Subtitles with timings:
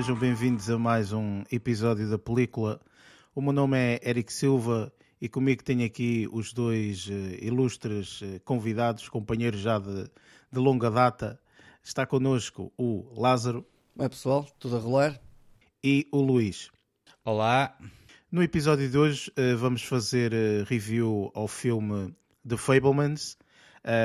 [0.00, 2.80] sejam bem-vindos a mais um episódio da película.
[3.34, 8.40] O meu nome é Eric Silva e comigo tenho aqui os dois uh, ilustres uh,
[8.42, 10.04] convidados, companheiros já de,
[10.50, 11.38] de, longa data.
[11.84, 13.62] Está connosco o Lázaro.
[13.98, 15.20] Oi pessoal, tudo a rolar?
[15.84, 16.70] E o Luís.
[17.22, 17.76] Olá.
[18.32, 20.32] No episódio de hoje uh, vamos fazer
[20.64, 22.16] review ao filme
[22.48, 23.36] The Fablemans.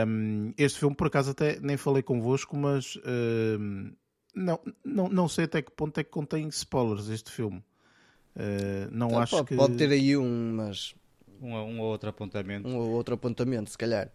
[0.05, 2.97] Um, este filme, por acaso, até nem falei convosco, mas
[4.35, 7.63] não, não, não sei até que ponto é que contém spoilers este filme.
[8.35, 9.55] Uh, não então, acho pode, que...
[9.55, 10.93] pode ter aí um, mas...
[11.41, 12.67] Um, um ou outro apontamento.
[12.67, 14.11] Um ou outro apontamento, se calhar.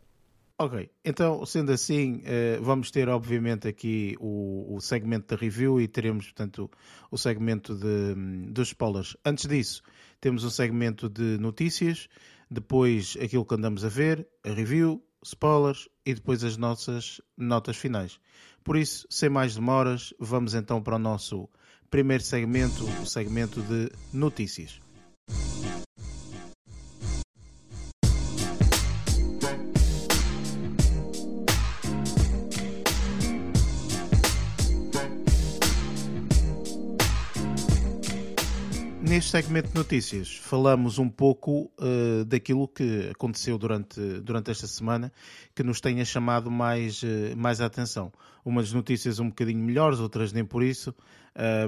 [0.58, 5.88] Ok, então sendo assim, uh, vamos ter obviamente aqui o, o, segmento da review e
[5.88, 6.70] teremos, portanto,
[7.10, 8.14] o segmento de,
[8.52, 9.16] dos spoilers.
[9.24, 9.82] Antes disso,
[10.20, 12.10] temos um segmento de notícias,
[12.50, 18.20] depois aquilo que andamos a ver, a review, spoilers e depois as nossas notas finais.
[18.62, 21.48] Por isso, sem mais demoras, vamos então para o nosso
[21.90, 24.80] primeiro segmento, o segmento de notícias.
[39.10, 45.12] Neste segmento de notícias, falamos um pouco uh, daquilo que aconteceu durante, durante esta semana
[45.52, 48.12] que nos tenha chamado mais, uh, mais a atenção.
[48.44, 50.94] Umas notícias um bocadinho melhores, outras nem por isso.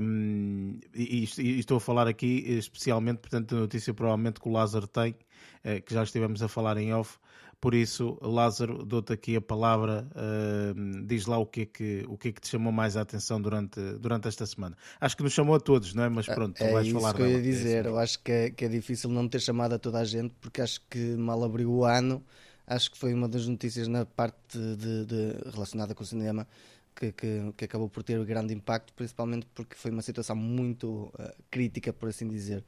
[0.00, 4.86] Um, e, e, estou a falar aqui especialmente, portanto, da notícia provavelmente que o Lázaro
[4.86, 7.18] tem, uh, que já estivemos a falar em off,
[7.62, 12.18] por isso, Lázaro, dou-te aqui a palavra, uh, diz lá o que, é que, o
[12.18, 14.76] que é que te chamou mais a atenção durante, durante esta semana.
[15.00, 16.08] Acho que nos chamou a todos, não é?
[16.08, 18.18] Mas pronto, é, tu vais é falar isso que eu ia dizer, é eu acho
[18.18, 20.98] que é, que é difícil não ter chamado a toda a gente, porque acho que
[21.14, 22.20] mal abriu o ano,
[22.66, 26.48] acho que foi uma das notícias na parte de, de relacionada com o cinema
[26.96, 31.32] que, que, que, acabou por ter grande impacto, principalmente porque foi uma situação muito uh,
[31.48, 32.64] crítica, por assim dizer.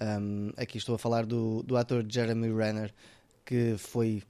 [0.00, 2.94] Um, aqui estou a falar do, do ator Jeremy Renner,
[3.48, 4.22] que foi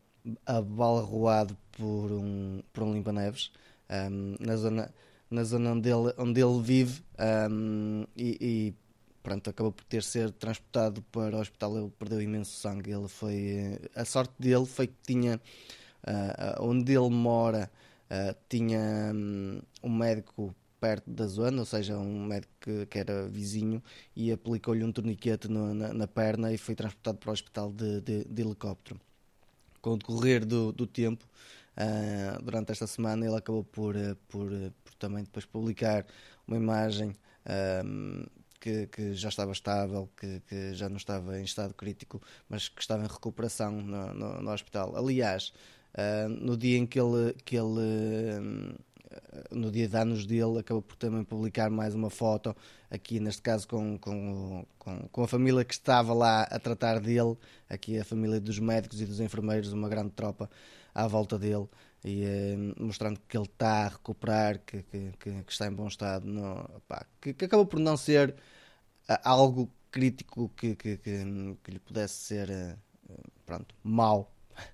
[0.47, 3.51] abalroado por um, por um limpa-neves
[3.91, 4.95] um, na zona,
[5.29, 7.03] na zona onde, ele, onde ele vive
[7.51, 8.75] um, e, e
[9.21, 11.77] pronto, acabou por ter ser transportado para o hospital.
[11.77, 12.93] Ele perdeu imenso sangue.
[12.93, 15.41] Ele foi, a sorte dele foi que tinha
[16.07, 17.69] uh, onde ele mora
[18.05, 23.27] uh, tinha um, um médico perto da zona, ou seja, um médico que, que era
[23.27, 23.83] vizinho,
[24.15, 28.01] e aplicou-lhe um torniquete no, na, na, perna e foi transportado para o hospital de,
[28.01, 29.01] de, de helicóptero.
[29.81, 31.25] Com o decorrer do, do tempo,
[31.77, 36.07] uh, durante esta semana, ele acabou por, uh, por, uh, por, também depois publicar
[36.47, 37.15] uma imagem
[38.61, 42.83] que, que, já estava estável, que, que, já não estava em estado crítico, mas que
[42.83, 44.95] estava em recuperação no, no, no hospital.
[44.97, 45.53] Aliás,
[46.41, 48.77] no dia em que ele, que ele
[49.51, 52.55] no dia de anos dele, acabou por também publicar mais uma foto,
[52.91, 57.37] aqui neste caso com, com, com, com, a família que estava lá a tratar dele,
[57.69, 60.51] aqui a família dos médicos e dos enfermeiros, uma grande tropa
[60.95, 61.69] à volta dele,
[62.05, 65.89] e eh, mostrando que ele está a recuperar, que, que, que, que está em bom
[65.89, 68.31] estado, no, pá, que, que, acabou por não ser
[69.09, 74.33] uh, algo crítico que, que, que, que, lhe pudesse ser uh, pronto, mau.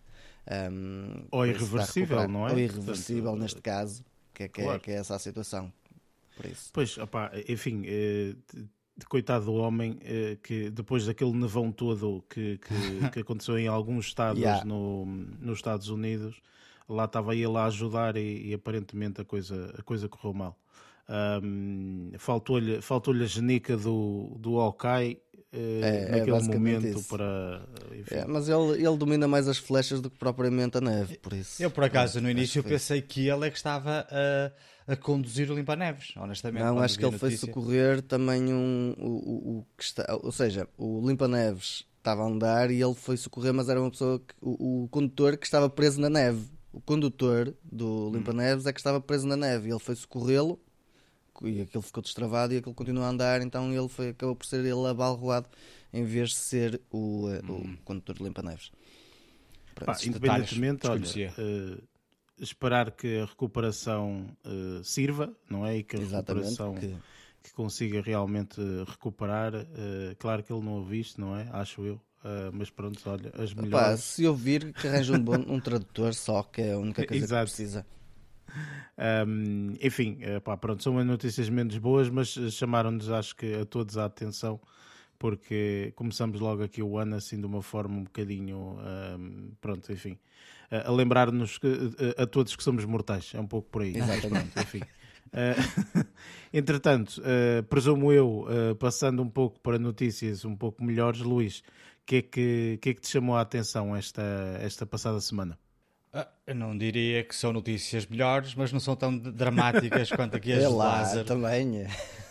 [0.47, 2.53] Um, ou irreversível, não é?
[2.53, 4.77] Ou irreversível neste caso que é, que, é, claro.
[4.77, 5.73] é, que é essa a situação.
[6.37, 6.71] Por isso.
[6.73, 8.35] Pois, opá, enfim, eh,
[9.09, 12.75] coitado do homem eh, que depois daquele nevão todo que, que,
[13.13, 14.65] que aconteceu em alguns estados yeah.
[14.65, 16.43] no, nos Estados Unidos,
[16.89, 20.59] lá estava ele a ajudar e, e aparentemente a coisa, a coisa correu mal.
[21.07, 25.21] Um, faltou-lhe faltou a genica do, do Hawkeye
[25.57, 27.09] eh, é, é, naquele é momento isso.
[27.09, 27.63] para.
[28.11, 31.63] É, mas ele, ele domina mais as flechas do que propriamente a neve, por isso.
[31.63, 35.49] Eu, por acaso, no início eu pensei que ele é que estava a, a conduzir
[35.53, 36.65] o limpa-neves, honestamente.
[36.65, 38.95] Não, acho que ele foi socorrer também um.
[38.99, 43.17] O, o, o que está, ou seja, o limpa-neves estava a andar e ele foi
[43.17, 44.19] socorrer, mas era uma pessoa.
[44.19, 46.53] Que, o, o condutor que estava preso na neve.
[46.73, 48.13] O condutor do hum.
[48.15, 50.61] limpa-neves é que estava preso na neve e ele foi socorrê-lo
[51.43, 54.61] e aquilo ficou destravado e aquilo continua a andar, então ele foi, acabou por ser
[54.61, 55.49] ele abalroado
[55.93, 57.77] em vez de ser o, uh, hum.
[57.81, 58.73] o condutor de limpa-neves.
[60.05, 61.83] independentemente, olha, uh,
[62.39, 65.79] esperar que a recuperação uh, sirva, não é?
[65.79, 66.97] E que a Exatamente, recuperação que...
[67.43, 67.53] que...
[67.53, 69.53] consiga realmente recuperar.
[70.19, 71.49] claro que ele não o viste, não é?
[71.53, 72.01] Acho eu.
[72.53, 73.87] mas pronto, olha, as melhores.
[73.89, 77.27] Opa, se ouvir, que arranje um, bom, um tradutor só, que é a única coisa
[77.27, 77.87] que precisa.
[79.27, 83.99] Um, enfim, eh, pá, pronto, são notícias menos boas, mas chamaram-nos, acho que, a todos
[83.99, 84.61] a atenção,
[85.19, 88.79] porque começamos logo aqui o ano assim de uma forma um bocadinho,
[89.19, 90.19] um, pronto, enfim,
[90.71, 91.59] a lembrar-nos
[92.17, 93.97] a todos que somos mortais, é um pouco por aí.
[93.97, 94.59] Exatamente.
[94.61, 94.81] enfim.
[95.35, 96.07] Uh,
[96.53, 102.07] entretanto, uh, presumo eu, uh, passando um pouco para notícias um pouco melhores, Luís, o
[102.07, 104.23] que, é que, que, é que te chamou a atenção esta,
[104.61, 105.59] esta passada semana?
[106.17, 110.53] Ah, eu não diria que são notícias melhores, mas não são tão dramáticas quanto aqui
[110.53, 111.25] as É de lá, Lázaro.
[111.25, 111.87] também.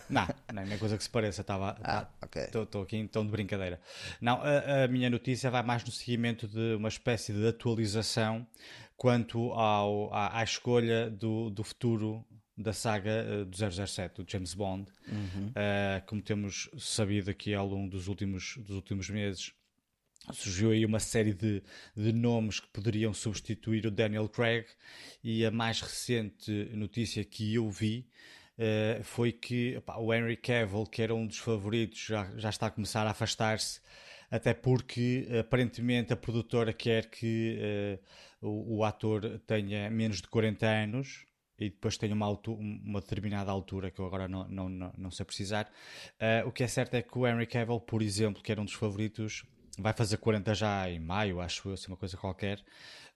[0.09, 1.75] Não, nem é coisa que se pareça, estava.
[1.83, 2.43] Ah, ok.
[2.43, 3.81] Estou aqui tom de brincadeira.
[4.21, 8.47] Não, a, a minha notícia vai mais no seguimento de uma espécie de atualização
[8.95, 12.23] quanto ao, à, à escolha do, do futuro
[12.55, 14.89] da saga eh, do 007, do James Bond.
[15.55, 19.51] Eh, como temos sabido aqui ao longo dos últimos, dos últimos meses,
[20.31, 21.61] surgiu aí uma série de,
[21.95, 24.65] de nomes que poderiam substituir o Daniel Craig
[25.23, 28.07] e a mais recente notícia que eu vi
[28.57, 32.67] eh, foi que opá, o Henry Cavill, que era um dos favoritos, já, já está
[32.67, 33.81] a começar a afastar-se,
[34.29, 37.99] até porque aparentemente a produtora quer que eh,
[38.41, 41.25] o, o ator tenha menos de 40 anos
[41.59, 45.11] e depois tenha uma, altu- uma determinada altura que eu agora não, não, não, não
[45.11, 45.71] sei precisar.
[46.19, 48.65] Eh, o que é certo é que o Henry Cavill, por exemplo, que era um
[48.65, 49.43] dos favoritos,
[49.79, 52.63] vai fazer 40 já em maio, acho eu, assim, uma coisa qualquer.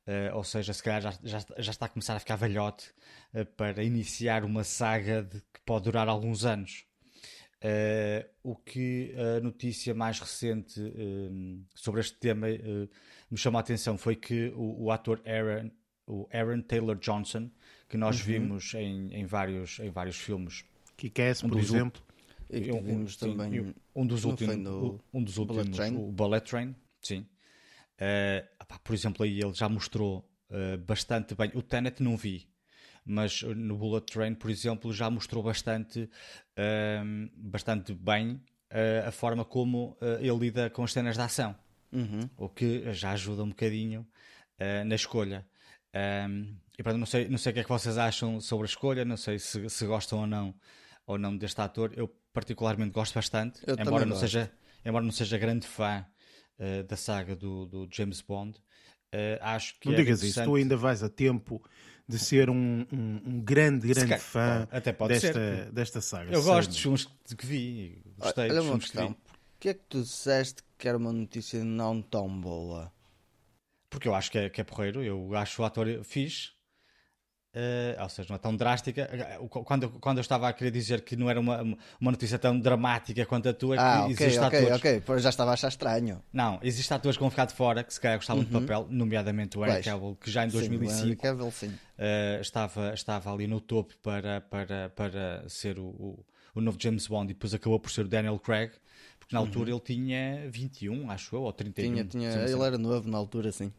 [0.05, 2.91] Eh, ou seja, se calhar já, já, já está a começar a ficar velhote
[3.33, 6.85] eh, para iniciar uma saga de- que pode durar alguns anos.
[7.59, 12.47] Eh, o que a notícia mais recente eh, sobre este tema
[13.29, 15.71] me chamou a atenção foi que o, o ator Aaron,
[16.05, 17.49] o Aaron Taylor Johnson,
[17.89, 20.63] que nós vimos em, em, vários, em vários filmes,
[20.95, 22.01] Kikass, Um por exemplo.
[22.49, 23.75] E um- vimos sim, também.
[23.95, 25.95] um dos últimos, no um dos Bullet últimos, Train?
[25.95, 27.25] o Bullet Train, sim.
[28.61, 31.51] Opá, por exemplo, aí ele já mostrou eh, bastante bem.
[31.55, 32.47] O Tenet não vi,
[33.05, 36.09] mas no Bullet Train, por exemplo, já mostrou bastante,
[36.55, 41.55] ehm, bastante bem eh, a forma como ele lida com as cenas de ação,
[41.91, 42.29] Uhum.
[42.37, 44.05] o que já ajuda um bocadinho
[44.85, 45.45] na escolha.
[45.93, 48.69] Ehm, e pronto, não sei, não sei o que é que vocês acham sobre a
[48.69, 50.53] escolha, não sei se, se gostam ou não,
[51.05, 51.91] ou não deste ator.
[51.95, 54.21] Eu particularmente gosto bastante, Eu embora não gosto.
[54.21, 54.51] seja,
[54.85, 56.05] embora não seja grande fã
[56.59, 58.59] eh, da saga do, do James Bond.
[59.11, 61.61] eh, acho que Não era digas isso, tu ainda vais a tempo
[62.07, 65.71] de ser um, um, um grande, grande calhar, fã até pode desta, ser.
[65.71, 66.31] desta saga.
[66.31, 67.05] Eu gosto dos filmes
[67.37, 69.09] que vi, gostei Olha dos filmes que questão.
[69.09, 69.17] vi.
[69.53, 72.91] Porquê é que tu disseste que era uma notícia não tão boa?
[73.89, 76.51] Porque eu acho que é, que é porreiro, eu acho o ator fixe,
[77.59, 79.09] eh, ou seja, não é tão drástica.
[79.49, 81.61] Quando, eu- quando eu estava a querer dizer que não era uma,
[81.99, 84.77] uma notícia tão dramática quanto a tua, é que Ah, ok, existe ok, atores.
[84.77, 85.01] ok.
[85.05, 86.21] Pois já estava a achar estranho.
[86.31, 89.57] Não, existem atores que vão ficar de fora, que se calhar gostavam de papel, nomeadamente
[89.57, 89.83] o Pois.
[89.83, 91.73] Cavill, que já em Sim, o Henry 2005 Cavill, sim.
[91.97, 97.07] eh, estava, estava ali no topo para, para, para ser o, o, o novo James
[97.07, 98.71] Bond e depois acabou por ser o Daniel Craig,
[99.19, 101.91] porque na altura ele tinha 21, acho eu, ou 31.
[101.91, 102.53] Tinha, tinha, sim, sim.
[102.53, 103.71] ele era novo na altura, sim.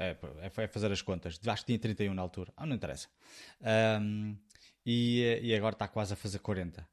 [0.00, 1.40] É, é, fazer as contas.
[1.44, 2.52] Acho que tinha 31 na altura.
[2.56, 3.08] Ah, não interessa.
[3.60, 4.36] Ahm,
[4.86, 6.88] e, e agora está quase a fazer 40.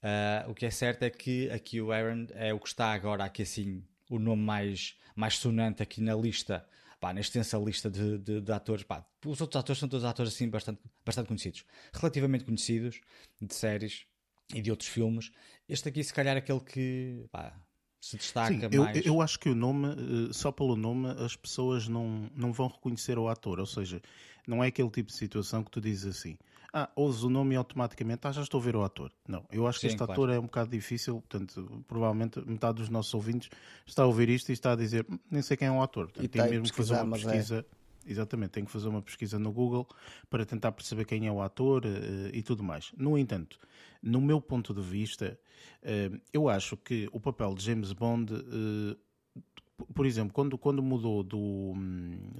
[0.00, 3.24] Ah, o que é certo é que aqui o Aaron é o que está agora
[3.24, 6.64] aqui assim, o nome mais, mais sonante aqui na lista.
[7.00, 8.84] Pá, na extensa lista de, de, de atores.
[8.84, 11.64] Pá, os outros atores são todos atores assim bastante, bastante conhecidos.
[11.92, 13.00] Relativamente conhecidos,
[13.40, 14.06] de séries
[14.54, 15.32] e de outros filmes.
[15.68, 17.58] Este aqui se calhar é aquele que pá,
[18.04, 19.06] se destaca Sim, eu, mais.
[19.06, 23.18] eu acho que o nome, eh, só pelo nome, as pessoas não, não vão reconhecer
[23.18, 23.58] o ator.
[23.58, 24.02] Ou seja,
[24.46, 26.36] não é aquele tipo de situação que tu dizes assim:
[26.70, 29.10] ah, ouves o nome e automaticamente, ah, já estou a ver o ator.
[29.26, 30.12] Não, eu acho que Sim, este claro.
[30.12, 31.22] ator é um bocado difícil.
[31.26, 33.48] Portanto, provavelmente metade dos nossos ouvintes
[33.86, 36.04] está a ouvir isto e está a dizer: "Hum, nem sei quem é o ator.
[36.04, 37.64] Portanto, E tem a mesmo que fazer uma mas é.
[38.06, 39.88] Exatamente, tem que fazer uma pesquisa no Google
[40.28, 42.92] para tentar perceber quem é o ator eh, e tudo mais.
[42.98, 43.58] No entanto,
[44.02, 45.38] no meu ponto de vista,
[45.82, 51.22] eh, eu acho que o papel de James Bond, p- por exemplo, quando, quando mudou
[51.22, 51.72] do,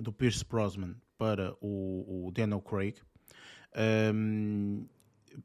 [0.02, 2.96] do Pierce Brosnan para o, o Daniel Craig,
[4.14, 4.86] hum,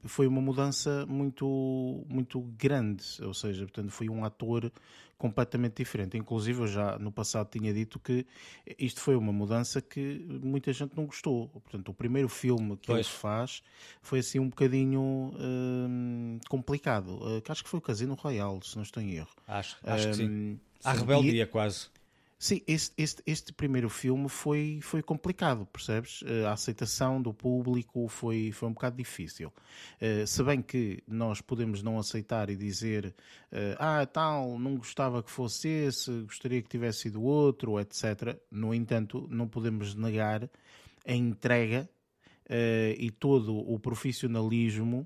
[0.03, 4.71] foi uma mudança muito, muito grande, ou seja, portanto, foi um ator
[5.19, 6.17] completamente diferente.
[6.17, 8.25] Inclusive, eu já no passado tinha dito que
[8.79, 11.49] isto foi uma mudança que muita gente não gostou.
[11.49, 13.05] Portanto, o primeiro filme que Pois.
[13.05, 13.61] ele faz
[14.01, 17.19] foi assim um bocadinho hum, complicado.
[17.43, 19.29] Que acho que foi o Casino Royale, se não estou em erro.
[19.45, 20.29] Acho, acho que sim.
[20.29, 21.87] Hum, À sim, rebeldia, quase.
[22.41, 26.23] Sim, este, este, este primeiro filme foi, foi complicado, percebes?
[26.25, 29.51] Eh, A aceitação do público foi, foi um bocado difícil.
[29.99, 33.13] Eh, se bem que nós podemos não aceitar e dizer
[33.51, 38.39] eh, ah, tal, não gostava que fosse esse, gostaria que tivesse sido outro, etc.
[38.49, 40.49] No entanto, não podemos negar
[41.05, 41.89] a entrega
[42.47, 45.05] eh, e todo o profissionalismo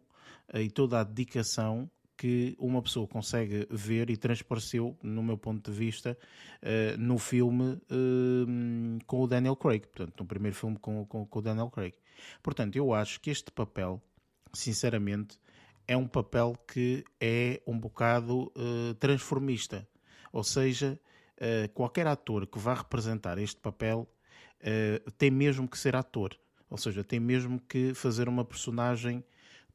[0.54, 1.90] e toda a dedicação
[2.24, 6.18] que uma pessoa consegue ver e transpareceu, no meu ponto de vista,
[6.62, 9.82] eh, no filme eh, com o Daniel Craig.
[9.88, 11.94] Portanto, no primeiro filme com, com, com o Daniel Craig.
[12.42, 14.01] Portanto, eu acho que este papel
[14.53, 15.39] sinceramente,
[15.88, 19.88] é um papel que é um bocado uh, transformista.
[20.32, 21.00] Ou seja,
[21.38, 24.08] uh, qualquer ator que vá representar este papel
[24.62, 26.38] uh, tem mesmo que ser ator.
[26.70, 29.24] Ou seja, tem mesmo que fazer uma personagem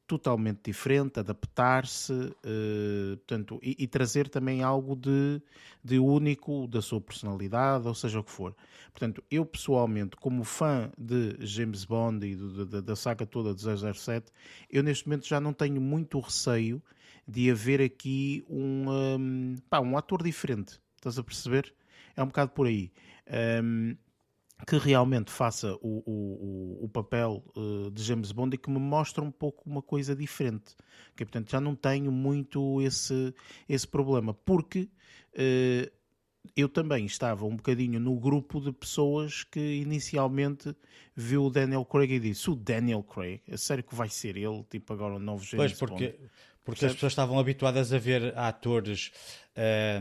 [0.09, 5.39] totalmente diferente, adaptar-se, uh, portanto, e, e, trazer também algo de,
[5.83, 8.55] de único da sua personalidade, ou seja o que for.
[8.91, 13.61] Portanto, eu pessoalmente, como fã de James Bond e do, da, da saga toda de
[13.61, 14.31] 007,
[14.67, 16.81] eu neste momento já não tenho muito receio
[17.27, 20.81] de haver aqui um, um, pá, um ator diferente.
[20.95, 21.71] Estás a perceber?
[22.15, 22.91] É um bocado por aí.
[23.63, 23.95] Um,
[24.67, 29.23] que realmente faça o, o, o papel uh, de James Bond e que me mostre
[29.23, 30.75] um pouco uma coisa diferente.
[31.15, 33.33] Que, portanto, já não tenho muito esse,
[33.67, 34.89] esse problema, porque
[35.33, 35.91] uh,
[36.55, 40.75] eu também estava um bocadinho no grupo de pessoas que inicialmente
[41.15, 44.63] viu o Daniel Craig e disse: O Daniel Craig, é sério que vai ser ele,
[44.69, 46.29] tipo agora o novo James pois, porque, Bond?
[46.63, 49.11] Porque as pessoas estavam habituadas a ver atores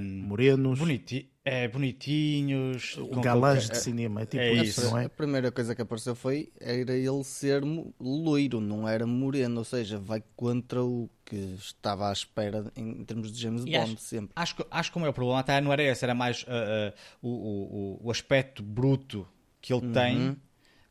[0.00, 4.22] um, morenos, boniti é, bonitinhos, galãs de cinema.
[4.22, 5.06] É tipo é isso, não é?
[5.06, 7.62] A primeira coisa que apareceu foi era ele ser
[7.98, 13.32] loiro, não era moreno, ou seja, vai contra o que estava à espera em termos
[13.32, 14.30] de James e Bond acho, sempre.
[14.36, 17.28] Acho, acho que o meu problema até não era esse, era mais uh, uh, o,
[17.28, 19.26] o, o aspecto bruto
[19.60, 19.92] que ele uhum.
[19.92, 20.36] tem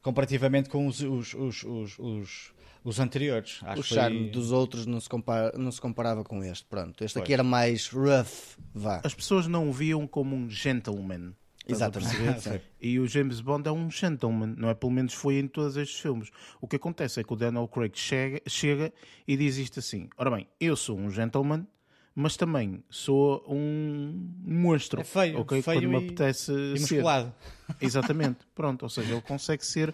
[0.02, 2.54] comparativamente com os, os, os, os os
[3.00, 3.60] anteriores.
[3.64, 4.30] Acho o charme foi...
[4.30, 6.66] dos outros não se, compara, não se comparava com este.
[6.66, 7.24] Pronto, este pois.
[7.24, 9.02] aqui era mais rough, vá.
[9.04, 11.34] As pessoas não o viam como um gentleman.
[11.68, 12.62] Exatamente.
[12.82, 14.74] e o James Bond é um gentleman, não é?
[14.74, 16.30] Pelo menos foi em todos estes filmes.
[16.62, 18.94] O que acontece é que o Daniel Craig chega, chega
[19.28, 21.68] e diz isto assim: Ora bem, eu sou um gentleman,
[22.16, 25.02] mas também sou um monstro.
[25.02, 25.62] É feio, okay?
[25.62, 27.34] feio Quando e, me apetece e musculado.
[27.82, 28.84] Exatamente, pronto.
[28.84, 29.94] Ou seja, ele consegue ser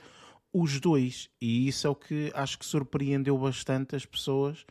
[0.53, 1.29] os dois.
[1.41, 4.65] E isso é o que acho que surpreendeu bastante as pessoas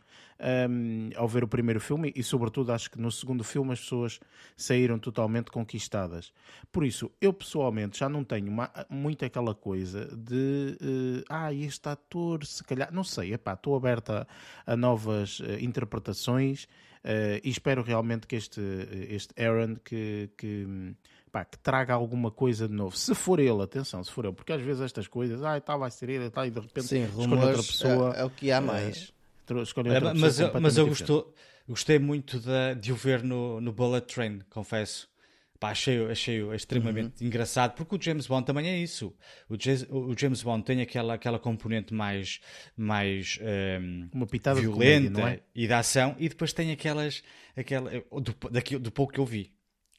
[0.69, 4.19] um, ao ver o primeiro filme e, sobretudo, acho que no segundo filme as pessoas
[4.55, 6.33] saíram totalmente conquistadas.
[6.71, 11.89] Por isso, eu pessoalmente já não tenho uma, muito aquela coisa de uh, ah, este
[11.89, 14.27] ator, se calhar, não sei, estou aberta
[14.65, 16.67] a, novas uh, interpretações.
[17.03, 18.61] Uh, e espero realmente que este,
[19.09, 20.95] este Aaron que, que
[21.33, 22.95] pá, que traga alguma coisa de novo.
[22.95, 25.89] Se for ele, atenção, se for ele, porque às vezes estas coisas, ah, tá, vai
[25.89, 28.15] ser ele, tá, e de repente Sim, escolhe outra pessoa.
[28.15, 29.11] É, é, o que há mais.
[29.49, 31.33] É, escolhe outra é, mas, eu, mas eu gostou,
[31.67, 35.11] gostei muito de, de o ver no, no Bullet Train, confesso.
[35.59, 37.27] Pá, achei, achei extremamente uhum.
[37.27, 39.15] engraçado, porque o James Bond também é isso.
[39.49, 42.41] O, James, o James Bond tem aquela, aquela componente mais,
[42.77, 43.39] mais
[43.81, 45.43] um, Uma pitada violenta de comédia, é?
[45.55, 47.23] e da ação, e depois tem aquelas.
[47.55, 49.53] Aquela, do, daqui, do pouco que eu vi.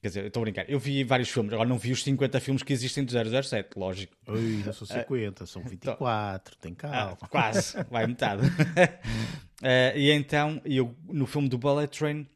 [0.04, 0.68] Quer dizer, estou a brincar.
[0.68, 4.14] Eu vi vários filmes, agora não vi os 50 filmes que existem do 007, lógico.
[4.28, 7.16] Ui, não são 50, são 24, tem calma.
[7.18, 8.46] Ah, quase, vai metade.
[8.46, 8.50] uh,
[9.96, 12.28] e então, eu, no filme do Bullet Train,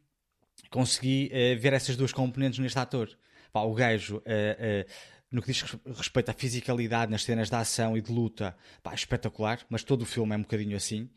[0.71, 3.11] consegui uh, ver essas duas componentes neste ator.
[3.53, 4.91] Pá, o gajo, uh,
[5.31, 5.63] no que diz
[5.95, 10.07] respeito à fisicalidade nas cenas de ação e de luta, pá, espetacular, mas todo o
[10.07, 11.11] filme é um bocadinho assim.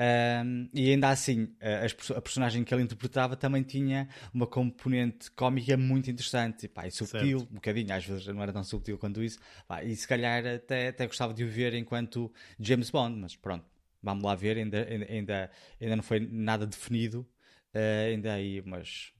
[0.00, 5.76] Um, e ainda assim, a, a, personagem que ele interpretava também tinha uma componente cómica
[5.76, 7.50] muito interessante e, pá, e subtil, certo.
[7.50, 10.88] um bocadinho, às vezes não era tão subtil quanto isso, pá, e se calhar até,
[10.88, 13.64] até gostava de o ver enquanto James Bond, mas pronto,
[14.00, 15.50] vamos lá ver, ainda, ainda,
[15.80, 17.26] ainda não foi nada definido,
[17.74, 19.12] uh, ainda aí umas,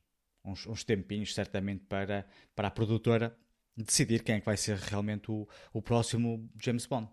[0.44, 3.37] uns, uns tempinhos certamente para, para a produtora
[3.76, 7.08] decidir quem é que vai ser realmente o, o próximo James Bond.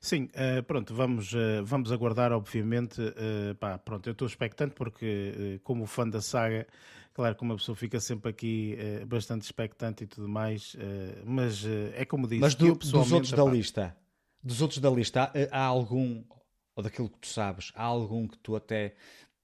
[0.00, 3.00] Sim, uh, pronto, vamos, uh, vamos aguardar, obviamente.
[3.00, 6.66] Uh, pá, pronto, eu estou expectante porque, como fã da saga,
[7.12, 8.76] claro que uma pessoa fica sempre aqui
[9.06, 10.76] bastante expectante e tudo mais,
[11.24, 11.64] mas
[11.94, 12.40] é como disse.
[12.40, 13.96] Mas do, dos outros da lista,
[14.42, 16.22] dos outros da lista, há, há algum,
[16.76, 18.94] ou daquilo que tu sabes, há algum que tu até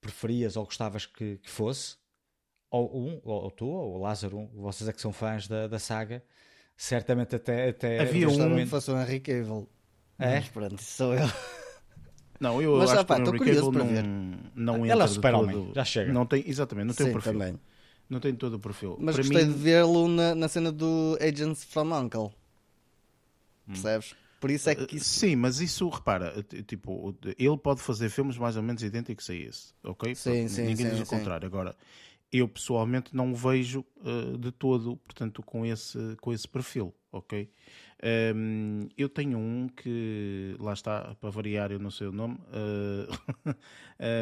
[0.01, 1.95] preferias ou gostavas que, que fosse?
[2.69, 5.77] Ou, um, ou, ou tu, ou o Lázaro, vocês é que são fãs da, da
[5.77, 6.23] saga,
[6.75, 7.69] certamente até.
[7.69, 9.69] até Havia um que fosse o Henry Cavill.
[10.21, 10.35] É?
[10.35, 11.27] Mas pronto, sou eu.
[12.39, 15.85] Não, eu Mas, acho que o Henry não, não entra Ela é super homem, já
[15.85, 16.11] chega.
[16.11, 17.33] Não tem, exatamente, não tem Sim, o perfil.
[17.33, 17.59] Também.
[18.09, 18.97] Não tem todo o perfil.
[18.99, 19.53] Mas Para gostei mim...
[19.53, 22.31] de vê-lo na, na cena do Agents from Uncle.
[23.67, 23.73] Hum.
[23.73, 24.15] Percebes?
[24.39, 25.05] Por isso é que isso...
[25.05, 29.73] Sim, mas isso, repara, tipo, ele pode fazer filmes mais ou menos idênticos a esse,
[29.83, 30.15] ok?
[30.15, 31.45] Sim, sim, Ninguém sim, diz o contrário.
[31.45, 31.75] Agora,
[32.31, 37.47] eu pessoalmente não o vejo uh, de todo, portanto, com esse, com esse perfil, ok?
[38.03, 43.55] Um, eu tenho um que, lá está, para variar, eu não sei o nome, uh,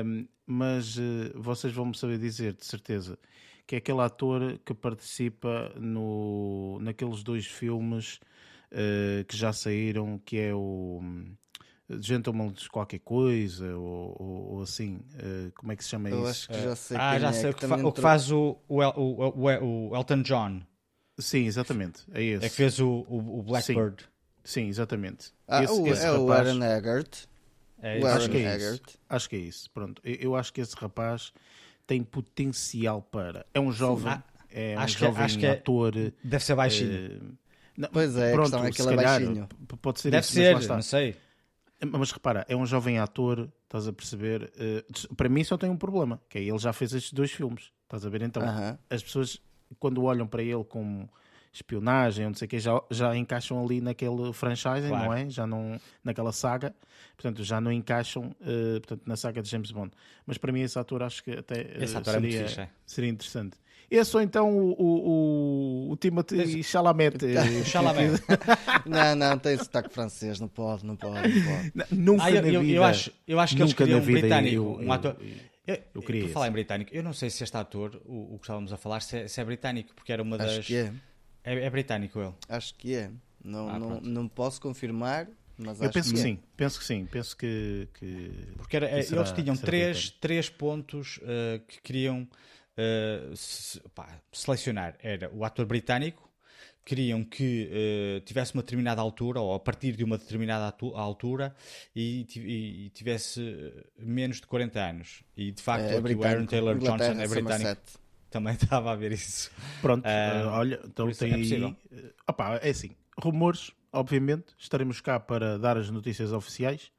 [0.05, 1.01] um, mas uh,
[1.36, 3.17] vocês vão-me saber dizer, de certeza,
[3.65, 8.19] que é aquele ator que participa no, naqueles dois filmes
[8.71, 11.01] uh, que já saíram, que é o
[12.01, 16.21] Gentleman de qualquer coisa, ou, ou, ou assim, uh, como é que se chama Eu
[16.21, 16.29] isso?
[16.31, 17.50] acho que já sei ah, quem já é, sei.
[17.50, 20.21] O que fa- também o que entrou- faz o, o, El- o, o- o Elton
[20.21, 20.62] John.
[21.19, 22.45] Sim, exatamente, é esse.
[22.45, 24.03] É que fez o, o, o Blackbird.
[24.43, 25.31] Sim, exatamente.
[25.47, 27.25] Ah, Esse- o, esse é o rapaz- Aaron Eggert.
[27.81, 28.07] É, O isso.
[28.07, 28.65] Acho que é isso.
[28.65, 28.83] Eggert.
[29.09, 29.69] Acho que é isso.
[29.71, 31.31] Pronto, eu, eu acho que esse rapaz
[31.85, 33.45] tem potencial para.
[33.53, 35.93] É um jovem, Ah, é um acho que é- jovem acho que é- ator.
[36.23, 36.91] Deve ser baixinho.
[36.93, 37.19] eh,
[37.77, 39.49] não, Pois é, a pronto, questão é que é baixinho.
[39.81, 41.15] Pode ser Deve isso, ser, mas lá não sei.
[41.81, 44.51] Mas repara, é um jovem ator, estás a perceber?
[44.57, 44.83] eh,
[45.15, 47.71] para mim só tem um problema, que é ele já fez estes dois filmes.
[47.83, 48.21] Estás a ver?
[48.21, 48.77] Então, Aham.
[48.89, 49.39] as pessoas,
[49.77, 51.09] quando olham para ele como
[51.51, 55.05] espionagem, ou não sei o quê, já, já encaixam ali naquele franchising, Claro.
[55.05, 55.29] não é?
[55.29, 56.73] Já não, naquela saga,
[57.17, 59.91] portanto, já não encaixam eh, portanto, na saga de James Bond.
[60.27, 62.69] Mas para mim, esse ator acho que até Esse ator é seria, fixe, é.
[62.85, 63.57] seria interessante.
[63.89, 67.17] Esse ou então o, o, o, o Timothy Chalamet.
[67.25, 68.21] eh, Chalamet.
[68.85, 71.95] Não, não, tem sotaque francês, não pode, não pode, não pode.
[71.95, 72.73] Nunca Ah, eu, na eu, vida.
[72.77, 74.91] eu acho, eu acho que eles Nunca queriam na um vida britânico, eu- um eu-
[74.93, 75.15] ator.
[75.69, 78.38] Eu, eu queria por falar em britânico, eu não sei se este ator, o, o
[78.39, 80.59] que estávamos a falar, se é, se é britânico, porque era uma das.
[80.59, 80.93] Acho que é,
[81.43, 82.33] É, é britânico ele.
[82.47, 83.11] acho que é.
[83.43, 86.23] Não, Ah, não, não posso confirmar, mas Eu acho penso que é.
[86.23, 88.31] sim, penso que sim, penso que, que...
[88.57, 92.27] Porque era, que será- eles tinham três, três pontos eh, que queriam
[92.75, 94.95] eh, se- pá, selecionar.
[95.01, 96.28] Era o ator britânico,
[96.89, 101.53] queriam que eh, tivesse uma determinada altura, ou a partir de uma determinada altura,
[101.96, 105.22] e, e- e tivesse eh, menos de 40 anos.
[105.37, 106.46] E de facto, É, aqui o Aaron.
[106.48, 107.51] Taylor Inglaterra, Johnson é britânico.
[107.51, 107.81] Somerset.
[108.31, 109.51] Também estava a ver isso.
[109.81, 111.75] Pronto, eh, olha, então tem é possível.
[111.92, 112.00] aí.
[112.05, 112.90] eh, opá, é assim,
[113.22, 116.92] rumores, obviamente, estaremos cá para dar as notícias oficiais.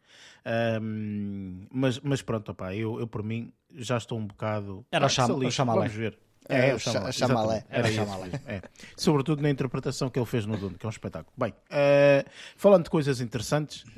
[0.45, 4.85] Ahm, mas, mas pronto, opá, eu, eu por mim já estou um bocado.
[4.91, 5.51] Era o Ah, Chamalé.
[5.51, 6.19] Vamos ver.
[6.49, 7.65] É, É, o o Cha- Chamalé.
[7.71, 8.31] Era o esse Chamalé.
[8.47, 8.63] é.
[8.97, 11.33] Sobretudo na interpretação que ele fez no Dune, que é um espetáculo.
[11.37, 12.25] Bem, eh,
[12.57, 13.85] falando de coisas interessantes.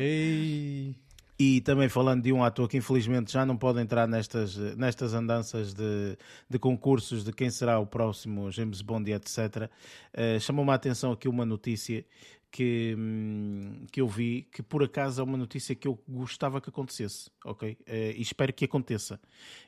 [0.00, 0.94] Ei.
[1.38, 5.74] E também falando de um ator que infelizmente já não pode entrar nestas, nestas andanças
[5.74, 6.16] de,
[6.48, 9.68] de concursos de quem será o próximo James Bond e etc.
[10.14, 12.02] eh, Chamou-me a atenção aqui uma notícia
[12.50, 16.68] que, hum, que eu vi, que por acaso é uma notícia que eu gostava que
[16.68, 17.76] acontecesse, ok?
[17.86, 19.20] Eh, e espero que aconteça.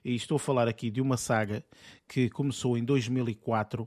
[0.05, 1.65] E estou a falar aqui de uma saga
[2.07, 3.87] que começou em 2004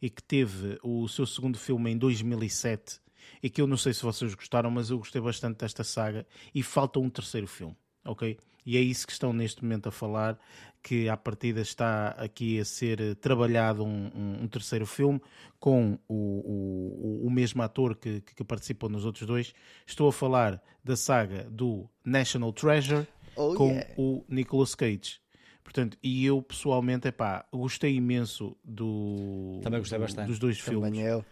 [0.00, 3.00] e que teve o seu segundo filme em 2007
[3.42, 6.62] e que eu não sei se vocês gostaram, mas eu gostei bastante desta saga e
[6.62, 8.38] falta um terceiro filme, ok?
[8.64, 10.38] E é isso que estão neste momento a falar,
[10.82, 15.20] que à partida está aqui a ser eh, trabalhado um, um- um terceiro filme
[15.60, 19.54] com o, o, o mesmo ator que, que, que participou nos outros dois.
[19.86, 23.88] Estou a falar da saga do National Treasure Oh, com yeah.
[23.96, 25.18] o Nicolas Cage.
[25.64, 30.26] Portanto, e eu pessoalmente, epá, gostei imenso do, Também gostei do- bastante.
[30.26, 30.82] dos dois filmes.
[30.90, 31.24] Também eu.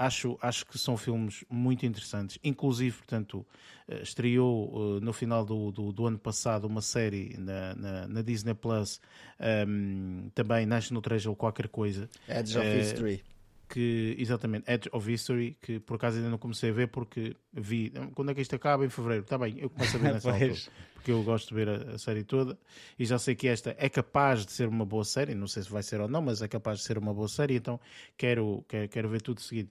[0.00, 2.38] Acho, acho que são filmes muito interessantes.
[2.44, 3.44] Inclusive, portanto,
[3.88, 8.22] eh, estreou eh, no final do, do, do ano passado uma série na, na, na
[8.22, 9.00] Disney Plus,
[9.40, 13.24] ehm, também National Treasure ou qualquer coisa, Edge of Eh, History.
[13.68, 17.92] Que exatamente Edge of History, que por acaso ainda não comecei a ver porque vi
[18.14, 19.24] quando é que isto acaba em fevereiro.
[19.24, 20.54] Está bem, eu começo a ver nessa altura,
[20.94, 22.58] porque eu gosto de ver a, a série toda
[22.98, 25.70] e já sei que esta é capaz de ser uma boa série, não sei se
[25.70, 27.78] vai ser ou não, mas é capaz de ser uma boa série, então
[28.16, 29.70] quero, quero, quero ver tudo seguido.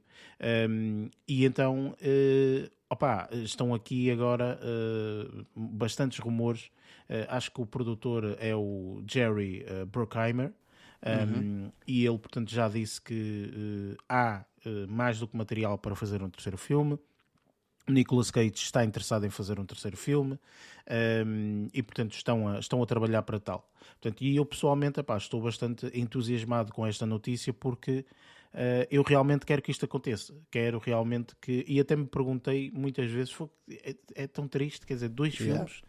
[0.70, 1.96] Um, e então,
[2.90, 6.72] opa, estão aqui agora eh, bastantes rumores.
[7.10, 10.52] Eh, acho que o produtor é o Jerry eh, Bruckheimer.
[11.06, 15.96] Um, E ele, portanto, já disse que eh, há eh, mais do que material para
[15.96, 16.98] fazer um terceiro filme.
[17.88, 20.38] Nicolas Cage está interessado em fazer um terceiro filme
[21.26, 23.72] um, e, portanto, estão a, estão a trabalhar para tal.
[24.02, 28.06] Portanto, e eu, pessoalmente, epá, estou bastante entusiasmado com esta notícia porque
[28.54, 30.36] eh, eu realmente quero que isto aconteça.
[30.52, 31.64] Quero realmente que.
[31.66, 35.66] E até me perguntei muitas vezes: "Fogo, é, é tão triste, quer dizer, dois Yeah.
[35.66, 35.82] filmes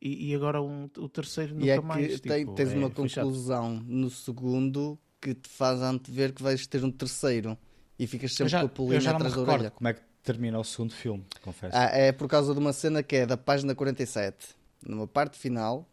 [0.00, 2.20] e, e agora um, o terceiro nunca E é mais.
[2.20, 3.24] tem- tipo, tens é- uma chato.
[3.24, 7.56] conclusão no segundo que te faz antever que vais ter um terceiro
[7.98, 8.68] e ficas sempre já, com a
[9.00, 9.70] me atrás da orelha.
[9.70, 11.76] como é que termina o segundo filme, confesso.
[11.76, 14.48] Ah, é por causa de uma cena que é da página 47.
[14.86, 15.88] Numa parte final,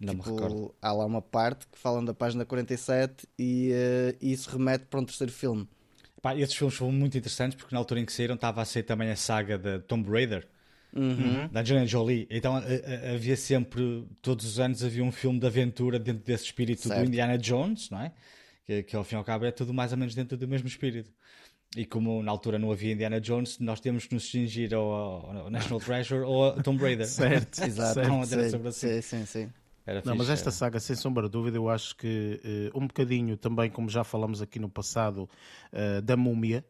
[0.00, 0.74] não me tipo, recordo.
[0.82, 5.04] há lá uma parte que falam da página 47 e eh, isso remete para um
[5.04, 5.68] terceiro filme.
[6.20, 8.82] Pá, esses filmes foram muito interessantes porque na altura em que saíram estava a ser
[8.82, 10.48] também a saga da Tomb Raider,
[10.94, 11.48] Uhum.
[11.48, 12.26] da Angelina Jolie.
[12.30, 16.44] Então a- a- havia sempre, todos os anos, havia um filme de aventura dentro desse
[16.44, 17.00] espírito Certo.
[17.00, 18.12] do Indiana Jones, não é?
[18.64, 20.66] Que, que ao fim e ao cabo é tudo mais ou menos dentro do mesmo
[20.68, 21.10] espírito.
[21.76, 25.50] E como na altura não havia Indiana Jones, nós temos que nos cingir ao, ao
[25.50, 27.06] National Treasure ou a Tomb Raider.
[27.08, 27.94] Certo, Exato.
[27.94, 28.08] certo.
[28.08, 28.62] Não, Sim, assim.
[28.72, 29.52] sim, sim, sim.
[29.86, 30.56] Era Não, mas fixe, esta era.
[30.56, 34.40] saga, sem sombra de dúvida, eu acho que eh, um bocadinho também, como já falamos
[34.42, 35.28] aqui no passado,
[35.72, 36.64] eh, da múmia,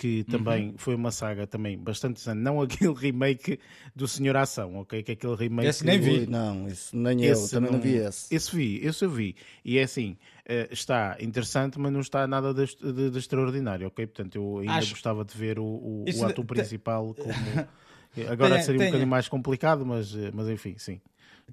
[0.00, 0.78] que também uhum.
[0.78, 2.38] foi uma saga também bastante interessante.
[2.38, 3.60] Não aquele remake
[3.94, 5.02] do Senhor Ação, ok?
[5.02, 5.68] Que é aquele remake.
[5.68, 6.26] Esse nem vi.
[6.26, 8.34] Não, isso nem esse eu, também não, não vi esse.
[8.34, 9.36] Esse vi, esse eu vi.
[9.62, 10.16] E é assim,
[10.48, 14.06] uh, está interessante, mas não está nada de, de, de extraordinário, ok?
[14.06, 14.92] Portanto, eu ainda Acho...
[14.92, 17.34] gostava de ver o, o, o ator principal como.
[18.26, 18.88] Agora tenha, seria tenha.
[18.88, 20.98] um bocadinho mais complicado, mas, eh, mas enfim, sim.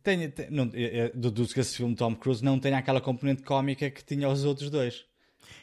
[0.02, 0.68] Tem, tem, não,
[1.14, 4.70] deduzo que esse filme Tom Cruise não tem aquela componente cómica que tinha os outros
[4.70, 5.06] dois.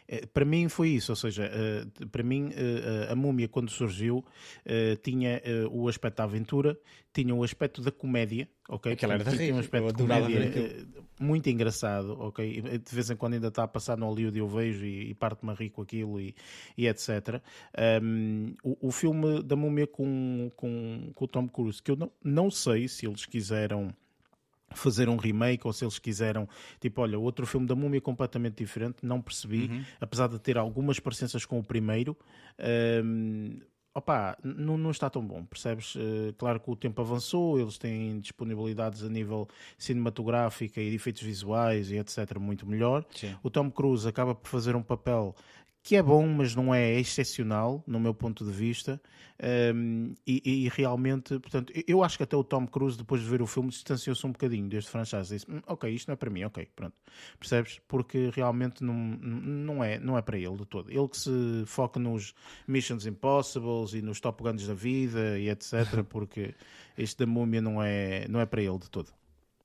[0.08, 4.24] Eh, para mim foi isso, ou seja, eh, para mim eh, a múmia quando surgiu
[5.02, 6.78] tinha o aspecto da aventura,
[7.12, 8.92] tinha o aspecto da comédia, ok?
[8.92, 10.86] Aquela era tinha um aspecto de comédia
[11.20, 12.60] muito engraçado, ok?
[12.60, 15.70] De vez em quando ainda está a passar no Hollywood eu vejo e, e parte-me
[15.70, 16.34] com aquilo e,
[16.76, 17.40] e etc.
[18.02, 22.10] Um, o, o, filme da múmia com, com, com o Tom Cruise, que eu não,
[22.22, 23.94] não sei se eles quiseram
[24.72, 26.48] fazer um remake ou se eles quiseram,
[26.80, 29.84] tipo, olha, outro filme da Múmia completamente diferente, não percebi, uhum.
[30.00, 32.16] apesar de ter algumas parecenças com o primeiro.
[33.04, 33.60] Um,
[33.94, 35.94] opa, não, não está tão bom, percebes?
[35.94, 39.48] Uh, claro que o tempo avançou, eles têm disponibilidades a nível
[39.78, 42.38] cinematográfica e de efeitos visuais e etc.
[42.38, 43.04] muito melhor.
[43.14, 43.36] Sim.
[43.42, 45.34] O Tom Cruise acaba por fazer um papel
[45.84, 48.98] que é bom, mas não é excepcional, no meu ponto de vista.
[49.74, 53.42] Um, e, e, realmente, portanto, eu acho que até o Tom Cruise, depois de ver
[53.42, 55.34] o filme, distanciou-se um bocadinho deste franchise.
[55.34, 56.96] Disse, hum, ok, isto não é para mim, ok, pronto.
[57.38, 57.82] Percebes?
[57.86, 60.90] Porque realmente não, não, é, não é para ele de todo.
[60.90, 62.34] Ele que se foca nos
[62.66, 66.54] Missions Impossibles e nos Top Guns da vida e etc., porque
[66.96, 69.12] este da múmia não é, não é para ele de todo.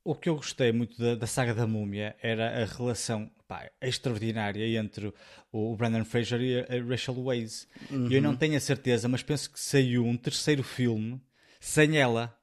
[0.04, 4.66] O que eu gostei muito da, da saga da múmia era a relação pá, extraordinária
[4.80, 5.14] entre
[5.52, 7.68] o Brandon Fraser e a Rachel Weisz.
[7.92, 8.10] Uhum.
[8.10, 11.20] Eu não tenho a certeza, mas penso que saiu um terceiro filme
[11.60, 12.36] sem ela,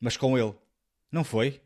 [0.00, 0.54] mas com ele.
[1.12, 1.60] Não foi?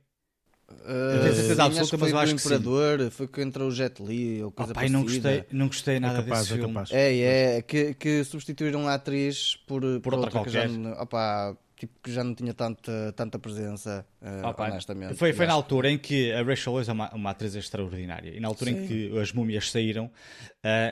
[0.71, 3.11] Uh, tenho certeza absoluta, mas eu acho que Imperador, sim.
[3.11, 6.18] foi que entrou o Jet Li ou coisa oh, pai, não gostei, não gostei nada
[6.18, 6.85] é capaz, desse é filme.
[6.90, 10.68] É, é, que, que substituíram a atriz por, por, por outra, outra qualquer.
[10.68, 15.14] Já, opa, tipo, que já não tinha tanta, tanta presença, uh, honestamente.
[15.14, 18.37] Foi, foi na altura em que a Rachel Weisz é uma, uma atriz extraordinária.
[18.37, 18.79] E na altura Sim.
[18.79, 20.11] em que as múmias saíram, uh,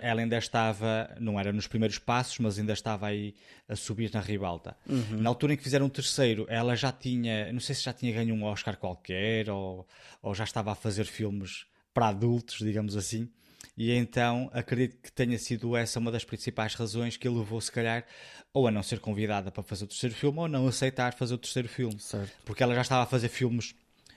[0.02, 3.34] ela ainda estava, não era nos primeiros passos, mas ainda estava aí
[3.68, 4.76] a subir na ribalta.
[4.88, 5.20] Uhum.
[5.20, 8.12] Na altura em que fizeram o terceiro, ela já tinha, não sei se já tinha
[8.12, 9.86] ganho um Oscar qualquer ou,
[10.22, 13.28] ou já estava a fazer filmes para adultos, digamos assim.
[13.76, 17.70] E então acredito que tenha sido essa uma das principais razões que ele levou, se
[17.70, 18.06] calhar,
[18.52, 21.38] ou a não ser convidada para fazer o terceiro filme, ou não aceitar fazer o
[21.38, 21.98] terceiro filme.
[22.00, 22.32] Certo.
[22.44, 23.74] Porque ela já estava a fazer filmes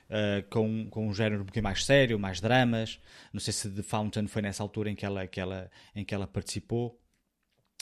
[0.09, 2.99] uh, com, com um género um pouquinho mais sério, mais dramas.
[3.33, 6.15] Não sei se The Fountain foi nessa altura em que ela, que ela, em que
[6.15, 6.97] ela participou.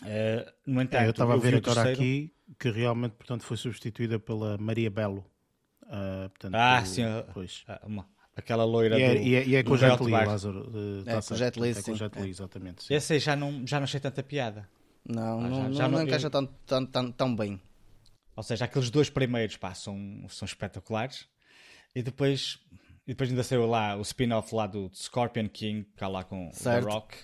[0.02, 2.02] Uh, no entanto, é, eu estava a ver agora terceiro...
[2.02, 5.26] aqui que realmente portanto, foi substituída pela Maria Belo.
[5.84, 7.04] Uh, portanto, ah, sim.
[7.34, 7.66] Pois.
[7.84, 8.08] Uma,
[8.38, 10.72] Aquela loira e é, do, e é, e é com o Jet Li, Lázaro.
[11.08, 12.84] é, tá com o Jet Li, é com o Jet Li, exatamente.
[12.84, 12.94] Sim.
[12.94, 14.70] Esse aí já não, já não achei tanta piada.
[15.04, 17.60] Não, ah, não, já, já não, não, encaixa tão, tão, tão, tão bem.
[18.36, 19.98] Ou seja, aqueles dois primeiros pá, são,
[20.30, 21.28] são espetaculares.
[21.96, 22.60] E depois,
[23.08, 26.86] e depois ainda saiu lá o spin-off lá do Scorpion King, cá lá com certo.
[26.86, 27.18] The Rock.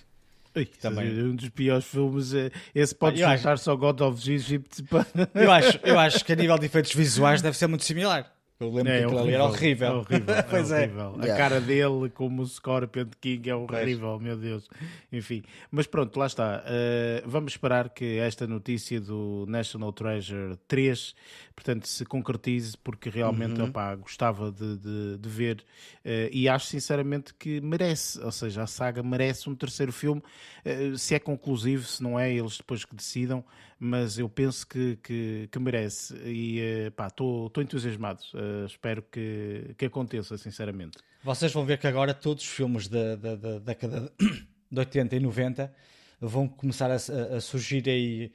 [0.56, 1.22] Ui, também.
[1.22, 2.34] Um dos piores filmes.
[2.34, 3.62] É, esse pode ah, juntar acho...
[3.62, 4.84] só God of Egypt.
[5.32, 8.32] Eu acho, eu acho que a nível de efeitos visuais deve ser muito similar.
[8.60, 9.86] Eu lembro é, que aquilo ali era horrível.
[9.86, 10.84] É horrível, pois é.
[10.84, 11.16] Horrível.
[11.20, 14.22] A cara dele, como o Scorpion King, é horrível, pois.
[14.22, 14.68] meu Deus.
[15.12, 16.62] Enfim, mas pronto, lá está.
[16.64, 21.14] Uh, vamos esperar que esta notícia do National Treasure 3
[21.54, 23.68] portanto, se concretize, porque realmente uhum.
[23.68, 25.64] opá, gostava de, de, de ver
[26.04, 30.98] uh, e acho sinceramente que merece, ou seja, a saga merece um terceiro filme, uh,
[30.98, 33.44] se é conclusivo, se não é, eles depois que decidam,
[33.78, 36.60] mas eu penso que, que, que merece e
[37.06, 40.98] estou uh, entusiasmado, uh, espero que, que aconteça, sinceramente.
[41.22, 44.12] Vocês vão ver que agora todos os filmes da, da, da década
[44.70, 45.74] de 80 e 90
[46.20, 48.32] vão começar a, a surgir aí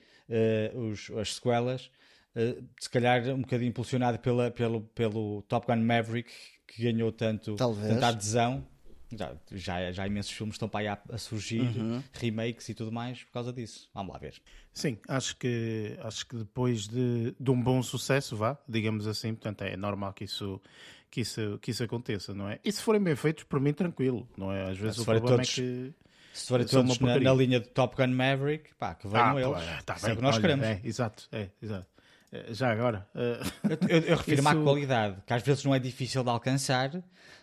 [0.75, 1.89] os, as sequelas
[2.35, 6.31] eh, se calhar um bocadinho impulsionado pela, pelo, pelo Top Gun Maverick,
[6.67, 8.65] que ganhou tanto, tanta adesão.
[9.11, 12.03] Já, já, já imensos filmes estão para aí a, a surgir, uhum.
[12.13, 13.89] remakes e tudo mais por causa disso.
[13.93, 14.35] Vamos lá ver.
[14.73, 19.63] Sim, acho que, acho que depois de, de um bom sucesso, vá, digamos assim, portanto
[19.63, 20.61] é normal que isso,
[21.09, 22.59] que isso, que isso aconteça, não é?
[22.63, 24.69] E se forem bem feitos, por mim, tranquilo, não é?
[24.69, 25.49] Às vezes o problema todos...
[25.49, 25.93] é que
[26.33, 29.83] se forem todos na, na, linha de Top Gun Maverick, pá, que venham ah, eles.
[29.83, 30.65] Tá, tá bem, é o que nós olha, queremos.
[30.65, 31.87] É, exato, é, exato.
[32.31, 33.07] Eh, já agora.
[33.15, 34.59] Uh, eu, eu, eu refiro-me isso...
[34.59, 36.91] à qualidade, que às vezes não é difícil de alcançar,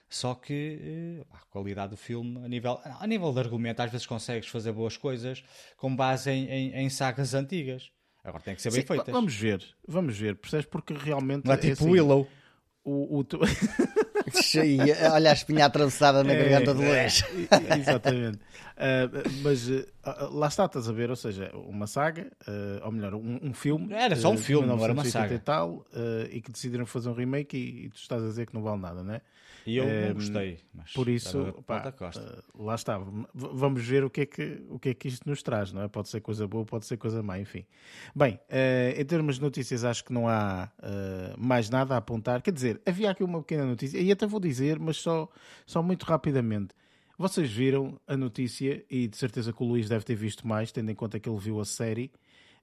[0.09, 4.07] só que uh, a qualidade do filme, a nível, a nível de argumento, às vezes
[4.07, 5.43] consegues fazer boas coisas
[5.77, 7.91] com base em, em, em sagas antigas.
[8.23, 9.13] Agora tem que ser bem Sim, feitas.
[9.13, 10.67] Vamos ver, vamos ver, percebes?
[10.67, 11.45] Porque realmente.
[11.45, 12.29] Não é, é tipo assim, Willow.
[12.85, 13.41] O, o tu...
[15.13, 17.07] Olha a espinha atravessada na é, garganta do é,
[17.79, 18.39] Exatamente.
[18.77, 19.87] Uh, mas uh,
[20.33, 23.91] lá está, estás a ver, ou seja, uma saga, uh, ou melhor, um, um, filme.
[23.93, 25.35] Era só um filme, não era uma saga.
[25.35, 25.87] E, tal,
[26.31, 28.81] e que decidiram fazer um remake e, e, tu estás a dizer que não vale
[28.81, 29.23] nada, não é?
[29.67, 30.61] E eu não gostei.
[30.95, 31.93] por isso, pá,
[32.55, 33.01] lá está.
[33.35, 35.89] vamos ver o que, é que, o que é que isto nos traz, não é?
[35.89, 37.65] Pode ser coisa boa, pode ser coisa má, enfim.
[38.15, 38.39] Bem,
[38.97, 40.71] em termos de notícias, acho que não há
[41.37, 42.43] mais nada a apontar.
[42.43, 45.29] Quer dizer, havia aqui uma pequena notícia, e até vou dizer, mas só,
[45.67, 46.75] só muito rapidamente.
[47.19, 50.91] Vocês viram a notícia, e de certeza que o Luís deve ter visto mais, tendo
[50.91, 52.13] em conta que ele viu a série.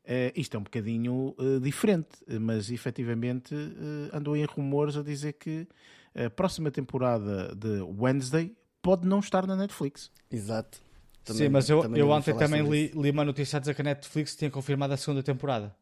[0.04, 5.34] Uh, isto é um bocadinho uh, diferente, mas efetivamente uh, andou em rumores a dizer
[5.34, 5.68] que
[6.14, 10.12] a próxima temporada de Wednesday pode não estar na Netflix.
[10.30, 10.80] Exato.
[11.24, 13.86] Também, Sim, mas eu, eu ontem também li, li, uma notícia a dizer que a
[13.86, 15.74] Netflix tinha confirmado a segunda temporada.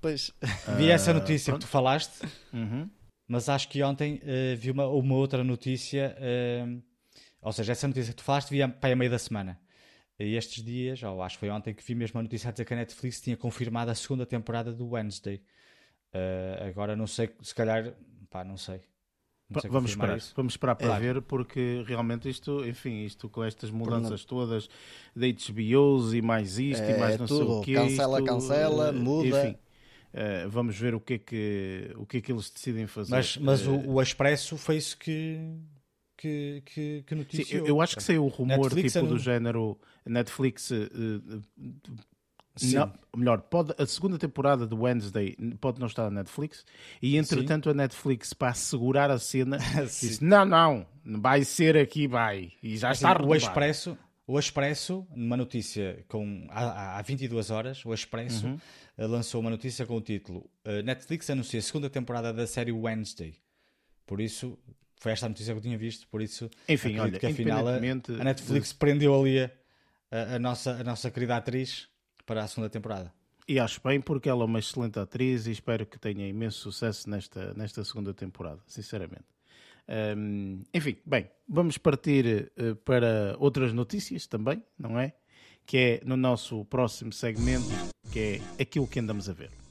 [0.00, 0.30] Pois.
[0.78, 2.88] Vi essa notícia que tu falaste, uhum.
[3.26, 4.20] mas acho que ontem
[4.56, 6.16] vi uma, uma outra notícia
[7.44, 9.60] ou seja, essa notícia que tu falaste via para a meio da semana.
[10.18, 12.64] E estes dias, ou acho que foi ontem que vi mesmo a notícia a dizer
[12.64, 15.42] que a Netflix tinha confirmado a segunda temporada do Wednesday.
[16.14, 17.92] Uh, agora não sei, se calhar,
[18.30, 18.80] pá, não sei.
[19.50, 20.32] Não sei vamos esperar, isso.
[20.34, 21.02] vamos esperar para claro.
[21.02, 24.70] ver, porque realmente isto, enfim, isto com estas mudanças todas
[25.14, 27.44] de HBOs e mais isto é, e mais não tudo.
[27.44, 27.74] sei o quê.
[27.74, 29.48] Cancela, isto, cancela, muda.
[29.48, 29.58] Enfim,
[30.14, 33.10] Uh, vamos ver o que é que, o que, é que eles decidem fazer.
[33.10, 35.40] Mas, mas uh, o, o Expresso foi isso que,
[36.24, 37.64] que, que, que noticiou.
[37.64, 40.70] Sim, eu acho que saiu o rumor Netflix tipo do género Netflix.
[40.70, 41.42] Uh,
[42.72, 46.64] não, melhor, pode, a segunda temporada de Wednesday pode não estar na Netflix
[47.02, 47.70] e entretanto Sim.
[47.70, 52.92] a Netflix para assegurar a cena disse, não, não, vai ser aqui, vai e já
[52.92, 58.58] está o Expresso, o Expresso, numa notícia com, há, há 22 horas, o Expresso uhum.
[58.96, 60.48] Eh, lançou uma notícia com o título
[60.84, 63.34] Netflix anuncia a segunda temporada da série Wednesday
[64.06, 64.56] por isso
[65.04, 67.76] foi esta a notícia que eu tinha visto, por isso Enfim, olha, que afinal a,
[67.76, 68.76] a Netflix de...
[68.76, 69.50] prendeu ali a,
[70.36, 71.88] a, nossa, a nossa querida atriz
[72.24, 73.12] para a segunda temporada.
[73.46, 77.10] E acho bem porque ela é uma excelente atriz e espero que tenha imenso sucesso
[77.10, 79.26] nesta, nesta segunda temporada, sinceramente.
[80.16, 85.12] Um, enfim, bem, vamos partir uh, para outras notícias também, não é?
[85.66, 87.68] Que é no nosso próximo segmento,
[88.10, 89.63] que é aquilo que andamos a ver.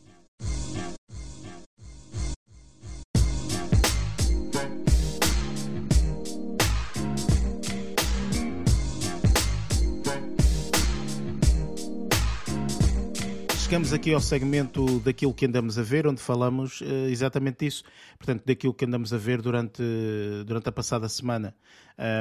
[13.73, 17.83] Chegamos aqui ao segmento daquilo que andamos a ver, onde falamos uh, exatamente disso,
[18.19, 19.81] portanto, daquilo que andamos a ver durante,
[20.45, 21.55] durante a passada semana.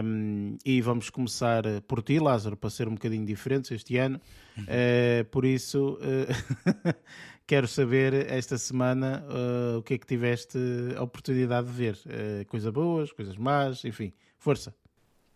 [0.03, 4.19] Um, e vamos começar eh, por ti, Lázaro, para ser um bocadinho diferentes este ano.
[4.61, 6.95] Uh, por isso, uh,
[7.47, 9.23] quero saber esta semana
[9.77, 10.57] o que é que tiveste
[10.97, 11.99] a oportunidade de ver.
[12.47, 14.75] coisas boas, coisas más, enfim, força.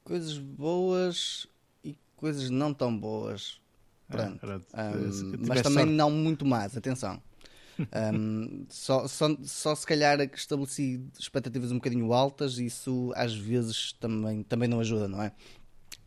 [0.03, 1.47] Coisas boas
[1.85, 3.61] e coisas não tão boas.
[4.09, 4.67] Pronto.
[4.73, 5.93] Ah, um, mas também sorte.
[5.93, 7.21] não muito mais, atenção.
[7.79, 14.43] Um, só, só, só se calhar estabeleci expectativas um bocadinho altas, isso às vezes também,
[14.43, 15.33] também não ajuda, não é?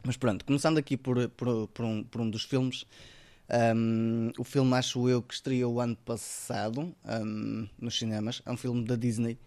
[0.04, 2.86] Mas pronto, começando aqui por, por, por, um, por um dos filmes,
[3.76, 8.58] um, o filme acho eu que estreou o ano passado um, nos cinemas, é um
[8.58, 9.38] filme da Disney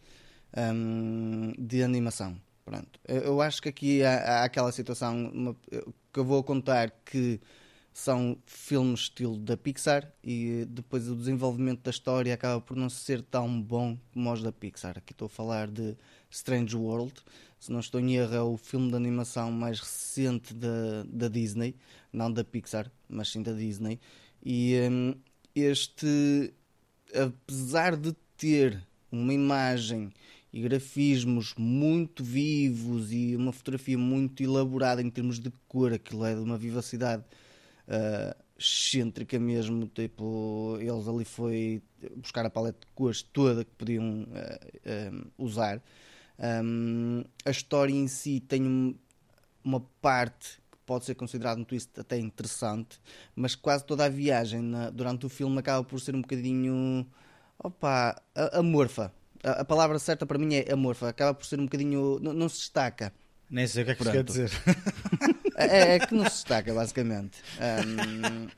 [0.57, 2.37] um, de animação.
[2.65, 3.01] Pronto.
[3.09, 5.57] Eu acho que aqui há, há aquela situação uma,
[6.12, 7.41] que eu vou contar que
[7.92, 13.22] são filmes estilo da Pixar e depois o desenvolvimento da história acaba por não ser
[13.22, 14.96] tão bom como os da Pixar.
[14.96, 15.96] Aqui estou a falar de
[16.31, 17.12] Strange World,
[17.61, 21.74] se não estou em erro, é o filme de animação mais recente da, da Disney,
[22.12, 24.00] não da Pixar, mas sim da Disney.
[24.44, 25.14] E um,
[25.55, 26.52] este,
[27.14, 30.11] apesar de ter uma imagem
[30.52, 36.35] e grafismos muito vivos e uma fotografia muito elaborada em termos de cor, aquilo é
[36.35, 37.22] de uma vivacidade
[37.88, 41.83] uh, excêntrica mesmo, tipo, eles ali foi
[42.16, 45.83] buscar a paleta de cores toda que podiam uh, uh, usar.
[46.38, 48.99] Um, a história em si tem
[49.64, 53.01] uma parte que pode ser considerada um twist até interessante,
[53.35, 57.07] mas quase toda a viagem na, durante o filme acaba por ser um bocadinho
[57.59, 58.21] opa,
[58.53, 59.12] amorfa.
[59.42, 62.18] A, a palavra certa para mim é amorfa, acaba por ser um bocadinho.
[62.21, 63.12] não, não se destaca.
[63.51, 64.16] Nem sei o que é que Pronto.
[64.16, 64.51] quer dizer.
[65.57, 67.38] É, é, que não se destaca, basicamente.
[67.61, 68.49] Um,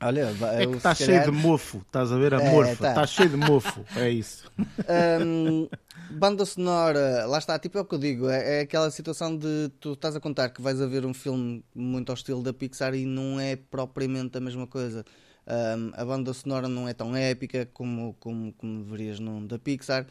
[0.00, 3.06] olha, é que está cheio de mofo, estás a ver a é, morfa, está tá
[3.06, 4.50] cheio de mofo, é isso.
[4.58, 5.68] Um,
[6.10, 9.70] banda sonora, lá está, tipo é o que eu digo, é, é, aquela situação de
[9.80, 12.94] tu estás a contar que vais a ver um filme muito ao estilo da Pixar
[12.94, 15.04] e não é propriamente a mesma coisa.
[15.46, 20.04] Um, a banda sonora não é tão épica como, como, como verias num da Pixar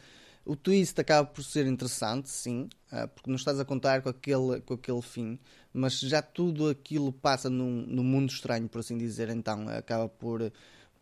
[0.46, 4.62] O twist acaba por ser interessante, sim, uh, porque não estás a contar com aquele,
[4.62, 5.38] com aquele fim,
[5.76, 10.52] mas já tudo aquilo passa num, num mundo estranho, por assim dizer, então acaba por,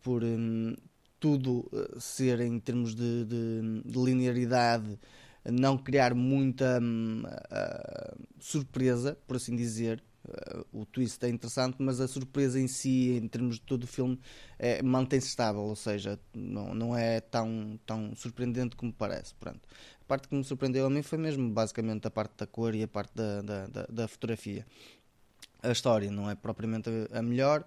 [0.01, 0.75] por um,
[1.19, 4.99] tudo ser em termos de, de, de linearidade
[5.51, 10.03] não criar muita uh, surpresa, por assim dizer.
[10.27, 13.87] Uh, o twist é interessante, mas a surpresa em si, em termos de todo o
[13.87, 14.19] filme,
[14.57, 19.35] é, mantém-se estável, ou seja, não, não é tão, tão surpreendente como parece.
[19.35, 19.61] Pronto.
[20.05, 22.83] A parte que me surpreendeu a mim foi mesmo basicamente a parte da cor e
[22.83, 24.63] a parte da, da, da, da fotografia.
[25.63, 27.65] A história não é propriamente a melhor.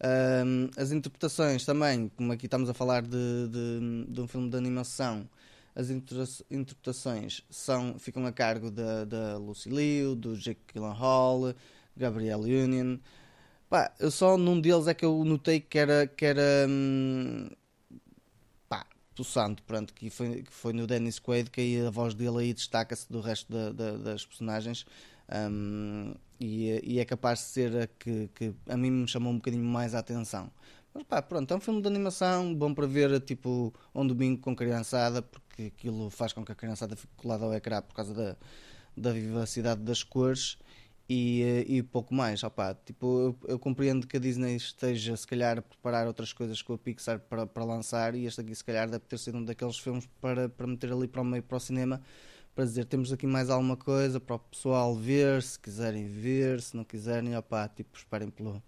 [0.00, 4.56] Uh, as interpretações também, como aqui estamos a falar de, de, de um filme de
[4.56, 5.28] animação,
[5.74, 11.54] as interpretações são, ficam a cargo da, da Lucy Liu, do Jake Gyllenhaal,
[11.94, 12.96] Gabriel Union.
[13.68, 17.48] Pá, eu só num deles é que eu notei que era, que era hum,
[19.14, 22.52] pá, pulsante, pronto, que foi, que foi no Dennis Quaid, que a voz dele aí
[22.52, 24.84] destaca-se do resto da, da, das personagens.
[25.30, 29.36] Um, e, e, é capaz de ser a que, que a mim me chamou um
[29.36, 30.50] bocadinho mais a atenção.
[30.92, 34.54] Mas pá, pronto, é um filme de animação, bom para ver tipo um domingo com
[34.54, 38.36] criançada, porque aquilo faz com que a criançada fique colada ao ecrã por causa da,
[38.96, 40.58] da vivacidade das cores
[41.08, 42.42] e, eh, e pouco mais.
[42.42, 46.62] Opa, tipo, eu, eu, compreendo que a Disney esteja se calhar a preparar outras coisas
[46.62, 49.44] com a Pixar para, para lançar e este aqui se calhar deve ter sido um
[49.44, 52.00] daqueles filmes para, para meter ali para o meio para o cinema
[52.54, 56.76] para dizer temos aqui mais alguma coisa para o pessoal ver, se quiserem ver, se
[56.76, 58.62] não quiserem, opá, tipo, esperem pelo,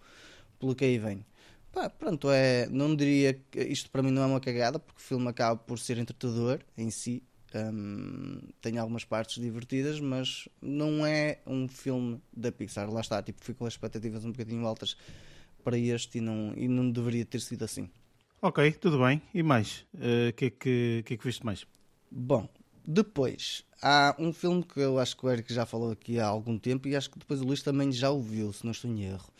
[0.58, 1.24] pelo que aí vem.
[1.72, 5.04] Pá, pronto, é, não diria que isto para mim não é uma cagada, porque o
[5.04, 7.22] filme acaba por ser entretador em si.
[7.54, 12.90] Um, tem algumas partes divertidas, mas não é um filme da Pixar.
[12.92, 14.96] Lá está, tipo, ficam as expectativas um bocadinho altas
[15.64, 17.88] para este e não, e não deveria ter sido assim.
[18.42, 19.22] Ok, tudo bem.
[19.32, 19.86] E mais?
[19.94, 21.66] O uh, que, é que, que é que viste mais?
[22.10, 22.48] Bom,
[22.86, 26.58] depois há um filme que eu acho que o Eric já falou aqui há algum
[26.58, 29.32] tempo e acho que depois o Luís também já ouviu, se não estou em erro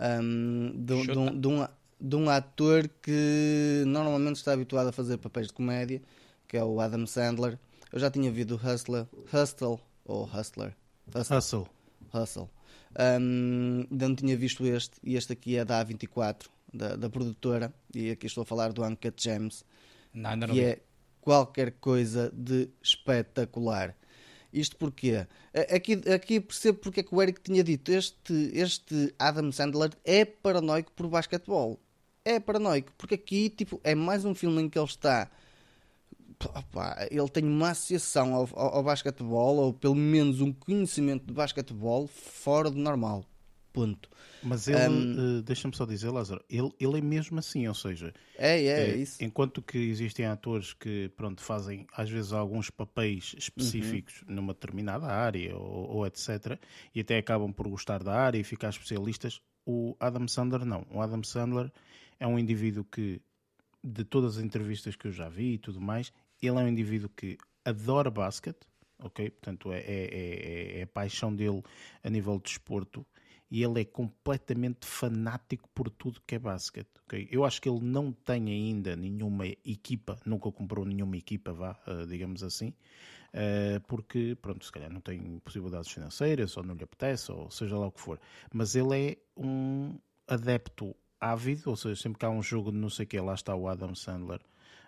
[0.00, 1.66] um, de, de, um, de, um,
[2.00, 6.02] de um ator que normalmente está habituado a fazer papéis de comédia,
[6.48, 7.58] que é o Adam Sandler.
[7.92, 10.74] Eu já tinha visto o Hustler, Hustle, ou Hustler.
[11.14, 11.68] Hustle.
[12.12, 12.50] Hustle.
[12.98, 17.72] Um, ainda não tinha visto este, e este aqui é da A24, da, da produtora,
[17.94, 19.64] e aqui estou a falar do Uncut Gems,
[20.12, 20.66] não, ainda não que vi.
[20.66, 20.80] é
[21.20, 23.96] qualquer coisa de espetacular.
[24.52, 25.26] Isto porquê?
[25.74, 27.90] Aqui, aqui percebo porque é que o Eric tinha dito.
[27.90, 31.80] Este, este Adam Sandler é paranoico por basquetebol.
[32.24, 35.28] É paranoico, porque aqui tipo, é mais um filme em que ele está.
[36.54, 41.32] Opa, ele tem uma associação ao, ao, ao basquetebol, ou pelo menos um conhecimento de
[41.32, 43.24] basquetebol fora do normal.
[43.74, 44.08] Ponto.
[44.40, 48.14] Mas ele, um, uh, deixa-me só dizer, Lázaro, ele, ele é mesmo assim, ou seja,
[48.38, 49.24] é, é, é, isso.
[49.24, 54.36] enquanto que existem atores que pronto, fazem às vezes alguns papéis específicos uhum.
[54.36, 56.56] numa determinada área ou, ou, etc.,
[56.94, 60.86] e até acabam por gostar da área e ficar especialistas, o Adam Sandler não.
[60.92, 61.72] O Adam Sandler
[62.20, 63.20] é um indivíduo que,
[63.82, 67.08] de todas as entrevistas que eu já vi e tudo mais, ele é um indivíduo
[67.08, 68.66] que adora basquete,
[68.98, 69.30] ok?
[69.30, 71.62] Portanto, é, é, é, é a paixão dele
[72.02, 73.06] a nível de desporto
[73.50, 76.88] e ele é completamente fanático por tudo que é basquete.
[77.04, 77.28] Okay?
[77.30, 82.06] Eu acho que ele não tem ainda nenhuma equipa, nunca comprou nenhuma equipa, vá, uh,
[82.06, 82.70] digamos assim,
[83.32, 87.78] uh, porque, pronto, se calhar não tem possibilidades financeiras, ou não lhe apetece, ou seja
[87.78, 88.18] lá o que for.
[88.52, 92.90] Mas ele é um adepto ávido, ou seja, sempre que há um jogo de não
[92.90, 94.40] sei o que, lá está o Adam Sandler.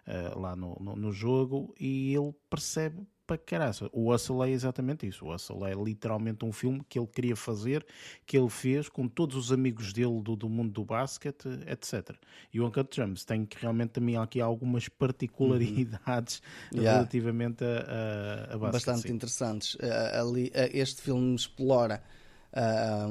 [0.06, 3.90] Uh, lá no, no, no, jogo e ele percebe para caraça.
[3.92, 5.26] O Hustle é exatamente isso.
[5.26, 7.84] O Hustle é literalmente um filme que ele queria fazer,
[8.24, 12.16] que ele fez com todos os amigos dele do, do mundo do basquete, etc.
[12.54, 16.40] E o Uncut Gems tem que realmente também aqui algumas particularidades
[16.72, 16.82] uhum.
[16.82, 18.72] relativamente a, a, a basquete.
[18.72, 19.12] Bastante sim.
[19.12, 19.74] interessantes.
[19.74, 22.00] Uh, ali, uh, este filme explora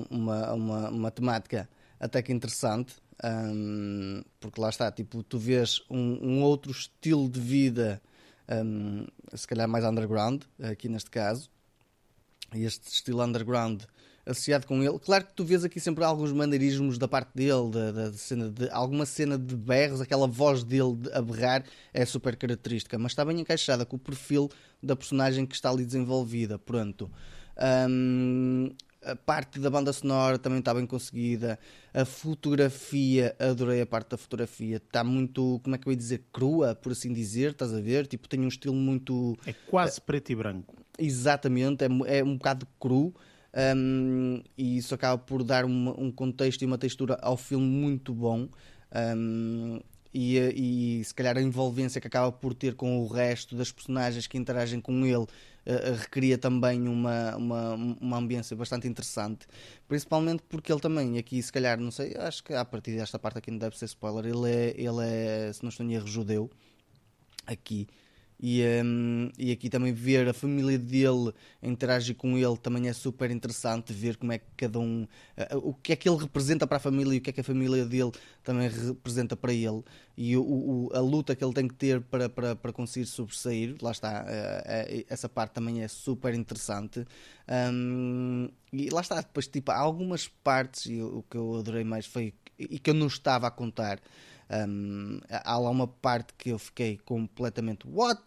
[0.10, 1.70] uma, uma, uma temática
[2.00, 2.96] até que interessante.
[3.24, 8.02] Um, porque lá está, tipo, tu vês um, um outro estilo de vida
[8.50, 11.50] um, se calhar mais underground, aqui neste caso.
[12.54, 13.84] E este estilo underground
[14.26, 14.98] associado com ele.
[15.00, 18.70] Claro que tu vês aqui sempre alguns maneirismos da parte dele, da, da cena de
[18.72, 21.64] alguma cena de berros, aquela voz dele de, a berrar
[21.94, 24.50] é super característica, mas está bem encaixada com o perfil
[24.82, 26.58] da personagem que está ali desenvolvida.
[26.58, 27.12] Pronto.
[27.88, 28.72] Um,
[29.06, 31.60] a parte da banda sonora também está bem conseguida.
[31.94, 34.78] A fotografia, adorei a parte da fotografia.
[34.78, 38.08] Está muito, como é que eu ia dizer, crua, por assim dizer, estás a ver?
[38.08, 39.38] Tipo, tem um estilo muito.
[39.46, 40.76] É quase preto e branco.
[40.98, 43.14] Exatamente, é, é um bocado cru.
[43.56, 48.14] Um, e isso acaba por dar uma, um contexto e uma textura ao filme muito
[48.14, 48.50] bom.
[48.94, 49.80] Um,
[50.16, 54.26] e, e se calhar a envolvência que acaba por ter com o resto das personagens
[54.26, 59.46] que interagem com ele uh, recria também uma, uma, uma ambiência bastante interessante,
[59.90, 63.40] principalmente porque ele também, aqui se calhar, não sei, acho que a partir desta parte
[63.40, 66.50] aqui não deve ser spoiler, ele é, ele é se não estou em erro, judeu,
[67.46, 67.86] aqui,
[68.40, 71.34] e, um, e aqui também ver a família dele
[71.64, 75.74] interagir com ele também é super interessante ver como é que cada um uh, o
[75.74, 77.86] que é que ele representa para a família e o que é que a família
[77.86, 78.12] dele
[78.44, 79.84] também representa para ele.
[80.18, 83.76] E o, o, a luta que ele tem que ter para, para, para conseguir sobressair
[83.82, 87.06] lá está, uh, uh, essa parte também é super interessante.
[87.50, 92.06] Um, e lá está, depois tipo, há algumas partes e o que eu adorei mais
[92.06, 94.00] foi e que eu não estava a contar
[94.50, 98.22] um, há lá uma parte que eu fiquei completamente what?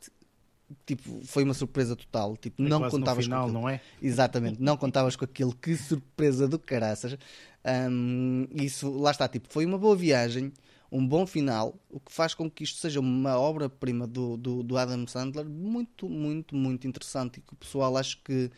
[0.85, 2.37] Tipo, foi uma surpresa total.
[2.37, 3.63] Tipo, é não contavas final, com aquilo.
[3.63, 3.81] não é?
[4.03, 5.55] Exatamente, não contavas com aquilo.
[5.55, 7.17] Que surpresa do caraças.
[7.65, 10.53] Um, isso, lá está, tipo, foi uma boa viagem,
[10.91, 14.77] um bom final, o que faz com que isto seja uma obra-prima do, do, do
[14.77, 18.51] Adam Sandler muito, muito, muito interessante e que o pessoal acho que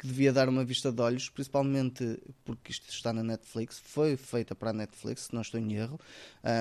[0.00, 4.54] que devia dar uma vista de olhos, principalmente porque isto está na Netflix, foi feita
[4.54, 6.00] para a Netflix, se não estou em erro,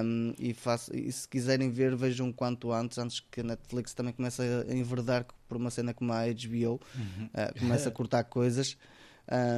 [0.03, 4.11] um, e, faço, e, se quiserem ver, vejam quanto antes, antes que a Netflix também
[4.11, 7.25] comece a enverdar por uma cena como a HBO, uhum.
[7.27, 8.77] uh, comece a cortar coisas,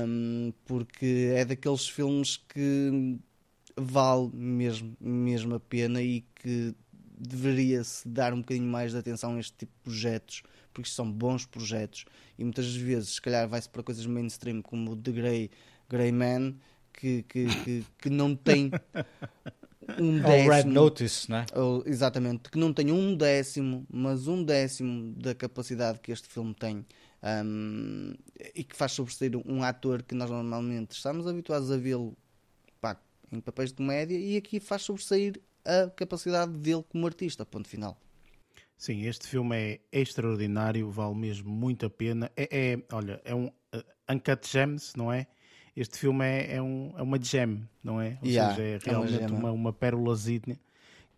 [0.07, 3.17] um, porque é daqueles filmes que
[3.75, 6.75] vale mesmo, mesmo a pena e que
[7.17, 10.43] deveria-se dar um bocadinho mais de atenção a este tipo de projetos
[10.73, 12.05] porque são bons projetos
[12.37, 15.51] e muitas vezes, se calhar, vai-se para coisas mainstream como o The Grey,
[15.89, 16.55] Grey Man,
[16.93, 18.71] que, que, que, que não tem
[19.99, 20.27] um décimo.
[20.27, 21.45] Ou Red Notice, né?
[21.55, 26.53] Ou, exatamente, que não tem um décimo, mas um décimo da capacidade que este filme
[26.53, 26.85] tem.
[27.23, 28.15] Um,
[28.55, 32.17] e que faz sobressair um ator que nós normalmente estamos habituados a vê-lo
[33.31, 37.97] em papéis de comédia e aqui faz sobressair a capacidade dele como artista, ponto final.
[38.81, 42.31] Sim, este filme é extraordinário, vale mesmo muito a pena.
[42.35, 45.27] É, é olha, é um uh, Uncut Gems, não é?
[45.75, 48.17] Este filme é, é, um, é uma gem, não é?
[48.23, 50.59] Ou yeah, seja, é realmente é uma, uma, uma pérolazinha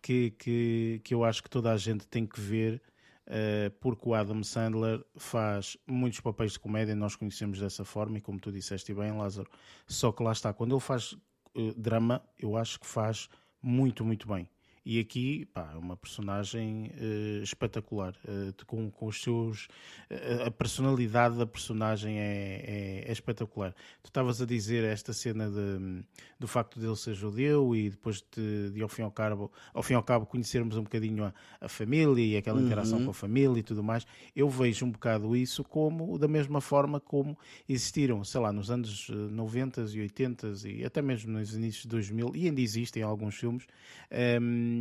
[0.02, 2.82] que, que, que eu acho que toda a gente tem que ver,
[3.28, 8.20] uh, porque o Adam Sandler faz muitos papéis de comédia, nós conhecemos dessa forma, e
[8.20, 9.50] como tu disseste bem, Lázaro,
[9.86, 13.30] só que lá está, quando ele faz uh, drama, eu acho que faz
[13.62, 14.46] muito, muito bem.
[14.86, 19.64] E aqui, pá, é uma personagem uh, espetacular, uh, com, com os seus.
[20.10, 23.74] Uh, a personalidade da personagem é, é, é espetacular.
[24.02, 26.04] Tu estavas a dizer esta cena de,
[26.38, 29.82] do facto de ele ser judeu e depois de, de ao, fim ao, cabo, ao
[29.82, 33.04] fim e ao cabo conhecermos um bocadinho a, a família e aquela interação uhum.
[33.06, 34.06] com a família e tudo mais.
[34.36, 39.08] Eu vejo um bocado isso como da mesma forma como existiram, sei lá, nos anos
[39.08, 43.64] 90 e 80 e até mesmo nos inícios de 2000 e ainda existem alguns filmes.
[44.12, 44.73] Um, ehm,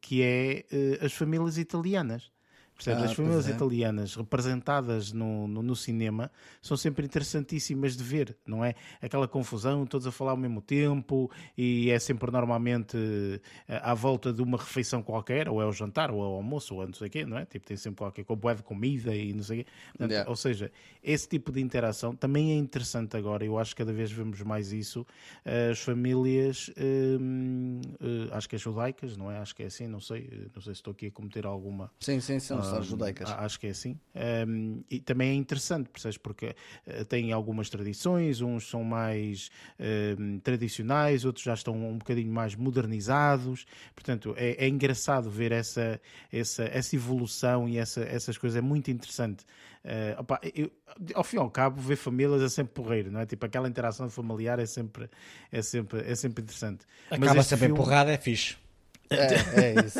[0.00, 2.30] que é uh, as famílias italianas.
[2.78, 3.02] Percebes?
[3.02, 3.50] Ah, As famílias é.
[3.50, 6.30] italianas representadas no, no, no, cinema
[6.62, 8.76] são sempre interessantíssimas de ver, não é?
[9.02, 12.96] Aquela confusão, todos a falar ao mesmo tempo e é sempre normalmente
[13.66, 16.76] eh, à volta de uma refeição qualquer, ou é o jantar, ou é o almoço,
[16.76, 17.44] ou é não sei o quê, não é?
[17.44, 19.70] Tipo, tem sempre qualquer coisa de comida e não sei o quê.
[19.90, 20.30] Portanto, yeah.
[20.30, 20.70] Ou seja,
[21.02, 23.44] esse tipo de interação também é interessante agora.
[23.44, 25.04] Eu acho que cada vez vemos mais isso.
[25.44, 26.70] As famílias,
[27.20, 29.38] hum, eh, acho que é judaicas, não é?
[29.38, 30.48] Acho que é assim, não sei.
[30.54, 31.90] Não sei se estou aqui a cometer alguma.
[31.98, 33.30] Sim, sim, sim judaicas.
[33.30, 33.98] Acho que é assim.
[34.46, 36.16] Um, e também é interessante, percebes?
[36.16, 36.54] Porque
[36.86, 42.54] uh, tem algumas tradições, uns são mais uh, tradicionais, outros já estão um bocadinho mais
[42.54, 43.66] modernizados.
[43.94, 46.00] Portanto, é, é engraçado ver essa,
[46.32, 48.56] essa, essa evolução e essa, essas coisas.
[48.58, 49.44] É muito interessante.
[49.84, 50.70] Uh, opa, eu,
[51.14, 53.26] ao fim e ao cabo, ver famílias é sempre porreiro, não é?
[53.26, 55.08] Tipo, aquela interação familiar é sempre,
[55.50, 56.84] é sempre, é sempre interessante.
[57.10, 57.80] Acaba sempre filme...
[57.80, 58.56] empurrada, é fixe.
[59.10, 59.98] É, é isso.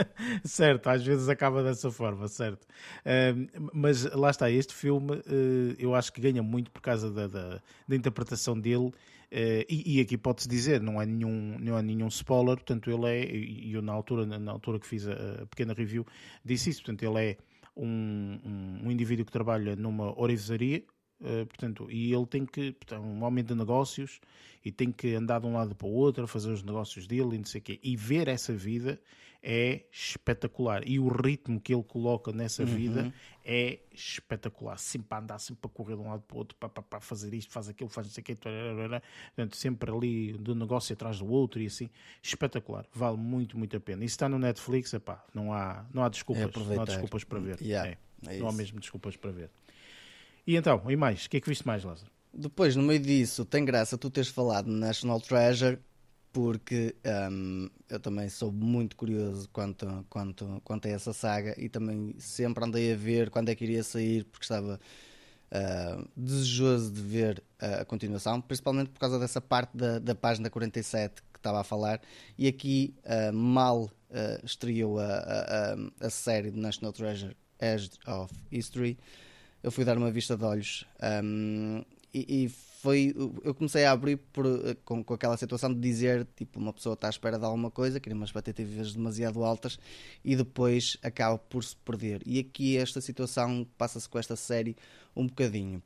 [0.44, 2.64] certo, às vezes acaba dessa forma, certo.
[2.64, 7.26] Uh, mas lá está, este filme uh, eu acho que ganha muito por causa da,
[7.26, 8.92] da, da interpretação dele.
[9.32, 13.06] Uh, e, e, aqui pode-se dizer, não é, nenhum, não é nenhum spoiler, portanto ele
[13.06, 16.04] é, e eu na altura, na altura que fiz a, a pequena review
[16.44, 17.36] disse isso, portanto ele é
[17.76, 20.82] um, um, um indivíduo que trabalha numa orivesaria,
[21.20, 24.20] Uh, portanto, e ele tem que, portanto, um homem de negócios
[24.64, 27.38] e tem que andar de um lado para o outro, fazer os negócios dele e
[27.38, 27.80] não sei o quê.
[27.82, 28.98] E ver essa vida
[29.42, 30.86] é espetacular.
[30.86, 32.68] E o ritmo que ele coloca nessa uhum.
[32.68, 33.14] vida
[33.44, 34.78] é espetacular.
[34.78, 37.00] Sempre a andar, sempre a correr de um lado para o outro, para, para, para
[37.00, 38.36] fazer isto, faz aquilo, faz não sei o quê.
[38.36, 41.88] Portanto, sempre ali do negócio atrás do outro e assim.
[42.22, 42.86] Espetacular.
[42.92, 44.04] Vale muito, muito a pena.
[44.04, 46.54] E se está no Netflix, epá, não há, não há desculpas.
[46.54, 47.60] É não há desculpas para ver.
[47.62, 47.98] Yeah, é.
[48.26, 49.50] É não há mesmo desculpas para ver.
[50.50, 51.26] E então, e mais?
[51.26, 52.10] O que é que viste mais, Lázaro?
[52.34, 55.78] Depois, no meio disso, tem graça tu teres falado National Treasure
[56.32, 56.96] porque
[57.30, 62.64] um, eu também sou muito curioso quanto, quanto, quanto a essa saga e também sempre
[62.64, 64.80] andei a ver quando é que iria sair, porque estava
[65.52, 71.22] uh, desejoso de ver a continuação, principalmente por causa dessa parte da, da página 47
[71.32, 72.00] que estava a falar.
[72.36, 78.34] E aqui uh, mal uh, estreou a, a, a, série de National Treasure Edge of
[78.50, 78.98] History,
[79.62, 80.86] eu fui dar uma vista de olhos
[81.22, 81.82] um,
[82.12, 84.46] e, e foi eu comecei a abrir por,
[84.84, 88.00] com, com aquela situação de dizer tipo uma pessoa está à espera de alguma coisa
[88.00, 89.78] cria umas expectativas demasiado altas
[90.24, 92.22] e depois acaba por se perder.
[92.24, 94.76] E aqui esta situação passa-se com esta série
[95.14, 95.82] um bocadinho.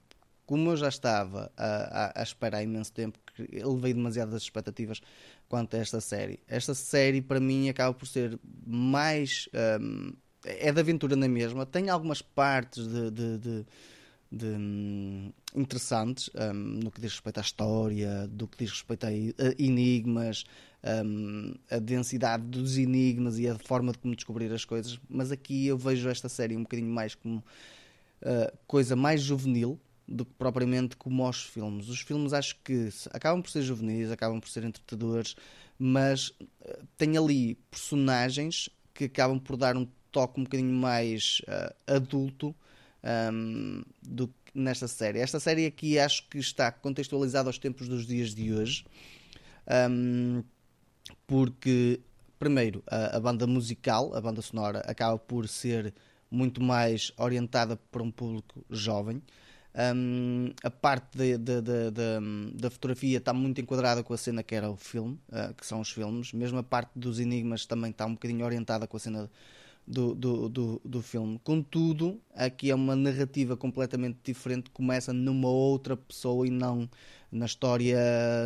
[0.47, 5.01] Como eu já estava a, a, a esperar imenso tempo que levei demasiadas expectativas
[5.49, 9.49] quanto a esta série esta série para mim acaba por ser mais
[9.81, 10.13] um,
[10.45, 13.67] é de aventura na mesma tem algumas partes de, de, de
[14.35, 19.11] de, um, interessantes um, no que diz respeito à história, do que diz respeito a,
[19.59, 20.45] enigmas,
[21.05, 24.99] um, a densidade dos enigmas e a forma de como descobrir as coisas.
[25.09, 30.25] Mas aqui eu vejo esta série um bocadinho mais como uh, coisa mais juvenil do
[30.25, 31.89] que propriamente como os filmes.
[31.89, 35.37] Os filmes acho que acabam por ser juvenis, acabam por ser entretadores,
[35.79, 41.93] mas uh, tem ali personagens que acabam por dar um toque um bocadinho mais uh,
[41.93, 42.55] adulto
[43.33, 45.19] um, do, nesta série.
[45.19, 48.87] Esta série aqui acho que está contextualizada aos tempos dos dias de hoje,
[49.91, 50.45] um,
[51.27, 52.01] porque,
[52.39, 55.93] primeiro, a, a, banda musical, a banda sonora, acaba por ser
[56.31, 59.21] muito mais orientada para um público jovem.
[59.77, 61.91] Um, a parte de, de, de,
[62.55, 65.81] da fotografia está muito enquadrada com a cena que era o filme, uh, que são
[65.81, 66.33] os filmes.
[66.33, 69.29] Mesmo a parte dos enigmas também está um bocadinho orientada com a cena
[69.87, 71.39] do, do, do, do, filme.
[71.45, 76.89] Contudo, aqui é uma narrativa completamente diferente, começa numa outra pessoa e não
[77.31, 77.99] na história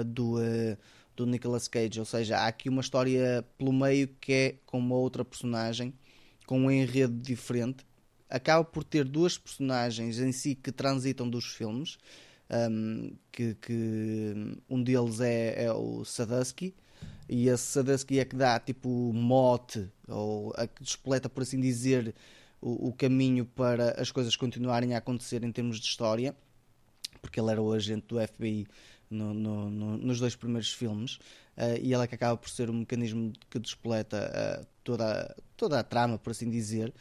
[0.05, 0.77] do, uh,
[1.17, 2.01] do Nicolas Cage.
[2.01, 5.95] Ou seja, há aqui uma história pelo meio que é com uma outra personagem,
[6.47, 7.87] com um enredo diferente.
[8.29, 11.99] Acaba por ter duas personagens em si que transitam dos filmes.
[12.51, 16.75] Um, que, que um deles é, é o Sadusky,
[17.29, 22.15] e esse Sadusky é que dá tipo mote ou a que despoleta, por assim dizer,
[22.61, 26.35] o, o, caminho para as coisas continuarem a acontecer em termos de história,
[27.21, 28.67] porque ele era o agente do FBI
[29.11, 31.17] no, no, no, nos dois primeiros filmes,
[31.57, 35.79] uh, e ele é que acaba por ser o mecanismo que despoleta uh, toda, toda
[35.79, 36.93] a trama, por assim dizer.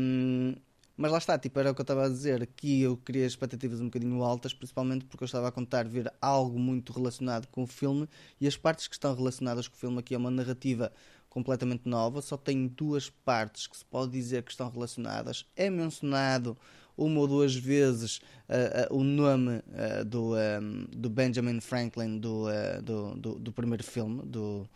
[0.00, 0.54] Um,
[1.02, 2.44] mas lá está, tipo, era o que eu estava a dizer.
[2.44, 6.60] Aqui eu queria expectativas um bocadinho altas, principalmente porque eu estava a contar ver algo
[6.60, 8.08] muito relacionado com o filme
[8.40, 10.92] e as partes que estão relacionadas com o filme aqui é uma narrativa
[11.28, 15.44] completamente nova, só tem duas partes que se pode dizer que estão relacionadas.
[15.56, 16.56] É mencionado
[16.96, 22.46] uma ou duas vezes uh, uh, o nome uh, do, um, do Benjamin Franklin do,
[22.80, 24.68] do, do, do, primeiro filme, do,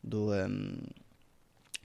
[0.00, 0.76] do, um,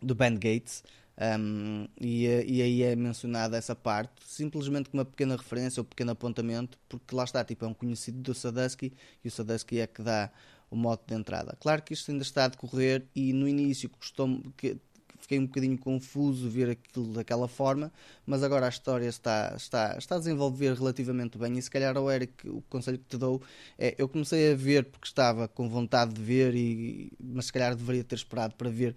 [0.03, 0.83] do Ben Gates.
[1.20, 6.11] Um, e, e, aí é mencionada essa parte, simplesmente com uma pequena referência ou pequeno
[6.11, 8.93] apontamento, porque lá está, tipo, é um conhecido do Sadusky
[9.24, 10.30] e o Sadusky é que dá
[10.70, 11.57] o mote de entrada.
[11.59, 14.78] Claro que isto ainda está a decorrer e no início custou que
[15.20, 17.91] fiquei um bocadinho confuso ver aquilo daquela forma,
[18.26, 22.09] mas agora a história está, está, está a desenvolver relativamente bem e se calhar ao
[22.11, 23.41] Eric o conselho que te dou
[23.78, 27.76] é eu comecei a ver porque estava com vontade de ver e mas se calhar
[27.76, 28.95] deveria ter esperado para ver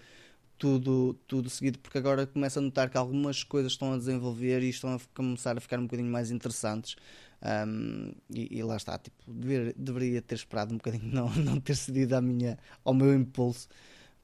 [0.61, 4.69] tudo, tudo seguido, porque agora começo a notar que algumas coisas estão a desenvolver e
[4.69, 6.97] estão a começar a ficar um bocadinho mais interessantes.
[7.43, 11.75] Um, e, e, lá está, tipo, dever, deveria ter esperado um bocadinho, não, não ter
[11.75, 13.69] cedido à minha, ao meu impulso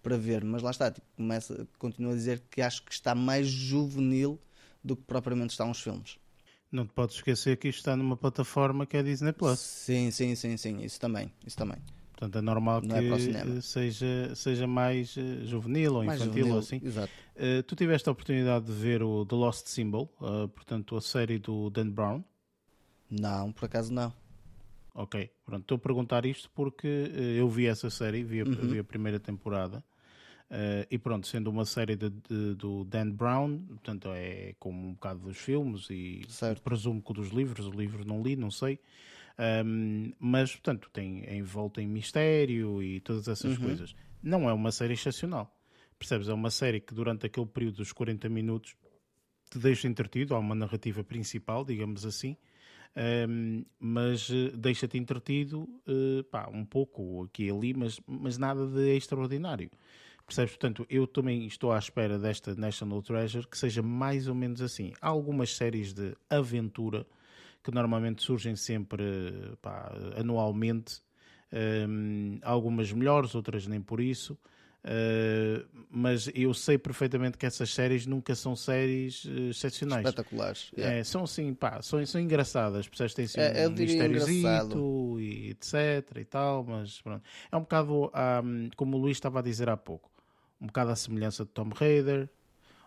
[0.02, 3.48] para ver, mas lá está, tipo, começa, continuo a dizer que acho que está mais
[3.48, 4.38] juvenil
[4.84, 6.18] do que propriamente estão os filmes.
[6.70, 9.58] Não te podes esquecer que isto está numa plataforma que é a Disney Plus.
[9.58, 11.78] Sim, sim, sim, sim, isso também, isso também.
[12.16, 16.38] Portanto, é normal não é que é seja, seja mais uh, juvenil ou mais infantil
[16.38, 16.80] juvenil, ou assim.
[16.82, 17.12] Exato.
[17.36, 21.38] Uh, tu tiveste a oportunidade de ver o The Lost Symbol, uh, portanto, a série
[21.38, 22.24] do Dan Brown?
[23.10, 24.10] Não, por acaso não.
[24.94, 25.60] Ok, pronto.
[25.60, 26.88] Estou a perguntar isto porque
[27.36, 28.68] eu vi essa série, vi a, uhum.
[28.68, 29.84] vi a primeira temporada.
[30.90, 35.20] e pronto, sendo uma série de, de, do Dan Brown, portanto é como um bocado
[35.20, 36.62] dos filmes e certo.
[36.62, 38.80] presumo que dos livros, o livro não li, não sei.
[39.38, 43.64] Um, mas, portanto, tem envolta em mistério e todas essas uhum.
[43.64, 43.94] coisas.
[44.22, 45.54] Não é uma série excepcional.
[45.98, 46.28] Percebes?
[46.28, 48.74] É uma série que durante aquele período dos 40 minutos
[49.50, 52.36] te deixa entretido, há uma narrativa principal, digamos assim,
[53.28, 58.66] um, mas uh, deixa-te entretido uh, pá, um pouco aqui e ali, mas, mas nada
[58.66, 59.70] de extraordinário.
[60.26, 60.52] Percebes?
[60.52, 64.92] Portanto, eu também estou à espera desta National Treasure que seja mais ou menos assim.
[65.00, 67.06] Há algumas séries de aventura
[67.66, 69.04] que normalmente surgem sempre
[69.60, 71.04] pá, anualmente
[71.52, 74.36] Um, algumas melhores, outras nem por isso.
[74.84, 80.04] Uh, mas eu sei perfeitamente que essas séries nunca são séries uh, excepcionais.
[80.04, 80.70] Espetaculares.
[80.76, 80.98] Yeah.
[80.98, 82.88] É, são assim, pá, são, são engraçadas.
[82.88, 83.14] Percebes?
[83.14, 87.22] Tem assim, é, um mistériozito e etc e tal, mas pronto.
[87.50, 88.12] É um bocado,
[88.44, 90.10] um, como o Luís estava a dizer há pouco,
[90.60, 92.28] um bocado a semelhança de Tom Raider,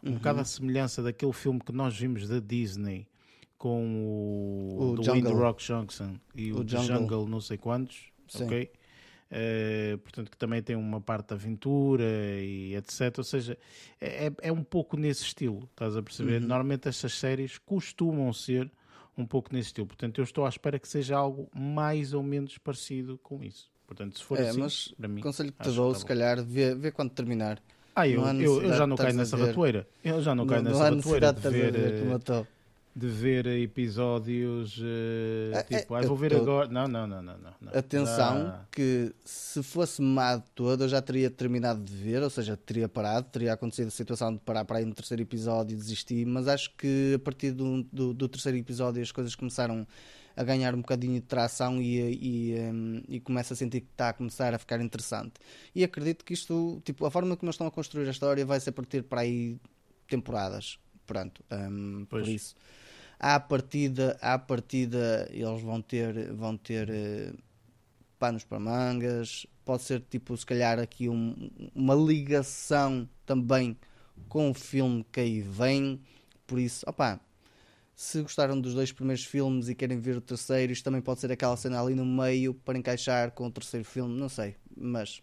[0.04, 0.16] um uhum.
[0.16, 3.08] bocado a semelhança daquele filme que nós vimos da Disney
[3.60, 3.86] com
[4.74, 6.86] o, o do Wind Rock Johnson e o, o Jungle.
[6.86, 8.46] Jungle não sei quantos, Sim.
[8.46, 8.72] ok?
[9.30, 12.04] Uh, portanto, que também tem uma parte de aventura
[12.42, 13.16] e etc.
[13.18, 13.56] Ou seja,
[14.02, 16.42] é, é, é um pouco nesse estilo, estás a perceber?
[16.42, 16.48] Uhum.
[16.48, 18.72] Normalmente estas séries costumam ser
[19.16, 19.86] um pouco nesse estilo.
[19.86, 23.70] Portanto, eu estou à espera que seja algo mais ou menos parecido com isso.
[23.86, 26.42] Portanto, se for é, assim, mas para mim, conselho que te dou, tá se calhar,
[26.44, 27.62] vê, vê quando terminar.
[27.94, 29.86] Ah, eu, eu, eu, já não caio nessa ratoeira.
[30.04, 31.72] Eu já não caio não, nessa ratoeira de ver.
[31.74, 32.48] De
[33.00, 36.42] de ver episódios uh, tipo, ah, vou ver tô...
[36.42, 36.68] agora.
[36.68, 37.72] Não, não, não, não, não.
[37.74, 38.66] Atenção, ah.
[38.70, 43.28] que se fosse mado todo, eu já teria terminado de ver, ou seja, teria parado,
[43.32, 46.76] teria acontecido a situação de parar para aí no terceiro episódio e desistir, mas acho
[46.76, 49.88] que a partir do, do, do terceiro episódio as coisas começaram
[50.36, 54.10] a ganhar um bocadinho de tração e, e, um, e começa a sentir que está
[54.10, 55.34] a começar a ficar interessante.
[55.74, 58.60] E acredito que isto, tipo, a forma que nós estão a construir a história vai
[58.60, 59.58] ser partir para aí
[60.10, 60.78] temporadas.
[61.06, 62.56] Pronto, um, por isso
[63.20, 67.38] à partida, à partida eles vão ter, vão ter uh,
[68.18, 73.78] panos para mangas, pode ser tipo, se calhar aqui um, uma ligação também
[74.28, 76.02] com o filme que aí vem,
[76.48, 77.20] por isso, opá,
[77.96, 81.32] se gostaram dos dois primeiros filmes e querem ver o terceiro, isto também pode ser
[81.32, 85.22] aquela cena ali no meio para encaixar com o terceiro filme, não sei, mas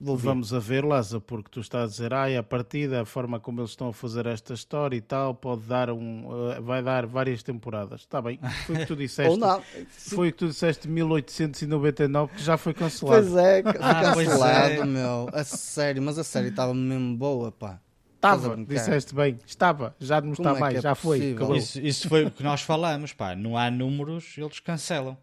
[0.00, 3.60] Vamos a ver, Lázaro, porque tu estás a dizer, ai, a partida, a forma como
[3.60, 7.42] eles estão a fazer esta história e tal, pode dar um, uh, vai dar várias
[7.42, 8.02] temporadas.
[8.02, 9.32] Está bem, foi o que tu disseste.
[9.32, 9.60] Ou não.
[9.88, 13.22] Foi o que tu disseste 1899 que já foi cancelado.
[13.22, 14.84] Pois é, foi ah, cancelado, é.
[14.84, 15.28] meu.
[15.32, 17.80] A sério, mas a série estava mesmo boa, pá.
[18.14, 21.36] Estava, disseste bem, estava, já não está é mais, é já foi.
[21.56, 23.34] Isso, isso foi o que nós falamos, pá.
[23.34, 25.16] Não há números, eles cancelam.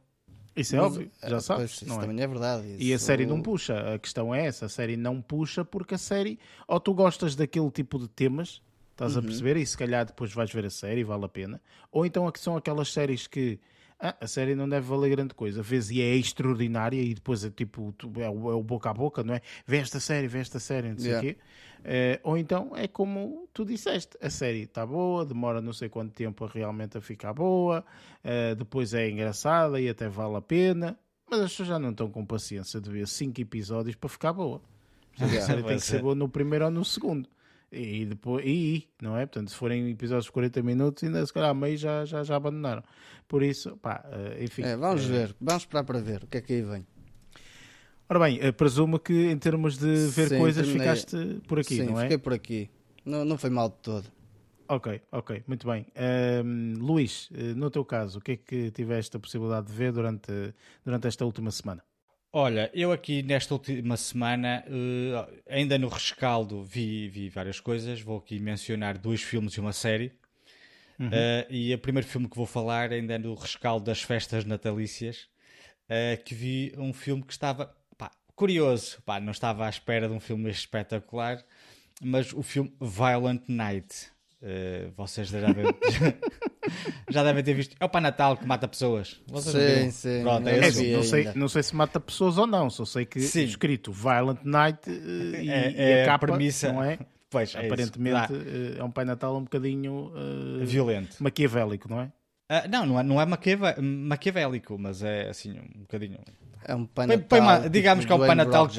[0.55, 1.79] Isso é Mas, óbvio, já sabes.
[1.79, 2.01] Pois, isso é?
[2.01, 2.67] também é verdade.
[2.67, 2.81] Isso...
[2.81, 5.97] E a série não puxa, a questão é essa: a série não puxa porque a
[5.97, 9.19] série, ou tu gostas daquele tipo de temas, estás uhum.
[9.19, 12.31] a perceber, e se calhar depois vais ver a série, vale a pena, ou então
[12.37, 13.59] são aquelas séries que
[13.99, 15.61] ah, a série não deve valer grande coisa.
[15.61, 19.23] Vês e é extraordinária e depois é tipo é o, é o boca a boca,
[19.23, 19.41] não é?
[19.65, 21.33] Vê esta série, vê esta série, não sei o yeah.
[21.33, 21.37] quê.
[21.85, 26.13] Uh, ou então é como tu disseste, a série está boa, demora não sei quanto
[26.13, 27.85] tempo a realmente a ficar boa,
[28.23, 30.97] uh, depois é engraçada e até vale a pena,
[31.29, 34.61] mas as pessoas já não estão com paciência de ver 5 episódios para ficar boa.
[35.19, 37.29] a série tem que ser boa no primeiro ou no segundo.
[37.75, 39.25] E depois, e, não é?
[39.25, 42.35] Portanto, se forem episódios de 40 minutos, ainda se calhar a meio já, já, já
[42.35, 42.83] abandonaram.
[43.27, 44.63] Por isso, pá, uh, enfim.
[44.63, 46.85] É, vamos ver, vamos esperar para ver o que é que aí vem.
[48.07, 50.87] Ora bem, eh, presumo que em termos de ver Sim, coisas terminei...
[50.87, 52.03] ficaste por aqui, Sim, não é?
[52.03, 52.69] fiquei por aqui.
[53.03, 54.05] Não, não foi mal de todo.
[54.67, 55.85] Ok, ok, muito bem.
[56.43, 59.91] Um, Luís, eh, no teu caso, o que é que tiveste a possibilidade de ver
[59.91, 60.31] durante,
[60.83, 61.83] durante esta última semana?
[62.37, 68.01] Olha, eu aqui nesta última semana, uh, ainda no rescaldo, vi, vi várias coisas.
[68.01, 70.11] Vou aqui mencionar dois filmes e uma série.
[70.99, 71.07] Uhum.
[71.07, 75.29] Uh, e o primeiro filme que vou falar ainda é no rescaldo das festas natalícias,
[75.89, 77.73] uh, que vi um filme que estava
[78.35, 81.41] curioso, pá, não estava à espera de um filme espetacular,
[82.03, 84.11] mas o filme Violent Night.
[84.97, 85.63] Vocês devem,
[87.09, 87.75] já devem ter visto.
[87.79, 89.19] É o Pai Natal que mata pessoas.
[89.27, 90.23] Vocês sim, sim.
[90.23, 93.43] Pronto, é não, sei, não sei se mata pessoas ou não, só sei que sim.
[93.43, 96.99] escrito Violent Night uh, e, é, é, e, a capa, a premissa, não é?
[97.27, 102.05] Pois, é Aparentemente é, é um Pai Natal um bocadinho uh, violento, maquiavélico, não é?
[102.49, 106.19] Uh, não, não é, não é maquiavélico, mas é assim um bocadinho
[106.65, 107.25] é um Pai Natal.
[107.27, 108.69] Põe, põe, digamos tipo que é um Pai Natal.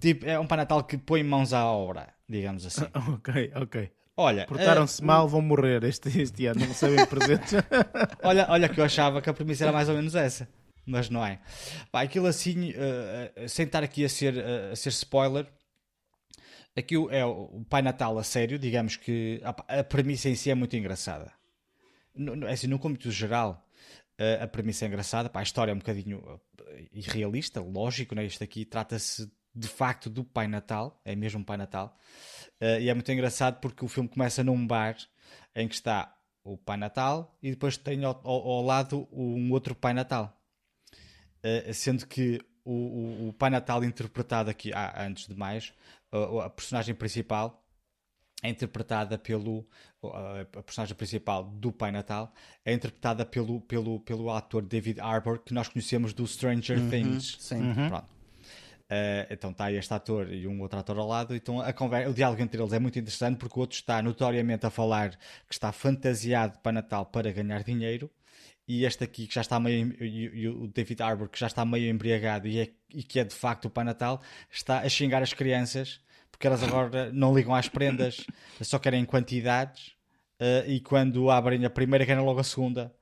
[0.00, 2.86] Tipo, é um Pai Natal que põe mãos à obra, digamos assim.
[3.14, 3.90] ok, ok.
[4.20, 7.54] Olha, portaram-se uh, mal, vão morrer este, este ano, não recebem presentes.
[8.22, 10.46] olha, olha que eu achava que a premissa era mais ou menos essa,
[10.84, 11.40] mas não é.
[11.90, 15.46] Pá, aquilo assim, uh, sem estar aqui a ser, uh, a ser spoiler,
[16.76, 20.54] aqui é o Pai Natal a sério, digamos que a, a premissa em si é
[20.54, 21.32] muito engraçada.
[22.14, 23.66] No, é assim, no cômito geral,
[24.38, 26.22] a premissa é engraçada, pá, a história é um bocadinho
[26.92, 28.26] irrealista, lógico, né?
[28.26, 31.96] Isto aqui trata-se de facto do Pai Natal, é mesmo Pai Natal,
[32.60, 34.96] uh, e é muito engraçado porque o filme começa num bar
[35.54, 39.74] em que está o Pai Natal e depois tem ao, ao, ao lado um outro
[39.74, 40.38] Pai Natal,
[41.44, 45.72] uh, sendo que o, o, o, Pai Natal interpretado aqui, ah, antes de mais,
[46.12, 47.64] uh, a personagem principal
[48.42, 49.66] é interpretada pelo
[50.54, 52.32] a personagem principal do Pai Natal
[52.64, 57.36] é interpretada pelo, pelo, pelo ator David Harbour que nós conhecemos do Stranger uhum, Things
[57.38, 57.60] sim.
[57.60, 57.88] Uhum.
[57.88, 58.19] Pronto.
[58.90, 62.12] Uh, então está este ator e um outro ator ao lado então a conversa, o
[62.12, 65.70] diálogo entre eles é muito interessante porque o outro está notoriamente a falar que está
[65.70, 68.10] fantasiado para Natal para ganhar dinheiro
[68.66, 71.88] e este aqui que já está meio e, o David Harbour que já está meio
[71.88, 74.20] embriagado e, é, e que é de facto o Pai Natal
[74.50, 76.00] está a xingar as crianças
[76.40, 78.24] porque elas agora não ligam às prendas,
[78.62, 79.88] só querem quantidades
[80.40, 82.92] uh, e quando abrem a primeira querem logo a segunda.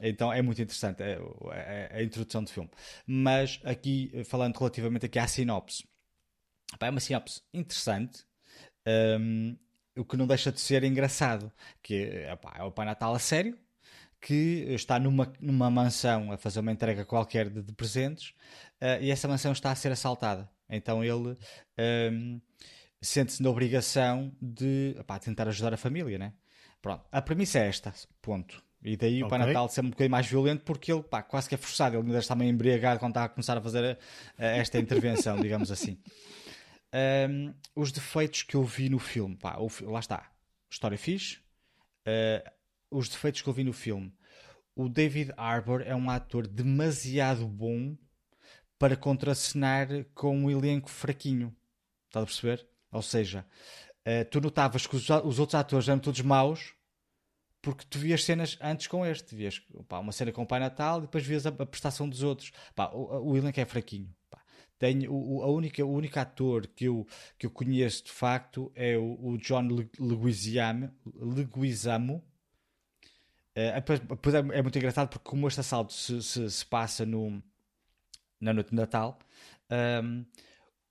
[0.00, 1.18] Então é muito interessante é,
[1.52, 2.70] é, é, a introdução do filme.
[3.06, 5.84] Mas aqui, falando relativamente aqui à sinopse,
[6.80, 8.24] é uma sinopse interessante.
[8.86, 9.56] Um,
[9.96, 11.50] o que não deixa de ser engraçado,
[11.82, 13.58] que é o Pai Natal a sério,
[14.20, 18.30] que está numa, numa mansão a fazer uma entrega qualquer de, de presentes
[18.80, 20.50] uh, e essa mansão está a ser assaltada.
[20.68, 21.36] Então ele
[22.12, 22.40] um,
[23.00, 26.32] sente-se na obrigação de tentar ajudar a família, né?
[26.82, 28.62] Pronto, a premissa é esta, ponto.
[28.86, 29.24] E daí okay.
[29.24, 31.96] o Pai Natal ser um bocadinho mais violento porque ele pá, quase que é forçado,
[31.96, 33.98] ele ainda está meio embriagado quando está a começar a fazer
[34.38, 35.98] a, a esta intervenção, digamos assim.
[37.28, 40.30] Um, os defeitos que eu vi no filme, pá, o, lá está,
[40.70, 41.38] história fixe.
[42.06, 42.48] Uh,
[42.88, 44.14] os defeitos que eu vi no filme,
[44.76, 47.96] o David Harbour é um ator demasiado bom
[48.78, 51.52] para contracenar com um elenco fraquinho.
[52.06, 52.68] Estás a perceber?
[52.92, 53.44] Ou seja,
[54.06, 56.75] uh, tu notavas que os, os, outros atores eram todos maus
[57.66, 59.34] porque tu vias cenas antes com este.
[59.34, 62.22] Vias pá, uma cena com o Pai Natal e depois vias a, a prestação dos
[62.22, 62.52] outros.
[62.76, 64.08] Pá, o, o elenco é fraquinho.
[64.30, 64.40] Pá.
[64.78, 67.04] Tenho, o, a única, o único ator que eu,
[67.36, 69.66] que eu conheço de facto é o, o John
[69.98, 70.92] Leguizamo.
[71.16, 72.22] Leguizamo.
[73.52, 73.82] É,
[74.52, 77.42] é muito engraçado porque como este assalto se, se, se passa no,
[78.40, 79.18] na noite de Natal,
[80.04, 80.24] um,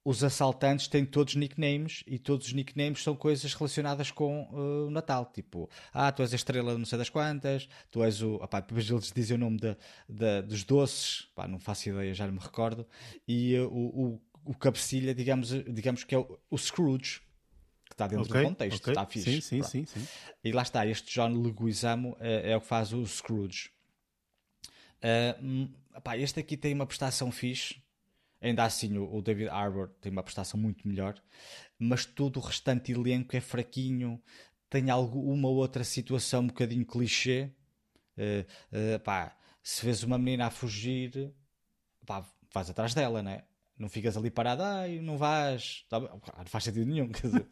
[0.05, 4.91] os assaltantes têm todos nicknames e todos os nicknames são coisas relacionadas com uh, o
[4.91, 5.25] Natal.
[5.33, 8.35] Tipo, ah, tu és a estrela não sei das quantas, tu és o.
[8.35, 9.75] Opá, depois eles dizem o nome de,
[10.07, 12.85] de, dos doces, pá, não faço ideia, já não me recordo.
[13.27, 17.21] E uh, o, o, o cabecilha, digamos, digamos que é o, o Scrooge,
[17.85, 18.91] que está dentro okay, do contexto, okay.
[18.91, 19.41] está fixe.
[19.41, 20.07] Sim, sim, sim, sim,
[20.43, 23.71] E lá está, este John Leguizamo é, é o que faz o Scrooge.
[25.01, 27.81] Uh, Epá, este aqui tem uma prestação fixe.
[28.45, 31.19] Ainda assim, o David Harbour tem uma prestação muito melhor.
[31.79, 34.21] Mas todo o restante elenco é fraquinho.
[34.69, 37.49] Tem algo, uma ou outra situação um bocadinho clichê.
[38.15, 41.33] Uh, uh, pá, se vês uma menina a fugir,
[42.05, 42.23] pá,
[42.53, 43.45] vais atrás dela, né?
[43.79, 45.83] Não ficas ali parado, ai, não vais.
[45.89, 47.09] Tá, não faz sentido nenhum.
[47.11, 47.47] Quer dizer,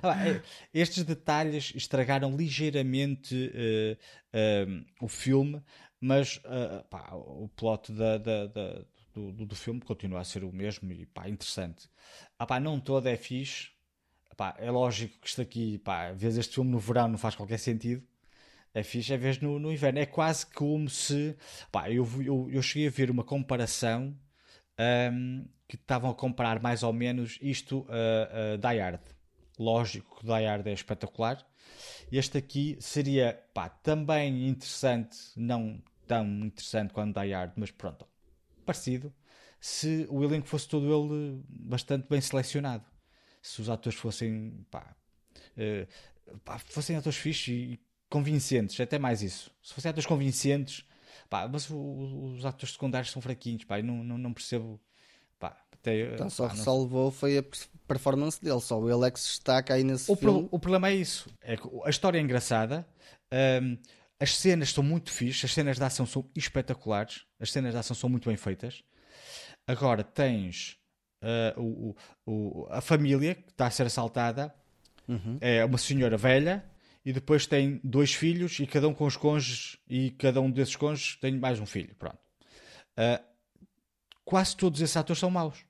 [0.00, 0.42] tá é,
[0.72, 5.62] estes detalhes estragaram ligeiramente uh, o filme,
[6.00, 6.40] mas
[6.88, 8.84] pá, o plot da, da, da,
[9.20, 11.88] do, do, filme continua a ser o mesmo e pá, interessante.
[12.38, 13.70] Ah, pá, não todo é fixe.
[14.36, 17.58] Pá, é lógico que isto aqui, pá, vês este filme no verão não faz qualquer
[17.58, 18.02] sentido.
[18.74, 19.98] É fixe, é vez no, no inverno.
[19.98, 21.36] É quase como se.
[21.72, 24.16] Pá, eu, eu, eu cheguei a ver uma comparação
[25.12, 29.00] um, que estavam a comparar mais ou menos isto a, a Die Hard.
[29.58, 31.46] Lógico que Die Hard é espetacular
[32.10, 38.06] este aqui seria pá, também interessante, não tão interessante quanto Die Hard, mas pronto,
[38.66, 39.14] parecido.
[39.60, 42.84] Se o elenco fosse todo ele bastante bem selecionado,
[43.40, 44.94] se os atores fossem pá,
[45.56, 49.50] uh, pá, fossem atores fixos e convincentes, até mais isso.
[49.62, 50.84] Se fossem atores convincentes,
[51.28, 54.80] pá, mas os, os atores secundários são fraquinhos, pá, não, não, não percebo.
[55.38, 57.44] Pá, até, então, só pá, salvou foi a
[57.86, 60.40] performance dele, só ele é que se destaca aí nesse o filme.
[60.40, 62.86] Pro, o problema é isso, é que a história é engraçada,
[63.62, 63.78] um,
[64.18, 67.94] as cenas são muito fixas, as cenas de ação são espetaculares, as cenas de ação
[67.94, 68.82] são muito bem feitas.
[69.66, 70.78] Agora tens
[71.22, 74.54] uh, o, o, a família que está a ser assaltada,
[75.08, 75.38] uhum.
[75.40, 76.64] é uma senhora velha,
[77.04, 80.76] e depois tem dois filhos, e cada um com os cônjuges, e cada um desses
[80.76, 81.94] cônjuges tem mais um filho.
[81.96, 82.18] Pronto.
[82.98, 83.22] Uh,
[84.24, 85.64] quase todos esses atores são maus.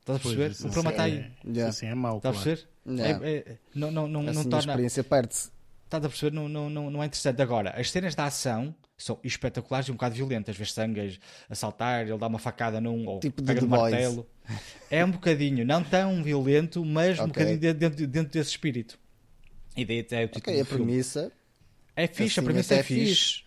[0.00, 0.46] Estás a perceber?
[0.46, 1.32] Pois, o problema está aí.
[1.44, 1.68] Yeah.
[1.68, 2.18] Assim é mau.
[2.18, 2.68] Estás a perceber?
[2.86, 3.26] Yeah.
[3.26, 4.56] É, é, não, não, não, assim não torna.
[4.56, 5.50] A experiência perde-se.
[5.84, 6.34] Estás a perceber?
[6.34, 7.40] Não, não, não, não é interessante.
[7.40, 10.56] Agora, as cenas da ação são espetaculares e um bocado violentas.
[10.56, 11.18] Vês sangue
[11.48, 14.26] a saltar, ele dá uma facada num ou tipo pega de no martelo.
[14.90, 17.24] É um bocadinho, não tão violento, mas okay.
[17.24, 18.98] um bocadinho dentro, dentro desse espírito.
[19.76, 21.32] E daí até o título okay, a premissa.
[21.96, 23.06] É fixe, assim, a premissa é, é fixe.
[23.06, 23.44] fixe.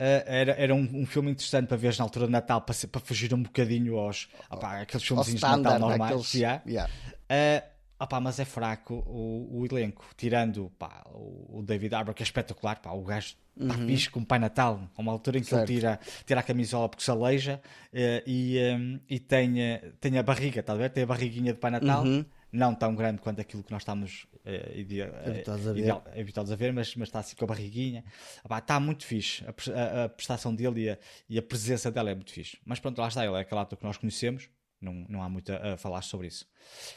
[0.00, 3.00] Uh, era, era um, um, filme interessante para ver na altura de Natal, para, para
[3.02, 6.12] fugir um bocadinho aos opa, aqueles filmes de Natal normais.
[6.12, 6.34] Aqueles...
[6.34, 6.62] Yeah.
[6.66, 6.92] Yeah.
[7.30, 7.69] Uh,
[8.00, 12.80] opa, mas é fraco o, o elenco, tirando pá, o, David Arbor, que é espetacular,
[12.80, 13.86] pá, o gajo está uhum.
[13.86, 15.68] fixe com o Pai Natal, a uma altura em que certo.
[15.70, 17.60] ele tira, tira a camisola porque se aleija
[17.92, 19.54] uh, e, um, e tem,
[20.00, 20.90] tem a barriga, está a ver?
[20.90, 22.04] Tem a barriguinha de Pai Natal.
[22.04, 22.24] Uhum.
[22.50, 26.72] não tão grande quanto aquilo que nós estamos uh, habituados, a ver.
[26.72, 28.02] Mas, mas está assim com a barriguinha.
[28.42, 29.44] Epá, está muito fixe.
[29.44, 30.98] A, a, a prestação dele e a,
[31.28, 32.58] e a, presença dela é muito fixe.
[32.64, 34.48] Mas pronto, lá está, ele é aquele ator que nós conhecemos.
[34.80, 36.46] Não, não há muito a, a falar sobre isso.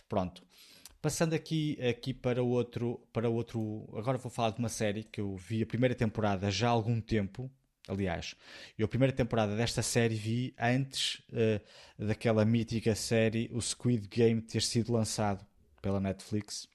[0.08, 0.41] Pronto.
[1.04, 3.89] Passando aqui, aqui para outro, para outro.
[3.93, 7.01] Agora vou falar de uma série que eu vi a primeira temporada já há algum
[7.01, 7.51] tempo.
[7.89, 8.36] Aliás,
[8.80, 14.41] eu a primeira temporada desta série vi antes uh, daquela mítica série, o Squid Game,
[14.41, 15.45] ter sido lançado
[15.82, 16.70] pela Netflix.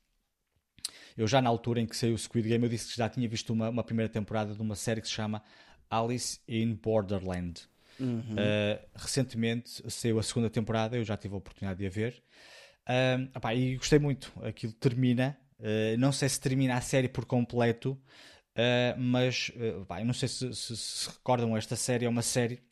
[1.17, 3.27] Eu já na altura em que saiu o Squid Game, eu disse que já tinha
[3.27, 5.43] visto uma, uma primeira temporada de uma série que se chama
[5.89, 7.63] Alice in Borderland.
[7.99, 8.35] Uhum.
[8.35, 12.23] Uh, recentemente saiu a segunda temporada, eu já tive a oportunidade de a ver.
[12.89, 14.33] Uh, opá, e gostei muito.
[14.43, 15.39] Aquilo termina.
[15.59, 20.29] Uh, não sei se termina a série por completo, uh, mas opá, eu não sei
[20.29, 21.57] se, se, se, recordam.
[21.57, 22.63] Esta série é uma série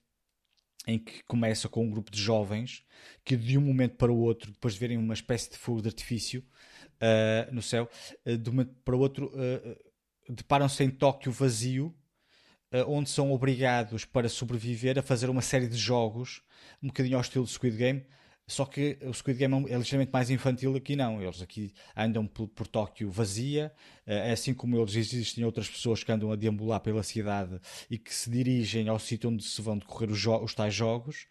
[0.86, 2.82] em que começa com um grupo de jovens
[3.24, 5.88] que, de um momento para o outro, depois de verem uma espécie de fogo de
[5.88, 6.44] artifício
[7.50, 7.90] no céu,
[8.24, 9.32] de um momento para o outro,
[10.28, 11.92] deparam-se em Tóquio vazio.
[12.86, 16.40] onde são obrigados para sobreviver a fazer uma série de jogos
[16.80, 18.06] um bocadinho ao estilo Squid Game,
[18.48, 21.20] só que o Squid Game é, é ligeiramente mais infantil aqui não.
[21.20, 23.72] Eles aqui andam por, por Tóquio vazia,
[24.06, 28.14] é assim como eles existem outras pessoas que andam a deambular pela cidade e que
[28.14, 31.26] se dirigem ao sítio onde se vão decorrer os, os tais jogos.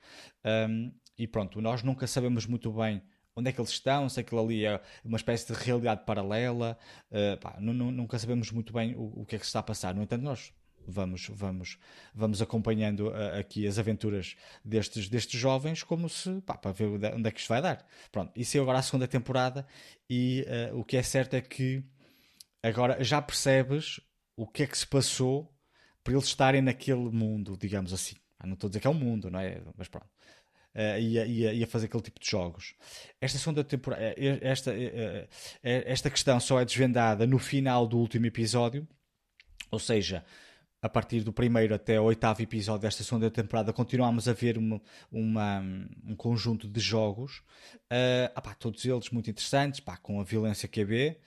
[0.70, 3.02] Um, e pronto, nós nunca sabemos muito bem
[3.36, 6.78] onde é que eles estão, se aquilo ali é uma espécie de realidade paralela,
[7.12, 9.94] uh, pá, nunca sabemos muito bem o, o que é que se está a passar.
[9.94, 10.54] No entanto, nós
[10.88, 11.78] vamos, vamos,
[12.14, 17.28] vamos acompanhando uh, aqui as aventuras destes, destes jovens como se, pá, para ver onde
[17.28, 17.86] é que isto vai dar.
[18.12, 19.66] Pronto, isso é agora a segunda temporada
[20.10, 21.84] e uh, o que é certo é que
[22.62, 24.00] agora já percebes
[24.36, 25.52] o que é que se passou
[26.04, 28.16] para eles estarem naquele mundo, digamos assim.
[28.40, 29.62] Ah, não estou a dizer que é um mundo, não é?
[29.78, 30.08] Mas pronto.
[31.00, 32.76] Ia, ia fazer aquele tipo de jogos.
[33.22, 34.74] Esta segunda temporada, esta,
[35.64, 38.86] esta questão só é desvendada no final do último episódio,
[39.72, 40.26] ou seja,
[40.86, 44.80] a partir do primeiro até o oitavo episódio desta segunda temporada, continuamos a ver uma,
[45.12, 45.60] uma
[46.06, 47.40] um conjunto de jogos,
[47.92, 51.18] uh, ah, todos eles muito interessantes, pá, com a violência QB,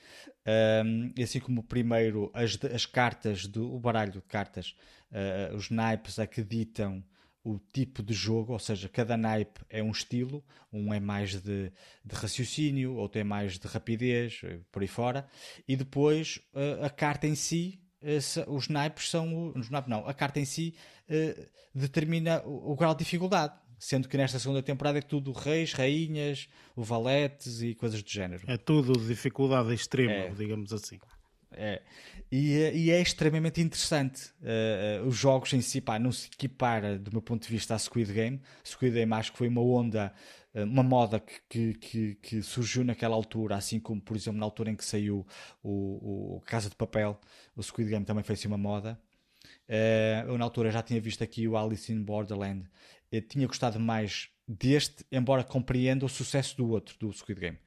[0.86, 4.76] um, e assim como primeiro, as, as cartas, do, o baralho de cartas,
[5.11, 7.02] uh, os naipes acreditam
[7.42, 11.72] o tipo de jogo, ou seja, cada naipe é um estilo, um é mais de,
[12.04, 14.40] de raciocínio, outro é mais de rapidez,
[14.70, 15.26] por aí fora,
[15.66, 17.88] e depois uh, a carta em si eh,
[18.46, 19.53] os naipes são.
[19.57, 20.74] Os naipes não, a carta em si
[21.09, 23.55] uh, determina o, o, grau de dificuldade.
[23.78, 28.42] Sendo que nesta segunda temporada é tudo reis, rainhas, o valetes e coisas do género.
[28.49, 30.30] É tudo de dificuldade extrema, é.
[30.30, 30.99] digamos assim.
[31.53, 31.80] É.
[32.30, 34.30] E, eh, e, é extremamente interessante.
[34.42, 37.74] Uh, uh, os jogos em si, pá, não se equipara, do meu ponto de vista,
[37.74, 38.40] a Squid Game.
[38.64, 40.12] Squid Game acho que foi uma onda
[40.47, 44.70] eh, uma moda que, que, que, surgiu naquela altura, assim como, por exemplo, na altura
[44.70, 45.26] em que saiu
[45.62, 47.20] o, o Casa de Papel,
[47.54, 48.98] o Squid Game também fez uma moda.
[49.68, 52.66] Uh, eu, na altura, já tinha visto aqui o Alice in Borderland,
[53.12, 57.59] eu tinha gostado mais deste, embora compreenda o sucesso do outro, do Squid Game.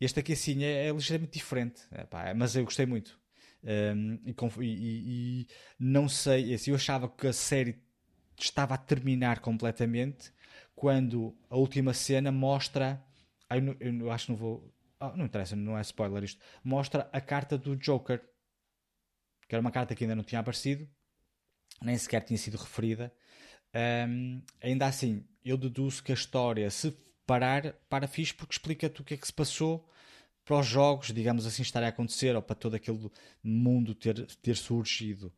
[0.00, 3.18] Este aqui, assim, é, é ligeiramente diferente, é, pá, mas eu gostei muito.
[3.62, 5.46] Um, e, e, e,
[5.78, 7.78] não sei, assim, eu achava que a série
[8.38, 10.32] estava a terminar completamente
[10.80, 13.04] quando a última cena mostra.
[13.50, 14.74] Eu, eu acho que não vou.
[14.98, 16.40] Oh, não interessa, não é spoiler isto.
[16.64, 18.18] Mostra a carta do Joker.
[19.46, 20.88] Que era uma carta que ainda não tinha aparecido,
[21.82, 23.12] nem sequer tinha sido referida.
[24.08, 29.04] Um, ainda assim, eu deduzo que a história, se parar, para fixe porque explica-te o
[29.04, 29.86] que é que se passou
[30.46, 33.10] para os jogos, digamos assim, estarem a acontecer ou para todo aquele
[33.42, 35.30] mundo ter, ter surgido.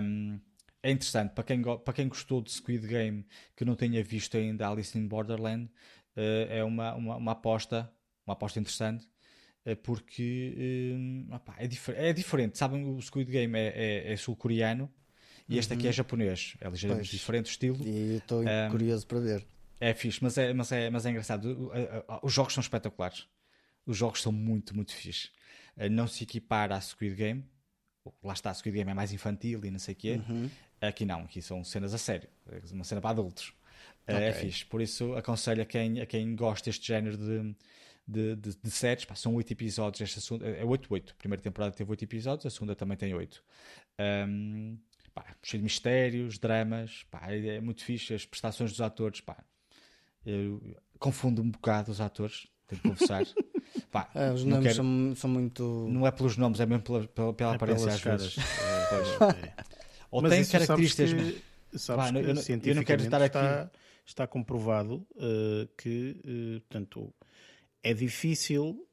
[0.00, 0.38] Um,
[0.82, 3.24] é interessante para quem, para quem gostou de Squid Game
[3.56, 5.66] que não tenha visto ainda Alice in Borderland
[6.16, 7.90] uh, é uma, uma, uma, aposta
[8.26, 9.06] uma aposta interessante
[9.64, 10.96] uh, porque
[11.30, 14.90] opa, é, difer é diferente sabem o Squid Game é, é, é sul-coreano
[15.48, 15.92] e este aqui é uhum.
[15.92, 17.20] japonês é ligeiramente pois.
[17.20, 19.46] diferente o estilo e estou um, curioso para ver
[19.80, 21.70] é fixe mas é, mas é, mas é engraçado
[22.22, 23.26] os jogos são espetaculares
[23.86, 25.30] os jogos são muito muito fixe
[25.90, 27.44] não se equipara a Squid Game
[28.22, 30.20] lá está, Squid Game é mais infantil e não sei o quê.
[30.28, 30.50] Uhum.
[30.88, 33.52] Aqui não, aqui são cenas a sério, é uma cena para adultos.
[34.06, 34.26] É, okay.
[34.26, 37.54] É fixe, por isso aconselho a quem, a quem gosta deste género de,
[38.06, 39.04] de, de, de séries.
[39.04, 41.10] Pá, são 8 episódios, esta segunda, é 8-8.
[41.10, 43.42] A primeira temporada teve 8 episódios, a segunda também tem 8.
[44.28, 44.76] Um,
[45.14, 48.12] pá, cheio de mistérios, dramas, pá, é, é, muito fixe.
[48.12, 49.36] As prestações dos atores, pá,
[50.26, 50.60] eu
[50.98, 53.24] confundo um bocado os atores, tenho que confessar.
[53.90, 54.76] Pá, é, os nomes quero...
[54.76, 55.86] são, são, muito.
[55.90, 58.36] Não é pelos nomes, é mesmo pela, pela, pela é aparência às vezes.
[58.38, 59.52] É,
[60.12, 61.10] ou Mas tem características.
[61.10, 61.32] Sabes
[61.70, 62.16] que, sabes que,
[62.52, 63.38] eu, eu, não quero estar aqui.
[64.04, 67.14] Está, comprovado uh, que, uh, portanto,
[67.82, 68.86] é difícil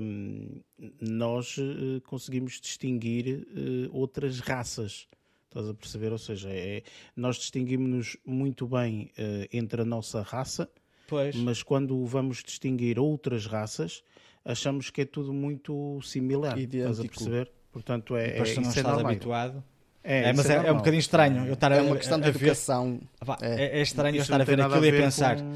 [0.00, 0.60] hum,
[1.00, 5.08] nós uh, conseguimos distinguir uh, outras raças.
[5.48, 6.12] Estás a perceber?
[6.12, 6.82] Ou seja, é,
[7.16, 10.68] nós distinguimos-nos muito bem uh, entre a nossa raça,
[11.08, 11.34] Pois.
[11.36, 14.02] mas quando vamos distinguir outras raças,
[14.44, 16.58] achamos que é tudo muito similar.
[16.58, 17.14] Estás a Idêntico.
[17.14, 17.52] perceber?
[17.72, 19.06] Portanto, é, Depois é, não é estás normal.
[19.12, 19.64] habituado.
[20.08, 21.46] É, É, mas isso é, é um bocadinho estranho.
[21.46, 22.38] Eu estar a, É uma questão de a ver.
[22.42, 23.00] educação.
[23.40, 23.64] É.
[23.64, 25.36] É, é estranho eu estar a ver aquilo e a ver pensar.
[25.36, 25.52] com-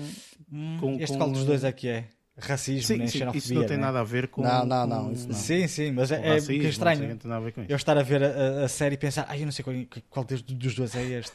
[0.53, 2.05] "Hum, com- este com- qual dos dois é que é?
[2.43, 3.39] Racismo, Sim, nem sim, xenofobia.
[3.39, 3.83] isso não tem né?
[3.83, 4.41] nada a ver com.
[4.41, 5.35] Não, não, não, isso não.
[5.35, 6.99] Sim, sim, mas é, com é um racismo, estranho.
[6.99, 7.71] sei, não tem nada a ver com isso.
[7.71, 9.77] Eu estar a ver a, a série e pensar, ai, eu não sei qual,
[10.09, 11.33] qual dos, dos dois é este.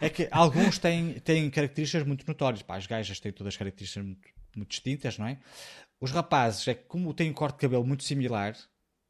[0.00, 2.62] É que alguns têm, têm características muito notórias.
[2.62, 4.20] Pá, as gajas têm todas características muito,
[4.56, 5.38] muito distintas, não é?
[6.00, 8.54] Os rapazes, é que como têm um corte de cabelo muito similar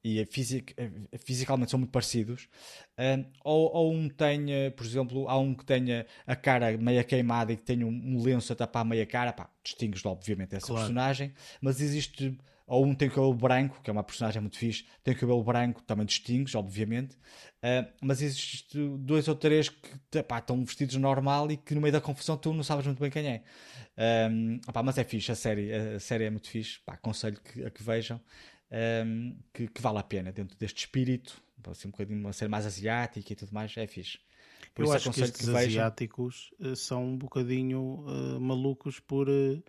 [0.05, 0.75] e fisic,
[1.25, 2.47] fisicamente são muito parecidos,
[3.43, 7.57] ou, ou um tenha, por exemplo, há um que tenha a cara meia queimada e
[7.57, 10.83] que tenha um, um lenço a tapar meia cara, pá, distingues obviamente essa Claro.
[10.83, 12.39] personagem, mas existe.
[12.67, 16.07] Ou um tem cabelo branco, que é uma personagem muito fixe, tem cabelo branco, também
[16.07, 17.15] distingues, obviamente.
[17.63, 21.93] Uh, mas existe dois ou três que pá, estão vestidos normal e que no meio
[21.93, 23.43] da confusão tu não sabes muito bem quem é.
[24.31, 27.65] Um, opá, mas é fixe, a série, a série é muito fixe, pá, aconselho que,
[27.65, 28.19] a que vejam,
[29.07, 32.67] um, que, que vale a pena dentro deste espírito, assim, um bocadinho uma série mais
[32.67, 34.19] asiática e tudo mais, é fixe.
[34.75, 35.83] Por Eu isso acho que estes vejam.
[35.83, 39.63] asiáticos eh, são um bocadinho eh, malucos por eh,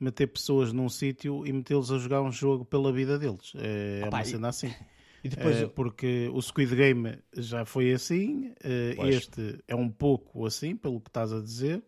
[0.00, 3.52] meter pessoas num sítio e metê-los a jogar um jogo pela vida deles.
[3.56, 4.74] É, é Opa, uma e- cena assim.
[5.22, 8.54] E depois, Eh, porque o Squid Game já foi assim,
[8.96, 11.82] este é um pouco assim, pelo que estás a dizer.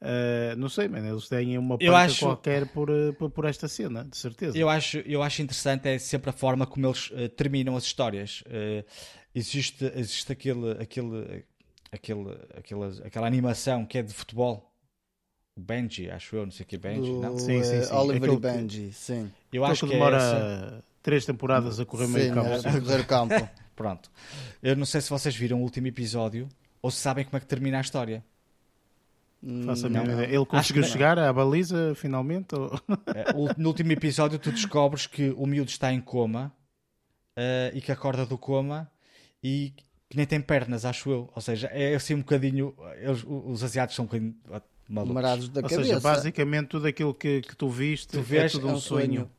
[0.00, 3.44] Eh, não sei, mano, eles têm uma Eu panca acho- qualquer por, eh, por, por
[3.44, 4.56] esta cena, de certeza.
[4.56, 8.44] Eu acho, eu acho interessante é sempre a forma como eles eh, terminam as histórias.
[8.46, 8.84] Eh,
[9.34, 11.44] existe existe aquele, aquele,
[11.90, 14.72] aquele, aquele, aquela animação que é de futebol.
[15.56, 17.10] O Benji, acho eu, não sei o que é Benji.
[17.14, 17.36] Do, Não?
[17.36, 17.92] Sim, sim, sim.
[17.92, 19.32] Oliver e que- Benji, sim.
[19.52, 20.84] Eu acho que que é demora essa.
[21.02, 22.68] três temporadas a correr meio Sim, campo.
[22.68, 23.34] a correr campo.
[23.74, 24.08] Pronto.
[24.62, 26.48] Eu não sei se vocês viram o último episódio
[26.80, 28.24] ou se sabem como é que termina a história.
[29.64, 30.20] Faço a Não, não.
[30.22, 30.88] Ele conseguiu não.
[30.88, 32.54] chegar à baliza finalmente?
[32.54, 32.70] ou-
[33.36, 36.52] o- no último episódio tu descobres que o miúdo está em coma
[37.36, 38.90] eh, e que acorda do coma
[39.42, 39.72] e
[40.10, 41.30] que nem tem pernas, acho eu.
[41.34, 42.74] Ou seja, é assim um bocadinho.
[42.96, 44.34] eles- os asiáticos são um bocadinho
[44.88, 45.14] malucos.
[45.14, 45.82] Marados da Ou cabeça.
[45.84, 48.80] seja, basicamente tudo aquilo que, que tu viste Tu é vês, tudo é um um
[48.80, 49.14] sonho.
[49.14, 49.30] sonho.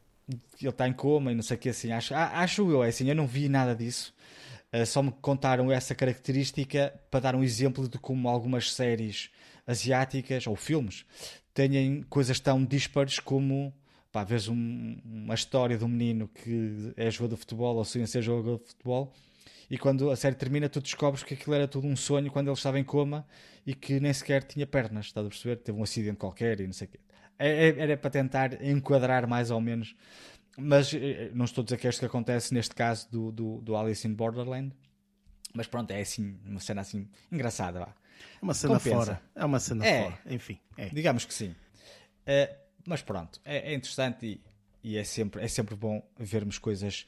[0.62, 1.91] ele está em coma e não sei o que assim.
[1.91, 4.14] Acho, acho eu, é assim, eu não vi nada disso.
[4.72, 9.32] Uh, só me contaram essa característica para dar um exemplo de como algumas séries
[9.70, 11.05] asiáticas ou filmes
[11.53, 13.74] têm coisas tão dispares como
[14.11, 18.07] pá, vês um- uma história de um menino que é jogador de futebol ou sonha
[18.07, 19.13] ser jogador de futebol
[19.70, 22.57] e quando a série termina tu descobres que aquilo era tudo um sonho quando ele
[22.57, 23.26] estava em coma
[23.65, 25.57] e que nem sequer tinha pernas, estás a perceber?
[25.57, 26.99] Teve um acidente qualquer e não sei o quê.
[27.38, 29.95] É- é- Era para tentar enquadrar mais ou menos
[30.57, 33.61] mas eh, não estou a dizer que é isto que acontece neste caso do, do,
[33.61, 34.74] do Alice in Borderland.
[35.53, 37.80] Mas pronto, é assim, uma cena assim engraçada.
[37.80, 37.95] Vá.
[38.41, 38.95] É uma cena Compensa.
[39.05, 39.22] fora.
[39.36, 40.03] É uma cena É.
[40.03, 40.20] fora.
[40.28, 40.89] Enfim, é.
[40.89, 41.55] Digamos que sim.
[42.26, 42.55] Eh,
[42.86, 44.41] mas pronto, é, é interessante e,
[44.91, 47.05] e é, sempre, é sempre bom vermos coisas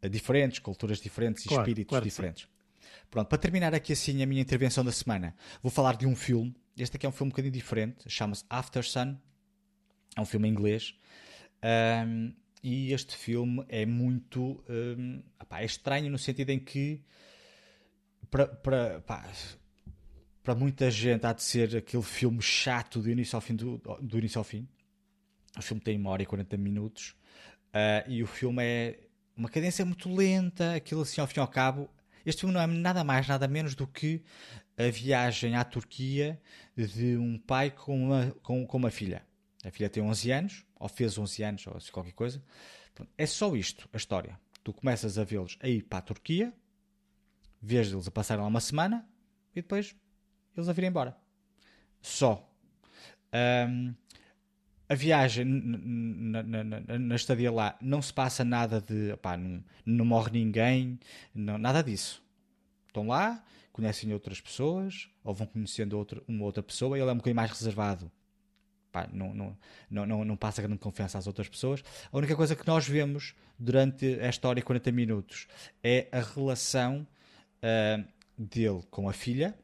[0.00, 2.48] eh, diferentes, culturas diferentes e Claro, espíritos claro diferentes.
[3.10, 6.54] Pronto, para terminar aqui assim a minha intervenção da semana, vou falar de um filme.
[6.76, 9.16] Este aqui é um filme um bocadinho diferente, chama-se After Sun.
[10.16, 10.94] É um filme em inglês.
[11.62, 12.32] Ahm,
[12.62, 14.64] e este filme é muito.
[14.68, 17.02] ahm, epá, é estranho no sentido em que.
[18.30, 19.26] Para, para, pá,
[20.42, 23.54] para muita gente há de ser aquele filme chato do início ao fim.
[23.54, 24.68] Do, do início ao fim.
[25.56, 27.14] O filme tem uma hora e 40 minutos.
[27.72, 28.98] ah, e o filme é
[29.36, 31.88] uma cadência muito lenta, aquilo assim ao fim e ao cabo.
[32.24, 34.22] Este filme não é nada mais, nada menos do que
[34.76, 36.40] a viagem à Turquia
[36.76, 39.24] de um pai com uma, com, com uma filha.
[39.64, 42.42] A filha tem 11 anos, ou fez 11 anos, ou assim qualquer coisa.
[43.16, 44.38] É só isto, a história.
[44.62, 46.52] Tu começas a vê-los a ir para a Turquia,
[47.60, 49.08] vês eles a passarem lá uma semana
[49.54, 49.94] e depois
[50.56, 51.16] eles a virem embora.
[52.00, 52.48] Só.
[53.32, 53.94] Ahm,
[54.88, 59.64] a viagem na, na- na- na estadia lá não se passa nada de opá, não,
[59.86, 60.98] não morre ninguém,
[61.34, 62.22] não- nada disso.
[62.88, 63.42] Estão lá,
[63.72, 67.50] conhecem outras pessoas, ou vão conhecendo uma outra pessoa, e ele é um bocadinho mais
[67.50, 68.10] reservado.
[69.10, 69.56] Não, não,
[70.06, 71.82] não, não, passa grande confiança às outras pessoas.
[72.12, 75.46] A única coisa que nós vemos durante esta hora e 40 minutos
[75.82, 77.06] é a relação
[77.62, 78.04] ah,
[78.36, 79.58] dele com a filha.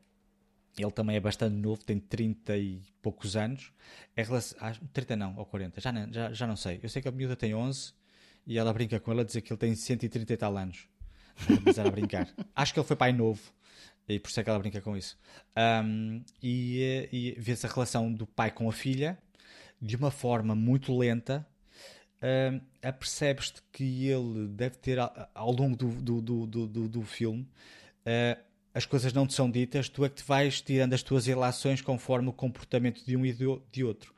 [0.78, 3.72] Ele também é bastante novo, tem 30 e poucos anos.
[4.16, 6.80] É relação, ah, 30 não, ou 40, já não, já, já não sei.
[6.82, 7.92] Eu sei que a miúda tem 11
[8.46, 10.88] e ela brinca com ele a dizer que ele tem 130 e tal anos.
[11.64, 12.28] Mas era a brincar.
[12.54, 13.40] Acho que ele foi pai novo
[14.08, 15.18] e por isso é que ela brinca com isso.
[15.54, 19.18] Ahm, e e vê-se a relação do pai com a filha
[19.80, 21.46] de uma forma muito lenta
[22.22, 27.42] uh, apercebes-te que ele deve ter, ao longo do, do, do, do, do filme,
[28.06, 28.47] uh,
[28.78, 31.80] as coisas não te são ditas, tu é que te vais tirando as tuas relações
[31.80, 33.34] conforme o comportamento de um e
[33.72, 34.14] de outro.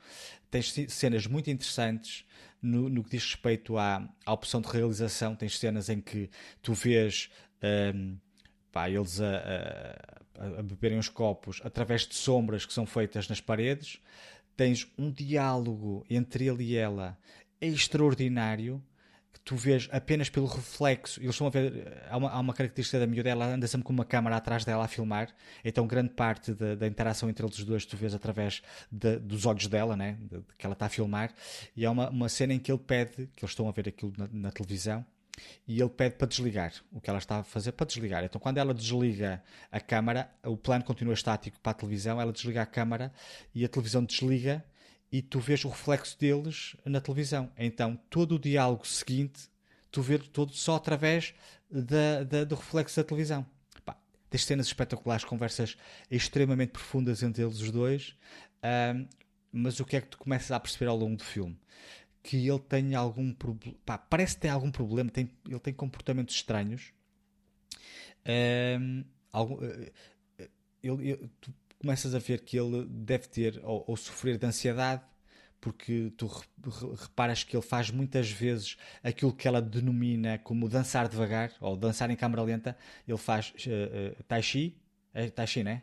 [0.51, 2.27] Tens cenas muito interessantes
[2.61, 5.35] no, no que diz respeito à, à opção de realização.
[5.35, 6.29] Tens cenas em que
[6.61, 7.31] tu vês
[7.95, 8.19] um,
[8.71, 9.97] pá, eles a,
[10.39, 13.99] a, a beberem os copos através de sombras que são feitas nas paredes.
[14.59, 17.17] Tens um diálogo entre ele e ela
[17.63, 18.85] extraordinário
[19.45, 21.21] tu vês apenas pelo reflexo.
[21.21, 23.93] Eles estão a ver, há uma, há uma característica da miúda, ela anda sempre com
[23.93, 25.29] uma câmera atrás dela a filmar,
[25.65, 29.67] então grande parte da, da interação entre eles dois tu vês através de, dos olhos
[29.67, 30.17] dela, né?
[30.21, 31.33] De, que ela está a filmar.
[31.77, 34.13] E há uma, uma cena em que ele pede, que eles estão a ver aquilo
[34.17, 35.05] na, na televisão,
[35.67, 38.25] e ele pede para desligar o que ela está a fazer para desligar.
[38.25, 42.63] Então, quando ela desliga a câmara, o plano continua estático para a televisão, ela desliga
[42.63, 43.13] a câmara
[43.55, 44.65] e a televisão desliga
[45.13, 47.51] e tu vês o reflexo deles na televisão.
[47.59, 49.49] Então, todo o diálogo seguinte,
[49.91, 51.35] tu vês todo só através
[51.71, 53.45] da, da, do reflexo da televisão.
[53.85, 53.97] Pá,
[54.29, 55.77] tens cenas espetaculares, conversas
[56.11, 58.15] extremamente profundas entre eles os dois,
[58.95, 59.07] um,
[59.53, 61.59] mas o que é que tu começas a perceber ao longo do filme?
[62.23, 63.77] Que ele tem algum problema,
[64.09, 66.93] parece que tem algum problema, tem, ele tem comportamentos estranhos.
[68.79, 69.93] Um, algum, eh,
[70.39, 70.51] eh,
[70.83, 75.03] ele, ele, tu começas a ver que ele deve ter ou, ou sofrer de ansiedade,
[75.61, 76.27] porque tu
[76.95, 82.11] reparas que ele faz muitas vezes aquilo que ela denomina como dançar devagar ou dançar
[82.11, 82.77] em câmera lenta.
[83.09, 84.77] Ele faz uh, uh, tai chi,
[85.13, 85.83] é tai chi, né?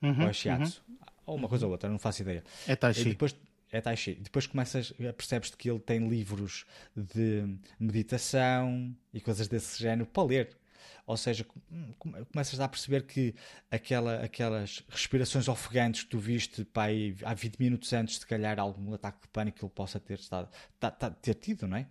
[0.00, 0.96] Uhum, ou é shiatsu, uhum.
[1.26, 2.42] ou uma coisa ou outra, não faço ideia.
[2.66, 3.02] É tai chi.
[3.02, 3.36] E depois,
[3.70, 4.14] é tai chi.
[4.14, 6.66] Depois começas, percebes que ele tem livros
[6.96, 10.61] de meditação e coisas desse género para ler.
[11.06, 11.92] Ou seja, hum,
[12.32, 13.34] começas a perceber que
[13.70, 18.58] aquela, aquelas respirações ofegantes que tu viste pá, aí, há 20 minutos antes, de calhar,
[18.58, 21.86] algum ataque de pânico que ele possa ter, estado, tá, tá, ter tido, não é?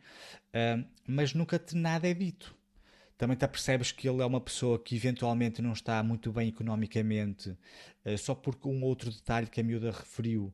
[0.54, 2.56] Uh, mas nunca te nada é dito.
[3.18, 7.50] Também te apercebes que ele é uma pessoa que eventualmente não está muito bem economicamente,
[8.06, 10.46] uh, só porque um outro detalhe que a miúda referiu,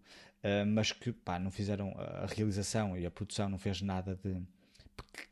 [0.43, 4.41] uh, mas que pá, não fizeram a realização e a produção não fez nada de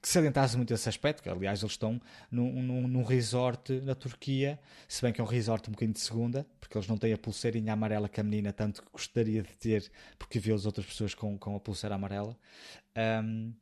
[0.02, 2.00] que salientasse muito esse aspecto, que aliás eles estão
[2.30, 6.00] num, num, num, resort na Turquia, se bem que é um resort um bocadinho de
[6.00, 9.92] segunda, porque eles não têm a pulseirinha amarela que a menina tanto gostaria de ter,
[10.18, 12.38] porque vê as outras pessoas com, com a pulseira amarela.
[13.24, 13.54] Um,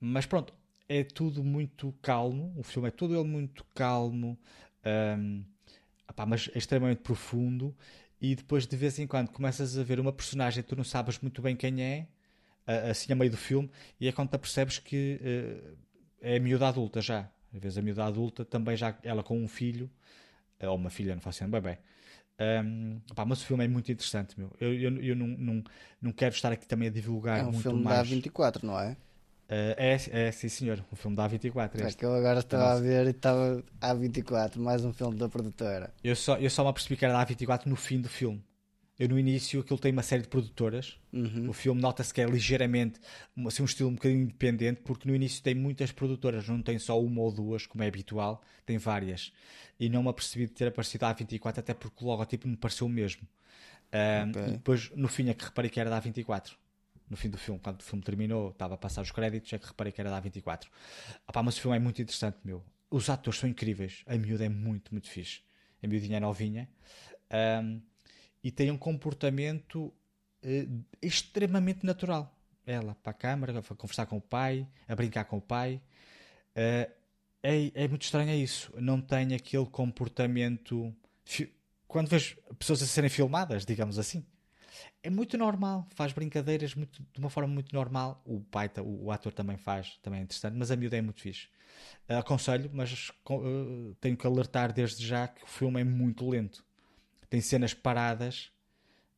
[0.00, 0.52] mas pronto,
[0.88, 4.38] é tudo muito calmo, o filme é todo ele muito calmo,
[5.18, 5.44] um,
[6.08, 7.74] opá, mas é extremamente profundo,
[8.20, 11.18] e depois de vez em quando começas a ver uma personagem que tu não sabes
[11.20, 12.06] muito bem quem é,
[12.66, 15.76] assim a meio do filme, e é quando te percebes que uh,
[16.20, 17.28] é a miúda adulta já.
[17.54, 19.90] Às vezes a miúda adulta também já, ela com um filho,
[20.62, 21.78] ou uma filha, não faço bem bem.
[22.38, 24.52] Um, pá, mas o filme é muito interessante, meu.
[24.60, 25.64] Eu, eu, eu não, não,
[26.02, 28.08] não quero estar aqui também a divulgar é um muito filme mais.
[28.08, 28.90] da A24, não é?
[29.48, 31.80] Uh, é, é, sim senhor, um filme da A24.
[31.80, 35.94] É que eu agora estava a ver e estava A24, mais um filme da produtora.
[36.02, 38.42] Eu só, eu só me apercebi que era da A24 no fim do filme.
[38.98, 40.98] Eu no início aquilo tem uma série de produtoras.
[41.12, 41.50] Uhum.
[41.50, 42.98] O filme nota-se que é ligeiramente
[43.46, 47.00] assim, um estilo um bocadinho independente, porque no início tem muitas produtoras, não tem só
[47.00, 49.32] uma ou duas, como é habitual, tem várias.
[49.78, 52.86] E não me apercebi de ter aparecido a A24, até porque o logotipo me pareceu
[52.86, 53.22] o mesmo.
[53.92, 54.52] Um, okay.
[54.52, 56.52] depois, no fim, é que reparei que era da A24.
[57.08, 59.66] No fim do filme, quando o filme terminou, estava a passar os créditos, é que
[59.66, 60.64] reparei que era da A24.
[61.28, 62.64] Opa, mas o filme é muito interessante, meu.
[62.90, 64.02] Os atores são incríveis.
[64.06, 65.40] A miúda é muito, muito fixe.
[65.82, 66.68] A miúdinha é novinha.
[67.62, 67.80] Um,
[68.46, 69.92] e tem um comportamento
[70.44, 72.32] uh, extremamente natural.
[72.64, 75.82] Ela para a câmara, a conversar com o pai, a brincar com o pai.
[76.54, 76.88] Uh,
[77.42, 78.72] é, é muito estranho é isso.
[78.78, 80.94] Não tem aquele comportamento.
[81.88, 84.24] Quando vejo pessoas a serem filmadas, digamos assim,
[85.02, 88.22] é muito normal, faz brincadeiras muito, de uma forma muito normal.
[88.24, 91.48] O pai, o ator também faz, também é interessante, mas a miúda é muito fixe.
[92.08, 96.64] Uh, aconselho, mas uh, tenho que alertar desde já que o filme é muito lento
[97.36, 98.50] tem cenas paradas.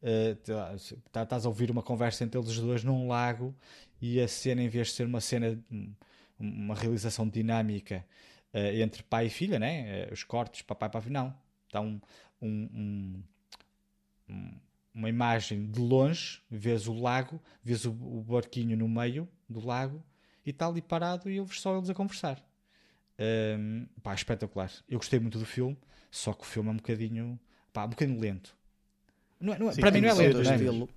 [0.02, 0.76] Uh,
[1.06, 3.54] estás a ouvir uma conversa entre eles dois num lago
[4.00, 5.58] e a cena, em vez de ser uma cena,
[6.38, 8.04] uma realização dinâmica
[8.52, 10.06] uh, entre pai e filha, né?
[10.08, 11.32] Uh, os cortes, papai para não.
[11.66, 12.00] Está um,
[12.42, 13.22] um,
[14.28, 14.52] um,
[14.92, 20.02] uma imagem de longe, vês o lago, vês o, o, barquinho no meio do lago
[20.44, 22.44] e está ali parado e ouves só eles a conversar.
[23.56, 24.72] Um, pá, espetacular.
[24.88, 25.76] Eu gostei muito do filme,
[26.10, 27.38] só que o filme é um bocadinho
[27.78, 28.56] pá, um bocadinho lento.
[29.40, 30.88] Não, é, não, é, Sim, para mim não é lento, não é?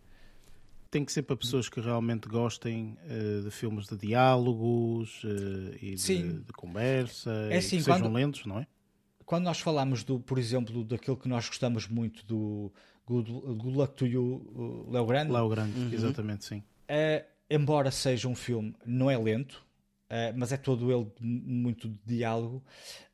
[0.89, 5.95] Tem que ser para pessoas que realmente gostem uh, de filmes de diálogos uh, e
[5.95, 8.67] de, de, conversa é assim, que quando, sejam lentos, não é?
[9.25, 12.73] Quando nós falamos, do, por exemplo, daquilo que nós gostamos muito do
[13.05, 15.31] Good, Good Luck to You, Leo Grande.
[15.31, 15.93] Leo Grande, uhum.
[15.93, 16.57] exatamente, sim.
[16.57, 19.65] Uh, embora seja um filme, não é lento,
[20.09, 22.61] uh, mas é todo ele muito de diálogo.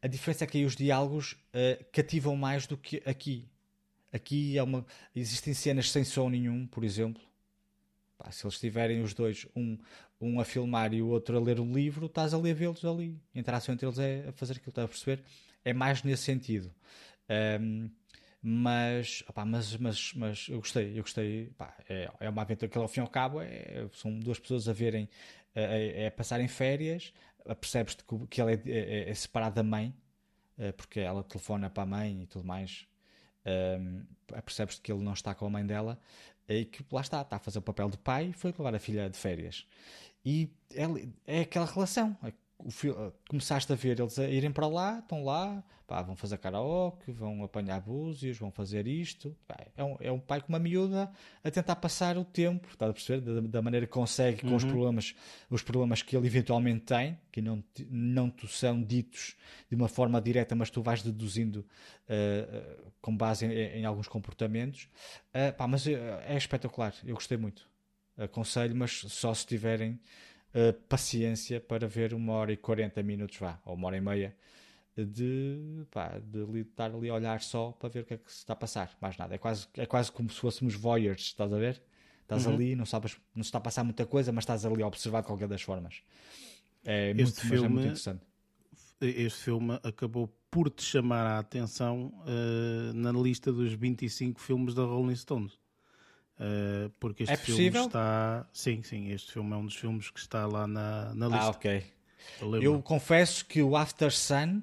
[0.02, 3.48] A diferença é que aí os diálogos uh, cativam mais do que aqui.
[4.12, 4.86] Aqui é uma,
[5.16, 7.22] existem cenas sem som nenhum, por exemplo.
[8.18, 9.78] Pá, se eles estiverem os dois, um,
[10.20, 13.20] um a filmar e o outro a ler o livro, estás a ler vê-los ali.
[13.36, 15.24] A interação entre eles é a fazer aquilo estás a perceber.
[15.64, 16.74] É mais nesse sentido.
[17.62, 17.90] Um,
[18.42, 21.52] mas, mas, mas, mas eu gostei, eu gostei.
[21.90, 24.74] É, é uma aventura que ao fim e ao cabo é, são duas pessoas a
[24.74, 25.10] verem,
[25.54, 27.14] é, é passarem férias.
[27.60, 29.94] Percebes que, que ela é, é, é separada da mãe,
[30.58, 32.86] eh, porque ela telefona para a mãe e tudo mais.
[33.48, 34.04] Um,
[34.84, 35.98] que ele não está com a mãe dela
[36.50, 38.80] e que lá está, está a fazer o papel de pai e foi levar a
[38.80, 39.66] filha de férias.
[40.26, 42.18] E é, é aquela relação
[42.60, 47.12] ah, começaste a ver eles a irem para lá, estão lá, pá, vão fazer karaoke,
[47.12, 49.36] vão apanhar búzios, vão fazer isto.
[49.48, 51.12] Pá, é, um, é um pai com uma miúda
[51.44, 53.22] a tentar passar o tempo, está a perceber?
[53.22, 54.56] Da, da maneira que consegue com uhum.
[54.56, 55.16] os, problemas,
[55.50, 59.36] os problemas que ele eventualmente tem, que não, não te são ditos
[59.70, 61.66] de uma forma direta, mas tu vais deduzindo
[62.10, 64.90] uh, com base em, em alguns comportamentos.
[65.30, 67.70] Uh, pá, mas é espetacular, eu gostei muito.
[68.18, 70.00] Aconselho, mas só se tiverem
[70.58, 74.36] uh, paciência para ver uma hora e 40 minutos, vá, ou uma hora e meia,
[74.98, 78.40] de, pá, de estar ali a olhar só para ver o que é que se
[78.40, 78.98] está a passar.
[79.00, 79.36] Mais nada.
[79.36, 81.82] É quase, é quase como se fôssemos voyeurs, estás a ver?
[82.24, 82.54] Estás uhum.
[82.54, 85.22] ali, não sabes, não se está a passar muita coisa, mas estás ali a observar
[85.22, 86.02] de qualquer das formas.
[86.84, 88.26] É muito, este filme, é muito interessante.
[89.00, 94.84] Este filme acabou por te chamar a atenção uh, na lista dos 25 filmes da
[94.84, 95.60] Rolling Stones.
[96.40, 98.46] Uh, porque este é filme está.
[98.54, 101.44] Sim, sim, este filme é um dos filmes que está lá na, na lista.
[101.44, 101.84] Ah, ok.
[102.42, 104.62] Eu, eu confesso que o After Sun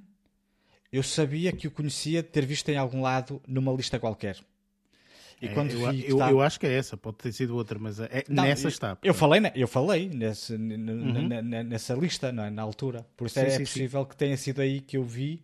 [0.93, 4.39] eu sabia que o conhecia de ter visto em algum lado numa lista qualquer.
[5.43, 6.31] E é, quando eu, vi eu, está...
[6.31, 8.97] eu, acho que é essa, pode ter sido outra, mas é, Não, nessa está.
[9.03, 11.29] Eu falei, eu falei nesse, uhum.
[11.65, 14.09] nessa lista na, na altura, por isso sim, é, sim, possível sim.
[14.09, 15.43] que tenha sido aí que eu vi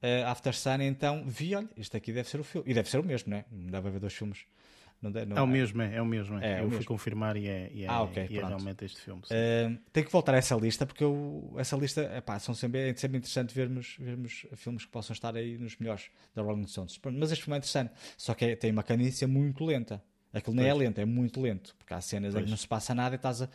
[0.00, 0.80] uh, After Sun.
[0.82, 3.38] Então vi, olha, este aqui deve ser o filme, e deve ser o mesmo, não
[3.38, 3.44] é?
[3.50, 4.46] Não deve haver dois filmes
[5.10, 6.38] não, não, é o mesmo, é, é o mesmo.
[6.38, 6.86] É, é eu fui mesmo.
[6.86, 9.22] confirmar e é, e é, ah, okay, e é realmente este filme.
[9.22, 12.96] Uh, tenho que voltar a essa lista porque eu, essa lista epá, são sempre, é
[12.96, 16.98] sempre interessante vermos, vermos filmes que possam estar aí nos melhores da Rolling Stones.
[17.12, 20.02] Mas este filme é interessante, só que é, tem uma canícia muito lenta.
[20.32, 22.42] Aquilo nem é lento, é muito lento, porque há cenas pois.
[22.42, 23.48] em que não se passa nada e estás a,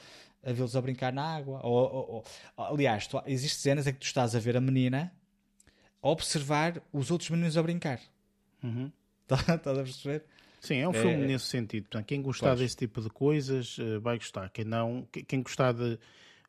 [0.45, 1.59] a vê-los a brincar na água.
[1.61, 2.23] Ou, ou,
[2.55, 5.11] ou aliás, tu, existem cenas em que tu estás a ver a menina
[6.01, 7.99] a observar os outros meninos a brincar.
[8.63, 8.91] Uhum.
[9.29, 10.23] Estás a perceber?
[10.59, 11.27] Sim, é um filme é...
[11.27, 11.83] nesse sentido.
[11.83, 14.49] Portanto, quem gostar desse tipo de coisas uh, vai gostar.
[14.49, 15.97] Quem não, quem gostar de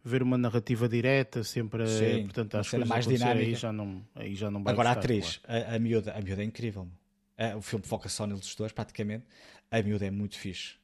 [0.04, 3.46] ver uma narrativa direta, sempre Sim, portanto, as coisas mais dinâmica.
[3.46, 5.64] Aí já não, aí já não vai Agora gostar, a atriz, claro.
[5.64, 6.88] a, a, miúda, a miúda é incrível.
[7.36, 9.24] É, o filme foca só neles dois, praticamente.
[9.70, 10.74] A miúda é muito fixe.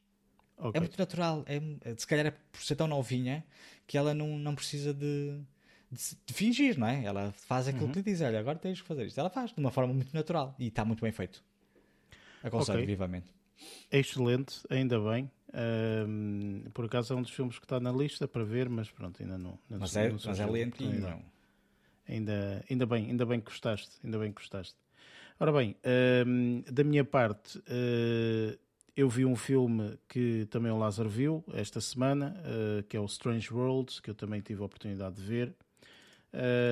[0.59, 0.73] Okay.
[0.74, 1.44] É muito natural.
[1.47, 1.61] É,
[1.97, 3.44] se calhar é por ser tão novinha
[3.86, 5.39] que ela não, não precisa de,
[5.90, 7.05] de, de fingir, não é?
[7.05, 7.93] Ela faz aquilo uhum.
[7.93, 8.20] que lhe diz.
[8.20, 9.19] Olha, agora tens que fazer isto.
[9.19, 11.43] Ela faz de uma forma muito natural e está muito bem feito.
[12.47, 12.86] Aconselho okay.
[12.86, 13.27] vivamente.
[13.90, 15.31] Excelente, ainda bem.
[16.06, 19.23] Um, por acaso é um dos filmes que está na lista para ver, mas pronto,
[19.23, 19.59] ainda não.
[19.70, 21.23] Ainda mas, é, mas é lentinho, não.
[22.09, 24.77] Ainda, ainda bem, ainda bem que gostaste, ainda bem que gostaste.
[25.40, 25.77] Ora bem,
[26.27, 28.59] um, da minha parte, uh,
[28.97, 33.05] eu vi um filme que também o Lázaro viu esta semana, uh, que é o
[33.05, 35.55] Strange Worlds, que eu também tive a oportunidade de ver.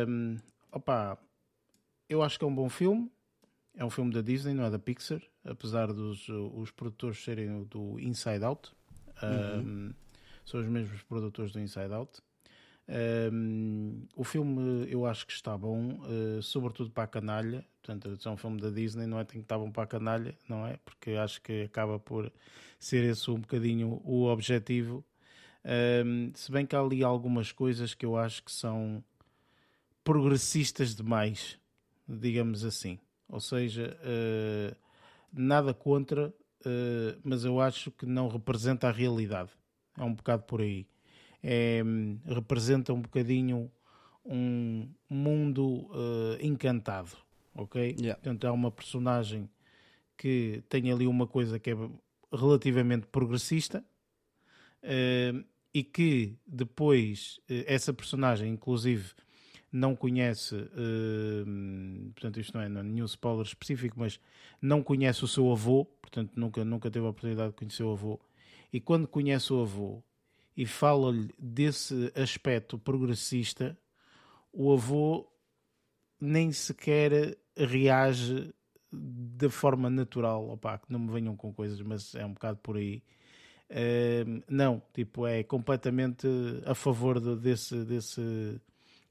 [0.08, 0.36] Um,
[0.72, 1.18] opa,
[2.08, 3.10] eu acho que é um bom filme.
[3.76, 7.98] É um filme da Disney, não é da Pixar, apesar dos os produtores serem do
[7.98, 8.72] Inside Out.
[9.22, 9.58] Uhum.
[9.60, 9.94] Um,
[10.44, 12.22] são os mesmos produtores do Inside Out.
[13.32, 17.64] Um, o filme eu acho que está bom, uh, sobretudo para a canalha.
[17.82, 19.24] Portanto, é um filme da Disney, não é?
[19.24, 20.78] Tem que estar bom para a canalha, não é?
[20.84, 22.32] Porque acho que acaba por
[22.78, 25.04] ser esse um bocadinho o objetivo.
[26.04, 29.02] Um, se bem que há ali algumas coisas que eu acho que são
[30.02, 31.58] progressistas demais,
[32.06, 32.98] digamos assim.
[33.34, 34.76] Ou seja, uh,
[35.32, 39.50] nada contra, uh, mas eu acho que não representa a realidade.
[39.98, 40.86] É um bocado por aí.
[41.42, 41.82] É,
[42.26, 43.68] representa um bocadinho
[44.24, 47.10] um mundo uh, encantado,
[47.56, 47.96] ok?
[47.98, 48.14] Yeah.
[48.14, 49.50] Portanto, há uma personagem
[50.16, 51.76] que tem ali uma coisa que é
[52.32, 53.84] relativamente progressista
[55.72, 59.12] e que depois essa personagem, inclusive,
[59.74, 64.20] não conhece, uh, portanto, isto não é, nenhum spoiler específico, mas
[64.62, 68.20] não conhece o seu avô, portanto, nunca, nunca teve a oportunidade de conhecer o avô.
[68.72, 70.00] E quando conhece o avô
[70.56, 73.76] e fala-lhe desse aspecto progressista,
[74.52, 75.26] o avô
[76.20, 78.54] nem sequer reage
[78.92, 80.50] da forma natural.
[80.50, 83.02] Opa, que não me venham com coisas, mas é um bocado por aí.
[83.68, 86.28] Uh, não, tipo, é completamente
[86.64, 88.60] a favor de, desse, desse,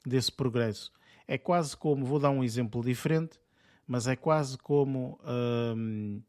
[0.04, 0.92] desse progresso.
[1.26, 3.38] É quase como, vou dar um exemplo diferente,
[3.86, 5.18] mas é quase como
[5.76, 6.20] um,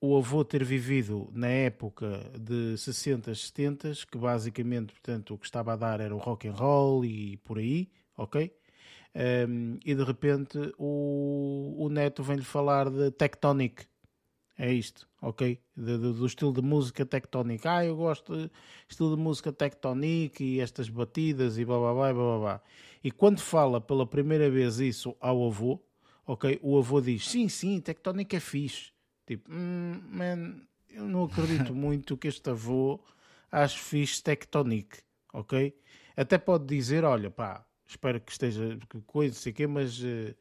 [0.00, 5.72] o avô ter vivido na época de 60, 70, que basicamente, portanto, o que estava
[5.72, 8.52] a dar era o rock and roll e por aí, ok?
[9.48, 13.86] Um, e de repente o, o neto vem-lhe falar de Tectonic.
[14.56, 15.58] É isto, ok?
[15.76, 17.78] De, de, do estilo de música tectónica.
[17.78, 18.50] Ah, eu gosto de
[18.88, 22.62] estilo de música tectónica e estas batidas e blá blá blá blá blá.
[23.02, 25.80] E quando fala pela primeira vez isso ao avô,
[26.24, 26.58] ok?
[26.62, 28.92] O avô diz: sim, sim, tectónica é fixe.
[29.26, 33.00] Tipo, hum, man, eu não acredito muito que este avô
[33.50, 34.98] ache fixe tectonic,
[35.32, 35.76] ok?
[36.16, 40.34] Até pode dizer: olha, pá, espero que esteja coisa, sei quê, mas uh,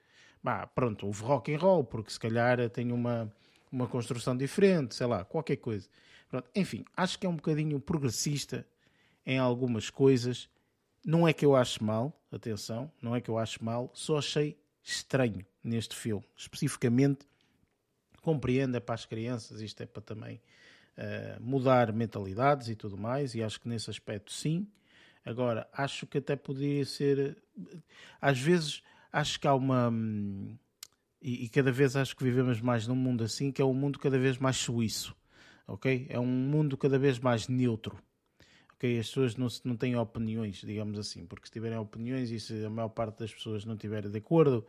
[0.44, 3.34] bah, pronto, houve rock and roll, porque se calhar tem uma,
[3.74, 5.90] uma construção diferente, sei lá, qualquer coisa.
[6.30, 8.66] Pronto, enfim, acho que é um bocadinho progressista
[9.26, 10.48] em algumas coisas.
[11.04, 14.56] Não é que eu ache mal, atenção, não é que eu ache mal, só achei
[14.84, 16.24] estranho neste filme.
[16.38, 17.26] Especificamente,
[18.22, 20.40] compreendo, é para as crianças, isto é para também
[20.98, 24.68] uh, mudar mentalidades e tudo mais, e acho que nesse aspecto sim.
[25.26, 27.38] Agora, acho que até poderia ser.
[28.22, 29.91] Às vezes, acho que há uma.
[31.24, 33.98] E, e, cada vez acho que vivemos mais num mundo assim, que é um mundo
[33.98, 35.16] cada vez mais suíço.
[35.66, 36.06] Ok?
[36.10, 37.98] É um mundo cada vez mais neutro.
[38.76, 39.00] Ok?
[39.00, 42.70] As pessoas não, não têm opiniões, digamos assim, porque se tiverem opiniões e se a
[42.70, 44.68] maior parte das pessoas não estiverem de acordo,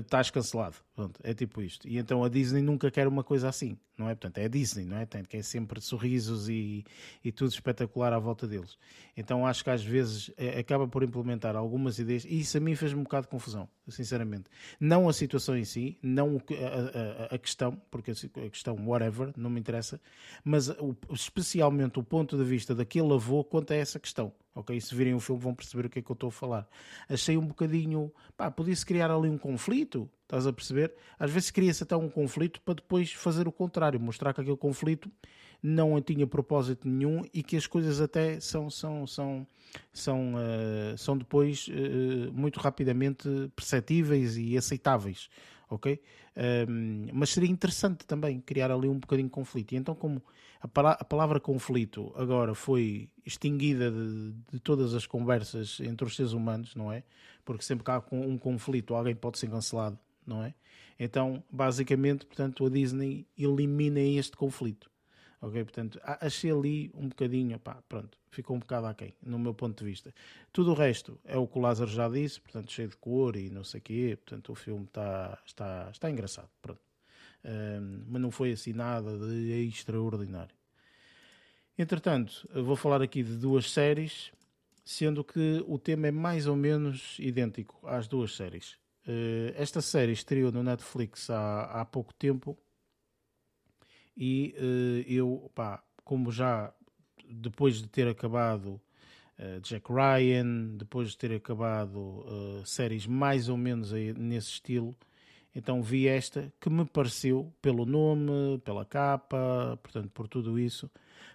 [0.00, 0.76] estás cancelado.
[0.94, 1.88] Pronto, é tipo isto.
[1.88, 4.14] E então a Disney nunca quer uma coisa assim, não é?
[4.14, 5.06] Portanto, é a Disney, não é?
[5.06, 6.84] Tem, quer sempre sorrisos e,
[7.24, 8.78] e tudo espetacular à volta deles.
[9.16, 12.74] Então acho que às vezes é, acaba por implementar algumas ideias e isso a mim
[12.74, 14.44] fez-me um bocado de confusão, sinceramente.
[14.78, 19.50] Não a situação em si, não a, a, a questão, porque a questão whatever, não
[19.50, 20.00] me interessa,
[20.44, 24.80] mas o, especialmente o ponto de vista daquele avô quanto a essa questão ok?
[24.80, 26.68] Se virem o filme vão perceber o que é que eu estou a falar.
[27.08, 30.94] Achei um bocadinho, pá, podia-se criar ali um conflito, estás a perceber?
[31.18, 35.10] Às vezes cria-se até um conflito para depois fazer o contrário, mostrar que aquele conflito
[35.62, 39.46] não tinha propósito nenhum e que as coisas até são, são, são,
[39.92, 43.26] são, uh, são depois uh, muito rapidamente
[43.56, 45.30] perceptíveis e aceitáveis
[45.74, 46.00] ok?
[46.68, 49.72] Um, mas seria interessante também criar ali um bocadinho de conflito.
[49.72, 50.22] E então, como
[50.60, 56.32] a, a palavra conflito agora foi extinguida de, de, todas as conversas entre os seres
[56.32, 57.02] humanos, não é?
[57.44, 60.54] Porque sempre que há um conflito, alguém pode ser cancelado, não é?
[60.98, 64.90] Então, basicamente, portanto, a Disney elimina este conflito.
[65.44, 65.62] Ok?
[65.62, 69.90] Portanto, achei ali um bocadinho, pá, pronto, ficou um bocado aquém, no meu ponto de
[69.90, 70.14] vista.
[70.50, 73.50] Tudo o resto é o que o Lázaro já disse, portanto, cheio de cor e
[73.50, 76.80] não sei o quê, portanto, o filme está, está, está engraçado, pronto.
[77.44, 80.54] Um, mas não foi assim nada de extraordinário.
[81.76, 84.32] Entretanto, vou falar aqui de duas séries,
[84.82, 88.78] sendo que o tema é mais ou menos idêntico às duas séries.
[89.06, 92.56] Uh, esta série estreou no Netflix há, há pouco tempo
[94.16, 96.72] e uh, eu, pá, como já
[97.28, 98.80] depois de ter acabado
[99.38, 104.94] uh, Jack Ryan, depois de ter acabado uh, séries mais ou menos nesse estilo,
[105.54, 110.90] então vi esta que me pareceu, pelo nome, pela capa, portanto, por tudo isso,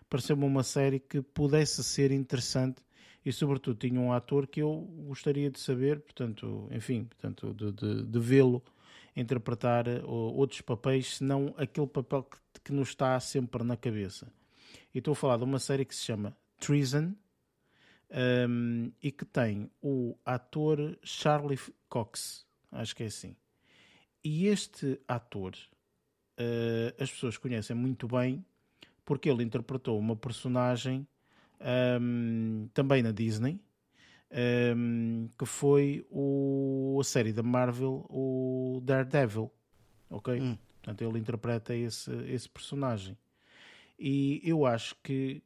[0.10, 2.82] pareceu-me uma série que pudesse ser interessante
[3.26, 8.04] e, sobretudo, tinha um ator que eu gostaria de saber, portanto, enfim, portanto, de, de,
[8.04, 8.62] de vê-lo
[9.16, 14.32] interpretar outros papéis, senão aquele papel que que nos está sempre na cabeça.
[14.94, 17.14] E estou a falar de uma série que se chama Treason
[18.48, 23.36] um, e que tem o ator Charlie Cox, acho que é assim.
[24.24, 25.56] E este ator
[26.38, 28.46] uh, as pessoas conhecem muito bem
[29.06, 31.08] porque ele interpretou uma personagem
[32.00, 33.60] um, também na Disney.
[34.32, 39.52] Um, que foi o, a série da Marvel, o Daredevil,
[40.10, 40.40] ok?
[40.40, 40.58] Hum.
[40.82, 43.18] Portanto, ele interpreta esse, esse personagem.
[43.98, 45.42] E eu acho que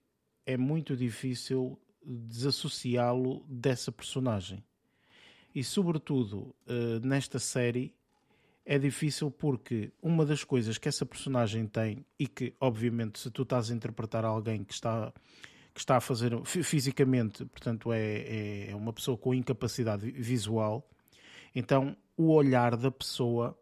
[0.45, 4.64] é muito difícil desassociá-lo dessa personagem.
[5.55, 7.93] E, sobretudo, uh, nesta série,
[8.65, 13.43] é difícil porque uma das coisas que essa personagem tem, e que, obviamente, se tu
[13.43, 15.14] estás a interpretar alguém que está,
[15.73, 20.87] que está a fazer fisicamente, portanto, é, é uma pessoa com incapacidade visual,
[21.55, 23.57] então o olhar da pessoa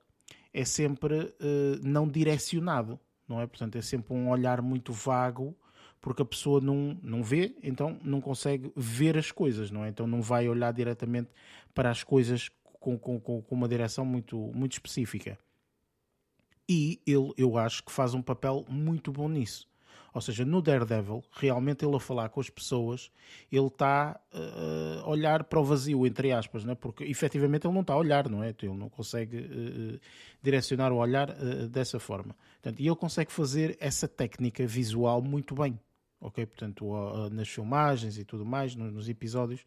[0.53, 3.47] é sempre uh, não direcionado, não é?
[3.47, 5.55] Portanto, é sempre um olhar muito vago,
[6.01, 9.89] porque a pessoa não, não vê, então não consegue ver as coisas, não é?
[9.89, 11.29] Então não vai olhar diretamente
[11.73, 15.37] para as coisas com, com, com uma direção muito, muito específica.
[16.67, 19.69] E ele, eu acho que faz um papel muito bom nisso.
[20.13, 23.09] Ou seja, no Daredevil, realmente ele a falar com as pessoas,
[23.51, 26.75] ele está uh, a olhar para o vazio, entre aspas, né?
[26.75, 28.53] porque efetivamente ele não está a olhar, não é?
[28.61, 29.99] Ele não consegue uh,
[30.43, 32.35] direcionar o olhar uh, dessa forma.
[32.61, 35.79] Portanto, e ele consegue fazer essa técnica visual muito bem.
[36.23, 36.85] Ok, portanto,
[37.31, 39.65] nas filmagens e tudo mais, nos episódios,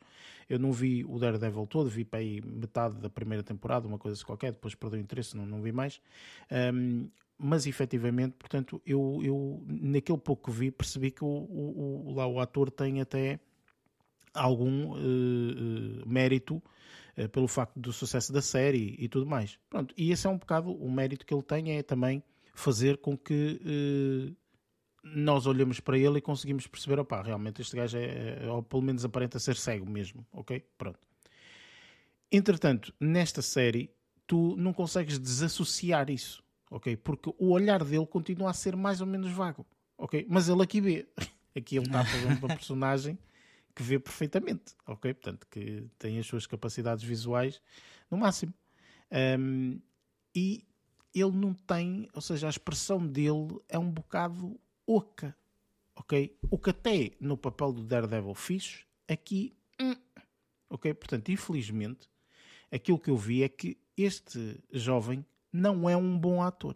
[0.49, 4.25] eu não vi o Daredevil todo, vi para aí metade da primeira temporada, uma coisa
[4.25, 6.01] qualquer, depois perdeu o interesse, não, não vi mais.
[6.73, 12.15] Um, mas efetivamente, portanto, eu, eu naquele pouco que vi percebi que o, o, o
[12.15, 13.41] lá o ator tem até
[14.33, 16.63] algum uh, uh, mérito
[17.17, 19.59] uh, pelo facto do sucesso da série e tudo mais.
[19.69, 22.23] Pronto, e esse é um bocado o mérito que ele tem é também
[22.55, 23.61] fazer com que
[25.03, 28.81] nós olhamos para ele e conseguimos perceber, opá, realmente este gajo é, é, ou pelo
[28.81, 30.65] menos aparenta ser cego mesmo, ok?
[30.79, 30.99] Pronto.
[32.31, 33.91] Entretanto, nesta série,
[34.27, 36.44] tu não consegues desassociar isso
[36.75, 36.97] ok?
[36.97, 39.65] Porque o olhar dele continua a ser mais ou menos vago,
[39.97, 40.27] ok?
[40.29, 41.09] Mas ele aqui vê.
[41.57, 43.17] Aqui ele está a fazer uma personagem
[43.77, 45.15] que vê perfeitamente, ok?
[45.15, 47.63] Portanto, que tem as suas capacidades visuais
[48.11, 48.53] no máximo.
[49.39, 49.81] Um,
[50.35, 50.67] e
[51.15, 55.37] ele não tem, ou seja, a expressão dele é um bocado oca,
[55.95, 56.37] ok?
[56.51, 59.95] O que até no papel do Daredevil fiz, aqui, hum,
[60.69, 60.93] ok?
[60.93, 62.11] Portanto, infelizmente,
[62.69, 65.25] aquilo que eu vi é que este jovem
[65.55, 66.75] não é um bom ator.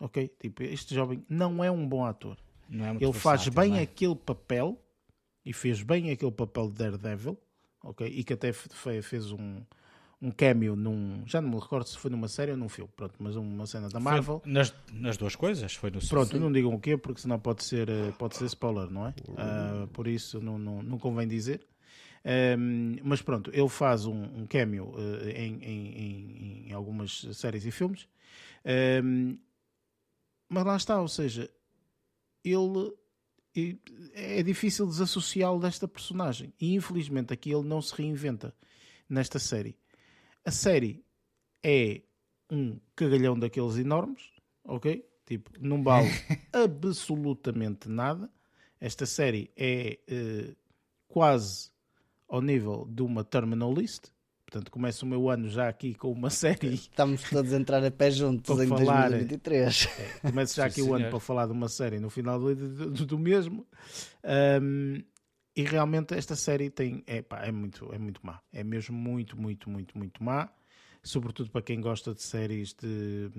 [0.00, 0.28] Ok?
[0.38, 2.38] Tipo, este jovem não é um bom ator.
[2.70, 3.82] É ele faz bem é?
[3.82, 4.80] aquele papel
[5.44, 7.36] e fez bem aquele papel de Daredevil,
[7.82, 8.06] ok?
[8.06, 9.60] E que até fez um,
[10.20, 11.22] um cameo num.
[11.26, 13.88] Já não me recordo se foi numa série ou num filme, pronto, mas uma cena
[13.88, 14.42] da Marvel.
[14.44, 16.38] Nas, nas, duas coisas, foi no Pronto, sim.
[16.38, 19.14] não digam o quê, porque senão pode ser, eh, pode ser spoiler, não é?
[19.28, 21.66] Uh, por isso não, não, não convém dizer.
[22.26, 27.70] Um, mas pronto, ele faz um, um cameo uh, em, em, em, algumas séries e
[27.70, 28.08] filmes.
[29.04, 29.38] Um,
[30.48, 31.48] mas lá está, ou seja,
[32.44, 32.92] ele
[34.12, 36.52] é difícil desassociá-lo desta personagem.
[36.60, 38.52] E infelizmente aqui ele não se reinventa
[39.08, 39.78] nesta série.
[40.44, 41.04] A série
[41.62, 42.02] é
[42.50, 44.30] um cagalhão daqueles enormes,
[44.64, 45.08] ok?
[45.24, 46.08] Tipo, não vale
[46.52, 48.28] absolutamente nada.
[48.80, 50.56] Esta série é uh,
[51.06, 51.75] quase
[52.28, 54.08] ao nível de uma terminal list.
[54.44, 56.74] Portanto, começo o meu ano já aqui com uma série.
[56.74, 59.88] Estamos todos a entrar a pé juntos em falar, 2023.
[59.98, 62.54] É, começo já aqui Sim, o ano para falar de uma série no final do,
[62.54, 63.66] do, do mesmo.
[64.62, 65.02] Um,
[65.56, 67.02] e realmente esta série tem.
[67.06, 68.40] É, pá, é, muito, é muito má.
[68.52, 70.48] É mesmo muito, muito, muito, muito má.
[71.02, 73.30] Sobretudo para quem gosta de séries de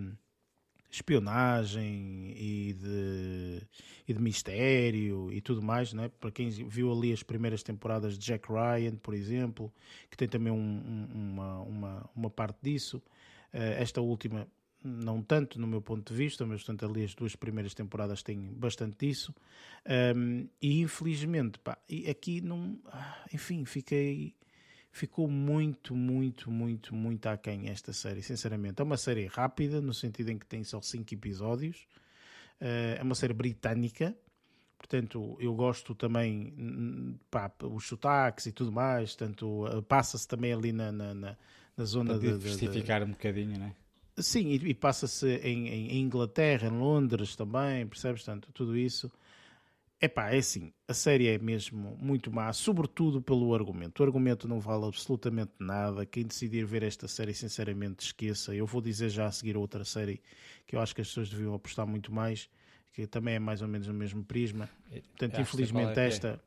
[0.89, 3.61] espionagem e de,
[4.07, 6.09] e de mistério e tudo mais, não é?
[6.09, 9.73] para quem viu ali as primeiras temporadas de Jack Ryan, por exemplo,
[10.09, 12.97] que tem também um, um, uma, uma, uma parte disso.
[13.53, 14.47] Uh, esta última,
[14.83, 18.53] não tanto no meu ponto de vista, mas portanto, ali as duas primeiras temporadas têm
[18.53, 19.33] bastante disso.
[20.15, 21.77] Um, e infelizmente, pá,
[22.09, 22.79] aqui não.
[22.85, 24.33] Ah, enfim, fiquei
[24.97, 28.81] ficou muito, muito, muito, muito aquém esta série, sinceramente.
[28.81, 31.87] É uma série rápida, no sentido em que tem só 5 episódios.
[32.59, 34.15] Uh, é uma série britânica,
[34.79, 40.73] portanto, eu gosto também, pá, os sotaques e tudo mais, portanto, uh, passa-se também ali
[40.73, 41.37] na, na, na,
[41.77, 42.31] na zona de...
[42.31, 43.75] diversificar um bocadinho, não é?
[44.19, 48.23] Sim, e, e passa-se em, em, Inglaterra, em Londres também, percebes?
[48.23, 49.11] Portanto, tudo isso
[49.99, 53.99] Epá, é assim, a série é mesmo muito má, sobretudo pelo argumento.
[53.99, 56.05] O argumento não vale absolutamente nada.
[56.05, 58.53] Quem decidir ver esta série, sinceramente, esqueça.
[58.53, 60.21] Eu vou dizer já a seguir outra série
[60.67, 62.47] que eu acho que as pessoas deviam apostar muito mais,
[62.93, 64.69] que também é mais ou menos o mesmo prisma.
[65.17, 66.43] Portanto, infelizmente, é, é esta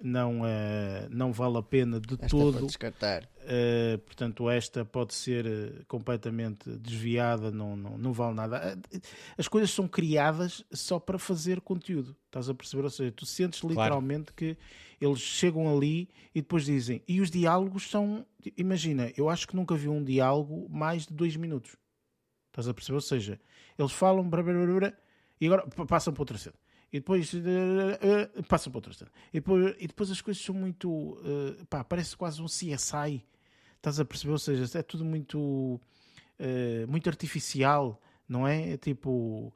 [0.00, 2.66] não, uh, não vale a pena de esta todo.
[2.66, 3.24] descartar.
[3.24, 8.78] Uh, portanto, esta pode ser uh, completamente desviada, não, não, não vale nada.
[9.38, 12.84] As coisas são criadas só para fazer conteúdo, estás a perceber?
[12.84, 14.56] Ou seja, tu sentes literalmente claro.
[14.56, 14.58] que
[15.00, 17.02] eles chegam ali e depois dizem.
[17.08, 18.26] E os diálogos são.
[18.56, 21.76] Imagina, eu acho que nunca vi um diálogo mais de dois minutos.
[22.48, 22.96] Estás a perceber?
[22.96, 23.40] Ou seja,
[23.78, 24.30] eles falam
[25.38, 26.54] e agora passam para outra cena
[26.96, 29.10] e depois uh, uh, passam para outra cena.
[29.32, 30.90] E depois, e depois as coisas são muito.
[30.90, 33.24] Uh, pá, parece quase um CSI.
[33.76, 34.32] Estás a perceber?
[34.32, 35.78] Ou seja, é tudo muito.
[36.88, 38.72] muito artificial, não é?
[38.72, 39.52] é tipo.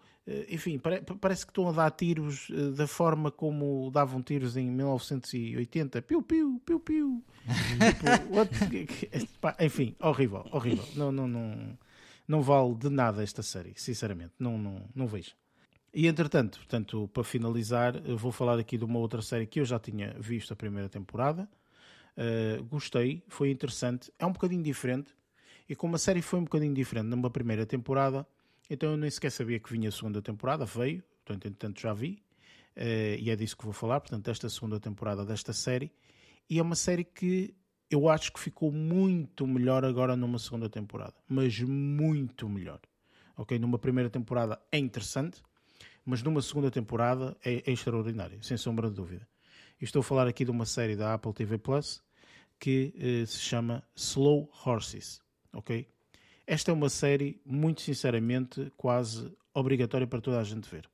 [0.48, 6.02] enfim, pare, parece que estão a dar tiros da forma como davam tiros em 1980.
[6.02, 7.24] Piu, piu, piu, piu.
[8.68, 10.86] tipo, pá, enfim, horrível, horrível.
[10.94, 11.78] Não, não, não,
[12.28, 14.34] não vale de nada esta série, sinceramente.
[14.38, 15.39] Não, não, não vejo.
[15.92, 19.78] E entretanto, portanto, para finalizar, vou falar aqui de uma outra série que eu já
[19.78, 21.48] tinha visto a primeira temporada.
[22.16, 24.12] Uh, gostei, foi interessante.
[24.18, 25.14] É um bocadinho diferente.
[25.68, 28.26] E como a série foi um bocadinho diferente numa primeira temporada,
[28.68, 30.64] então eu nem sequer sabia que vinha a segunda temporada.
[30.64, 32.22] Veio, portanto, entretanto já vi.
[32.76, 35.90] uh, e é disso que vou falar, portanto, desta segunda temporada desta série.
[36.48, 37.54] E é uma série que
[37.90, 42.80] eu acho que ficou muito melhor agora numa segunda temporada, mas muito melhor.
[43.36, 45.42] Ok, numa primeira temporada é interessante,
[46.04, 49.26] mas numa segunda temporada é, é extraordinário, sem sombra de dúvida.
[49.80, 52.02] estou a falar aqui de uma série da Apple TV Plus
[52.58, 55.20] que uh, se chama Slow Horses,
[55.52, 55.88] ok?
[56.46, 60.88] Esta é uma série, muito sinceramente, quase obrigatória para toda a gente ver.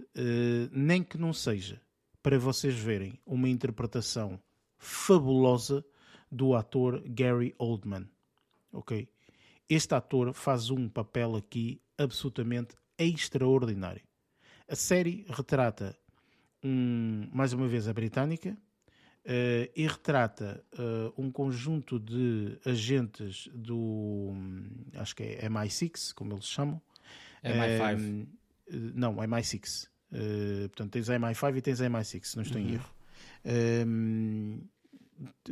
[0.00, 1.80] Uh, nem que não seja
[2.22, 4.38] para vocês verem uma interpretação
[4.78, 5.84] fabulosa
[6.30, 8.08] do ator Gary Oldman,
[8.72, 9.08] ok?
[9.68, 14.02] Este ator faz um papel aqui absolutamente extraordinário.
[14.68, 15.96] A série retrata,
[16.62, 24.32] um, mais uma vez, a britânica uh, e retrata uh, um conjunto de agentes do,
[24.94, 26.80] acho que é MI6, como eles chamam.
[27.44, 27.98] MI5.
[27.98, 28.26] Um,
[28.68, 29.88] eh, não, MI6.
[30.12, 32.68] Uh, portanto, tens a MI5 e tens a MI6, se não estou uhum.
[32.68, 32.90] em erro.
[33.86, 34.60] Um,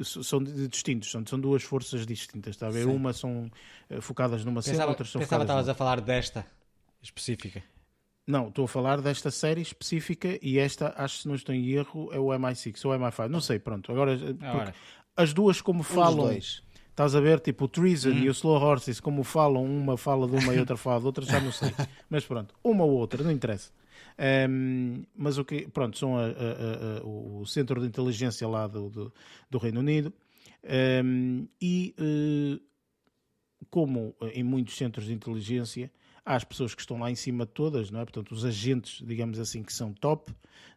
[0.02, 2.84] são distintos, são, são duas forças distintas, está a ver?
[2.84, 2.90] Sim.
[2.90, 3.50] Uma são
[4.00, 5.46] focadas numa cena, outras são pensava focadas.
[5.46, 6.57] Pensava estavas a falar desta
[7.02, 7.62] específica.
[8.26, 12.10] Não, estou a falar desta série específica e esta, acho que não estou em erro,
[12.12, 13.90] é o MI6 ou o MI5, não sei, pronto.
[13.90, 14.74] Agora, Agora.
[15.16, 18.18] as duas como falam, estás a ver, tipo o Treason hum.
[18.18, 21.24] e o Slow Horses, como falam, uma fala de uma e outra fala de outra,
[21.24, 21.72] já não sei.
[22.10, 23.70] mas pronto, uma ou outra, não interessa.
[24.50, 28.90] Um, mas o que, pronto, são a, a, a, o centro de inteligência lá do,
[28.90, 29.12] do,
[29.48, 30.12] do Reino Unido
[31.04, 32.60] um, e uh,
[33.70, 35.90] como em muitos centros de inteligência
[36.28, 38.04] há as pessoas que estão lá em cima de todas, não é?
[38.04, 40.30] Portanto, os agentes, digamos assim, que são top,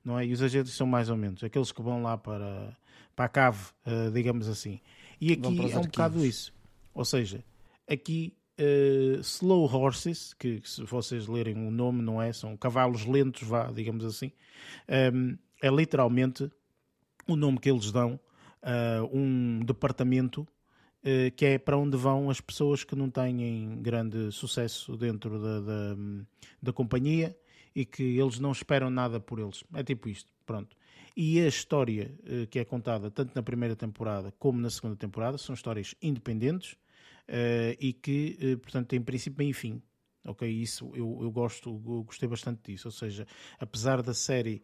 [0.03, 0.25] não é?
[0.25, 2.75] E os agentes são mais ou menos aqueles que vão lá para,
[3.13, 4.79] para a cave, uh, digamos assim.
[5.19, 6.53] E aqui é um bocado isso.
[6.93, 7.43] Ou seja,
[7.85, 12.31] aqui uh, Slow Horses, que, que, se vocês lerem o nome, não é?
[12.31, 14.31] São cavalos lentos, vá, digamos assim.
[14.87, 16.49] Um, ehm, é literalmente
[17.27, 18.17] o nome que eles dão
[18.63, 20.60] a uh, um departamento eh,
[21.35, 25.97] que é para onde vão as pessoas que não têm grande sucesso dentro da, da,
[26.61, 27.35] da, companhia
[27.75, 29.63] e que eles não esperam nada por eles.
[29.73, 30.75] É tipo isto, pronto.
[31.15, 35.37] E a história eh, que é contada tanto na primeira temporada como na segunda temporada
[35.37, 36.73] são histórias independentes
[37.27, 39.81] uh, e que, portanto, têm princípio e fim.
[40.23, 42.87] Ok, isso eu, eu gosto, eu gostei bastante disso.
[42.87, 43.25] Ou seja,
[43.59, 44.61] apesar da série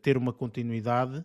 [0.00, 1.22] ter uma continuidade,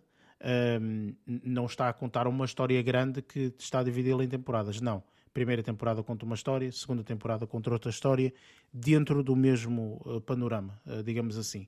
[0.80, 4.80] um, não está a contar uma história grande que está a dividi-la em temporadas.
[4.80, 5.02] Não.
[5.32, 8.32] Primeira temporada conta uma história, segunda temporada conta outra história,
[8.72, 11.66] dentro do mesmo uh, panorama, uh, digamos assim.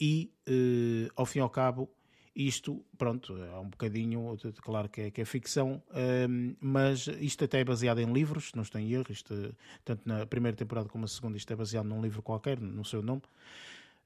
[0.00, 1.90] E, uh, ao fim e ao cabo,
[2.34, 5.82] isto, pronto, é um bocadinho, claro que é, que é ficção,
[6.28, 10.26] um, mas isto até é baseado em livros, não estou em erro, isto, tanto na
[10.26, 13.22] primeira temporada como na segunda, isto é baseado num livro qualquer, no seu nome.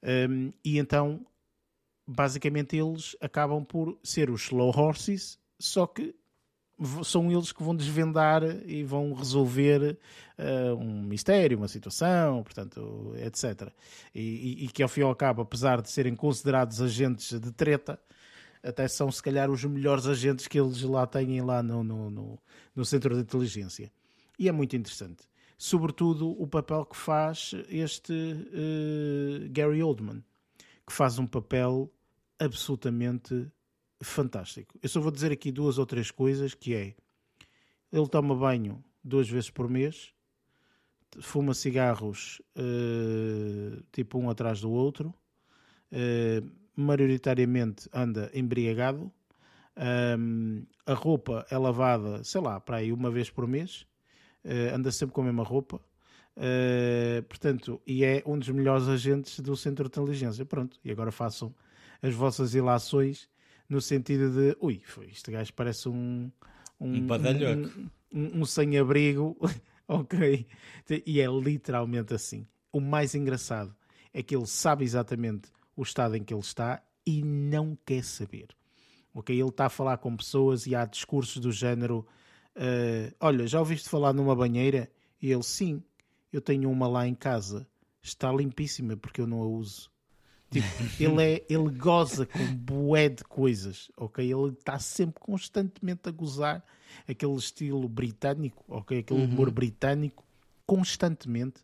[0.01, 1.25] Um, e então
[2.07, 6.15] basicamente eles acabam por ser os slow horses, só que
[7.03, 9.97] são eles que vão desvendar e vão resolver
[10.37, 13.71] uh, um mistério, uma situação, portanto, etc.
[14.15, 17.51] E, e, e, que ao fim e ao cabo, apesar de serem considerados agentes de
[17.51, 17.99] treta,
[18.63, 22.39] até são se calhar os melhores agentes que eles lá têm lá no, no, no,
[22.75, 23.91] no centro de inteligência.
[24.37, 25.23] E é muito interessante.
[25.57, 30.23] Sobretudo o papel que faz este uh, Gary Oldman,
[30.85, 31.91] que faz um papel
[32.39, 33.51] absolutamente
[34.01, 34.77] fantástico.
[34.81, 36.95] Eu só vou dizer aqui duas ou três coisas, que é
[37.91, 40.13] ele toma banho duas vezes por mês,
[41.19, 45.13] fuma cigarros uh, tipo um atrás do outro,
[45.91, 49.11] uh, maioritariamente anda embriagado,
[50.17, 53.85] um, a roupa é lavada, sei lá, para aí uma vez por mês,
[54.45, 55.81] uh, anda sempre com a mesma roupa,
[57.27, 60.45] portanto, e é um dos melhores agentes do centro de inteligência.
[60.45, 61.53] Pronto, e agora façam
[62.01, 63.29] as vossas ilações
[63.69, 66.31] no sentido de ui, este gajo parece um
[66.81, 67.81] um, um,
[68.11, 69.37] um, um sem-abrigo,
[69.87, 70.47] ok?
[71.05, 72.47] E é literalmente assim.
[72.71, 73.75] O mais engraçado
[74.13, 78.47] é que ele sabe exatamente o estado em que ele está e não quer saber.
[79.13, 79.37] Ok?
[79.37, 82.05] Ele está a falar com pessoas e há discursos do género:
[82.55, 84.89] uh, Olha, já ouviste falar numa banheira?
[85.21, 85.83] E ele, sim,
[86.31, 87.67] eu tenho uma lá em casa.
[88.01, 89.91] Está limpíssima porque eu não a uso.
[90.49, 90.67] Tipo,
[90.99, 94.23] ele, é, ele goza com bué de coisas, ok?
[94.23, 96.63] Ele está sempre constantemente a gozar
[97.07, 98.99] aquele estilo britânico, ok?
[98.99, 99.53] Aquele humor uhum.
[99.53, 100.25] britânico,
[100.65, 101.61] constantemente.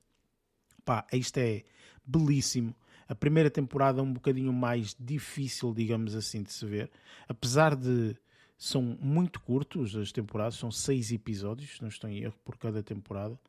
[0.85, 1.63] Pá, isto é
[2.05, 2.75] belíssimo.
[3.09, 6.91] A primeira temporada é um bocadinho mais difícil, digamos assim, de se ver.
[7.27, 8.15] Apesar de
[8.57, 13.39] são muito curtos as temporadas, são seis episódios, não estou em erro, por cada temporada.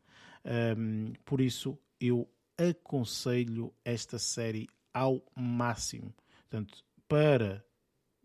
[0.45, 6.13] Um, por isso, eu aconselho esta série ao máximo.
[6.49, 7.65] Portanto, para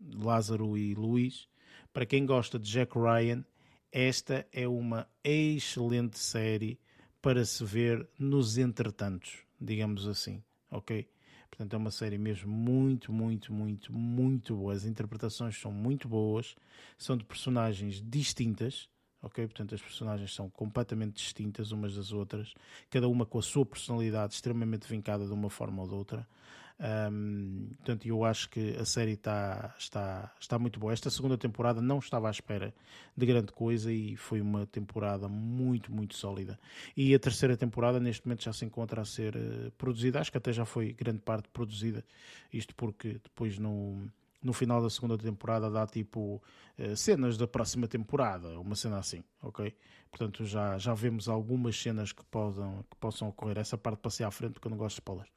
[0.00, 1.48] Lázaro e Luís,
[1.92, 3.44] para quem gosta de Jack Ryan,
[3.92, 6.78] esta é uma excelente série
[7.22, 11.08] para se ver nos entretantos, digamos assim, ok?
[11.48, 14.74] Portanto, é uma série mesmo muito, muito, muito, muito boa.
[14.74, 16.56] As interpretações são muito boas,
[16.98, 18.88] são de personagens distintas,
[19.24, 19.46] ok?
[19.46, 22.54] Portanto, as personagens são completamente distintas umas das outras,
[22.90, 26.26] cada uma com a sua personalidade extremamente vincada de uma forma ou de outra.
[26.80, 30.92] Um, portanto, eu acho que a série está, está, está muito boa.
[30.92, 32.74] Esta segunda temporada não estava à espera
[33.16, 36.58] de grande coisa e foi uma temporada muito, muito sólida.
[36.96, 40.20] E a terceira temporada, neste momento, já se encontra a ser uh, produzida.
[40.20, 42.04] Acho que até já foi grande parte produzida.
[42.52, 44.10] Isto porque depois no,
[44.44, 46.42] no final da segunda temporada dá tipo
[46.78, 49.74] uh, cenas da próxima temporada, uma cena assim, ok?
[50.10, 53.58] Portanto, já, já vemos algumas cenas que, possam que possam ocorrer.
[53.58, 55.28] Essa parte passei à frente porque eu não gosto de spoilers.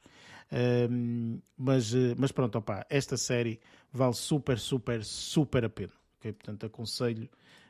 [0.91, 3.59] Um, mas, eh, mas pronto, opa, esta série
[3.91, 5.93] vale super, super, super a pena.
[6.19, 6.31] Okay?
[6.31, 7.27] Portanto, aconselho.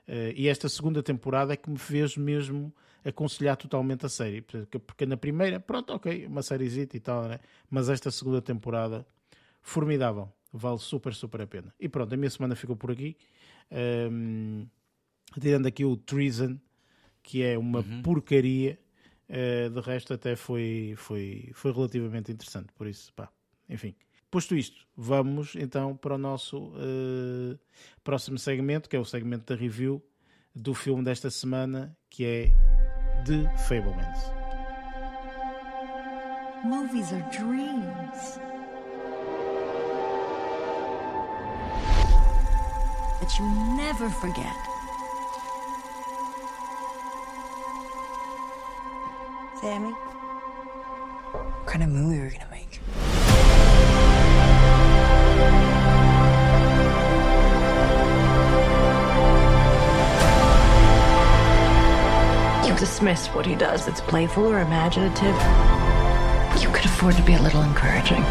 [0.07, 2.73] Uh, e esta segunda temporada é que me fez mesmo
[3.05, 4.41] aconselhar totalmente a série.
[4.41, 7.39] Porque, porque na primeira, pronto, ok, uma série e tal, né?
[7.69, 9.05] mas esta segunda temporada,
[9.61, 10.31] formidável.
[10.57, 11.73] Vale super, super a pena.
[11.79, 13.15] E pronto, a minha semana ficou por aqui.
[13.71, 14.67] Um,
[15.39, 16.57] tirando aqui o Treason,
[17.21, 18.01] que é uma uhum.
[18.01, 18.79] porcaria
[19.29, 22.71] Uh, de resto, até foi, foi, foi relativamente interessante.
[22.73, 23.29] Por isso, pá,
[23.67, 23.93] enfim.
[24.31, 27.57] Posto isto, vamos então para o nosso uh,
[28.03, 30.03] próximo segmento, que é o segmento da review
[30.53, 32.51] do filme desta semana, que é
[33.25, 34.19] The Fablemans.
[36.63, 38.56] Movies are dreams.
[43.19, 43.45] That you
[43.75, 44.55] never forget.
[49.59, 49.91] Sammy?
[51.31, 52.79] What kind of movie are we gonna make?
[62.67, 65.35] You dismiss what he does that's playful or imaginative.
[66.61, 68.23] You could afford to be a little encouraging.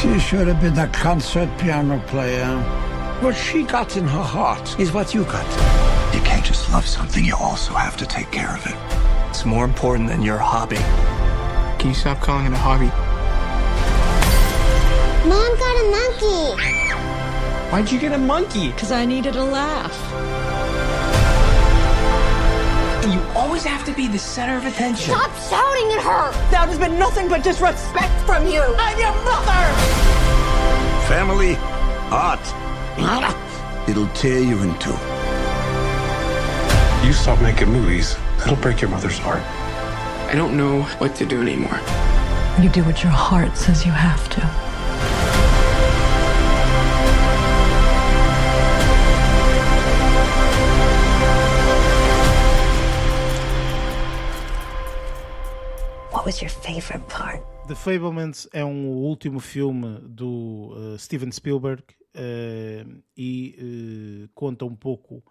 [0.00, 2.79] She should have been a concert piano player.
[3.20, 5.44] What she got in her heart is what you got.
[6.14, 8.74] You can't just love something, you also have to take care of it.
[9.28, 10.78] It's more important than your hobby.
[11.78, 12.86] Can you stop calling it a hobby?
[15.28, 16.62] Mom got a monkey.
[17.70, 18.72] Why'd you get a monkey?
[18.72, 19.94] Because I needed a laugh.
[23.04, 25.12] You always have to be the center of attention.
[25.12, 26.32] Stop shouting at her!
[26.52, 28.62] That has been nothing but disrespect from you.
[28.62, 29.62] I'm your mother!
[31.06, 31.56] Family,
[32.10, 32.59] art.
[33.88, 34.96] It'll tear you in two.
[37.06, 39.42] You stop making movies, That'll break your mother's heart.
[40.30, 41.78] I don't know what to do anymore.
[42.58, 44.40] You do what your heart says you have to.
[56.12, 57.44] What was your favorite part?
[57.70, 61.84] The Fablemans é um último filme do uh, Steven Spielberg
[62.16, 65.22] uh, e uh, conta um pouco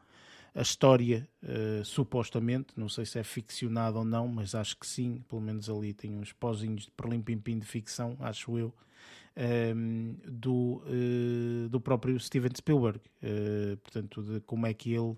[0.55, 5.21] a história, uh, supostamente, não sei se é ficcionado ou não, mas acho que sim,
[5.27, 10.81] pelo menos ali tem uns pozinhos de perlim-pim-pim de ficção, acho eu, um, ehm, do,
[10.85, 15.17] uh, do próprio Steven Spielberg, uh, portanto, de como é que ele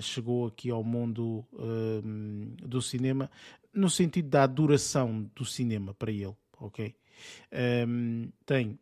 [0.00, 3.30] chegou aqui ao mundo ehm, do cinema,
[3.72, 6.94] no sentido da duração do cinema para ele, ok?
[7.86, 8.78] Um, tem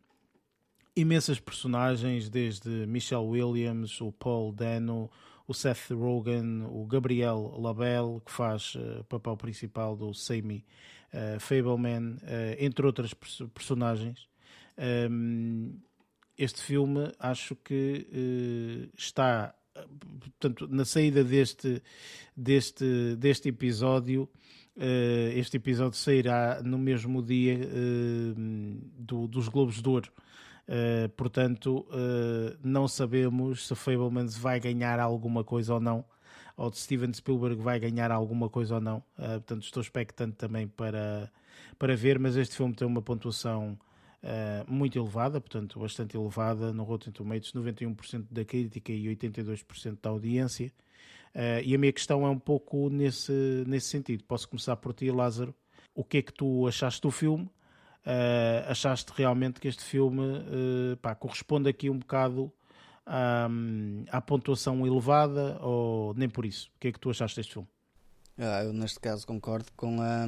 [0.95, 5.09] imensas personagens, desde Michelle Williams, o Paul Dano,
[5.47, 10.65] o Seth Rogen, o Gabriel Labelle, que faz uh, papel principal do Sammy
[11.13, 14.27] uh, Fableman, uh, entre outras pers personagens.
[15.09, 15.79] Um,
[16.37, 18.07] este filme acho que
[18.97, 19.53] está
[20.19, 21.81] portanto, na saída deste,
[22.35, 24.29] deste, deste episódio.
[24.75, 28.33] Uh, este episódio sairá no mesmo dia uh,
[28.97, 30.11] do, dos Globos de Ouro.
[30.69, 36.05] Uh, portanto, uh, não sabemos se Fablemans vai ganhar alguma coisa ou não,
[36.55, 38.97] ou se Steven Spielberg vai ganhar alguma coisa ou não.
[39.17, 41.31] Uh, portanto, estou expectante também para,
[41.79, 43.77] para ver, mas este filme tem uma pontuação
[44.67, 50.73] muito elevada, portanto, bastante elevada, no Rotten Tomatoes, 91% da crítica e 82% da audiência.
[51.63, 54.23] E a minha questão é um pouco nesse, nesse sentido.
[54.23, 55.53] Posso começar por ti, Lázaro.
[55.95, 57.49] O que é que tu achaste do filme?
[58.05, 62.51] Uh, achaste realmente que este filme uh, pá, corresponde aqui um bocado
[63.05, 63.47] à,
[64.09, 66.71] à, pontuação elevada ou nem por isso?
[66.75, 67.67] O que é que tu achaste deste filme?
[68.37, 70.25] Ah, eu neste caso concordo com a,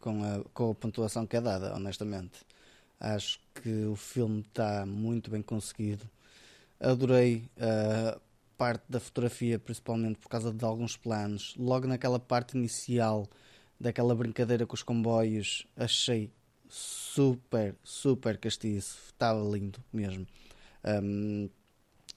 [0.00, 2.40] com a, com a pontuação que é dada, honestamente.
[2.98, 6.08] Acho que o filme está muito bem conseguido.
[6.80, 8.18] Adorei a
[8.58, 11.54] parte da fotografia, principalmente por causa de alguns planos.
[11.56, 13.26] Logo naquela parte inicial
[13.80, 16.32] daquela brincadeira com os comboios, achei
[16.68, 18.98] super, super castiço.
[19.06, 20.26] Estava lindo mesmo.
[20.84, 21.48] Um,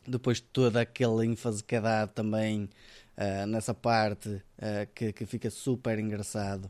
[0.07, 4.41] depois de toda aquela ênfase que é dado também uh, nessa parte uh,
[4.95, 6.69] que, que fica super engraçado.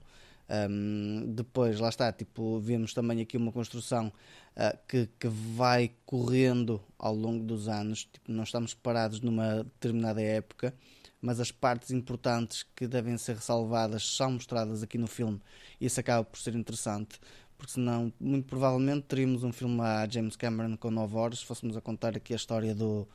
[0.51, 6.81] Um, depois, lá está, tipo, vemos também aqui uma construção uh, que, que vai correndo
[6.99, 8.03] ao longo dos anos.
[8.03, 10.73] Tipo, não estamos parados numa determinada época,
[11.21, 15.39] mas as partes importantes que devem ser ressalvadas são mostradas aqui no filme.
[15.79, 17.17] Isso acaba por ser interessante,
[17.57, 21.77] porque senão, muito provavelmente, teríamos um filme a James Cameron com 9 horas, se fôssemos
[21.77, 23.07] a contar aqui a história do,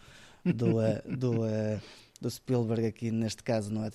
[0.43, 1.83] do, uh, do, uh,
[2.19, 3.91] do Spielberg aqui, neste caso, não é?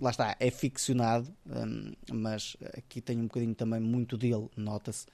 [0.00, 5.06] Lá está, é ficcionado, um, mas aqui tem um bocadinho também muito dele, nota-se.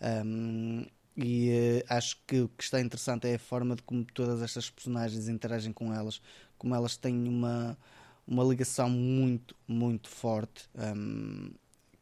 [0.00, 0.86] Um,
[1.16, 4.70] e uh, acho que o que está interessante é a forma de como todas estas
[4.70, 6.20] personagens interagem com elas,
[6.56, 7.76] como elas têm uma,
[8.24, 11.50] uma ligação muito, muito forte, um,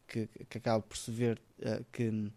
[0.06, 2.30] que, que acaba por se ver uh, que,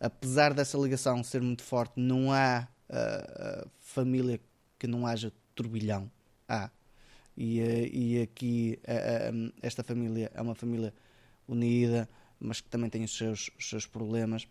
[0.00, 4.40] apesar dessa ligação ser muito forte, não há uh, família
[4.78, 6.10] que não haja turbilhão.
[6.48, 6.70] Há.
[7.36, 8.78] E, uh, e aqui
[9.62, 10.94] esta família é uma família
[11.48, 12.08] unida,
[12.38, 14.46] mas que também tem os seus, os seus problemas.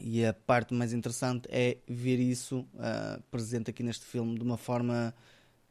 [0.00, 2.66] E a parte mais interessante é ver isso
[3.30, 5.14] presente aqui neste filme de uma forma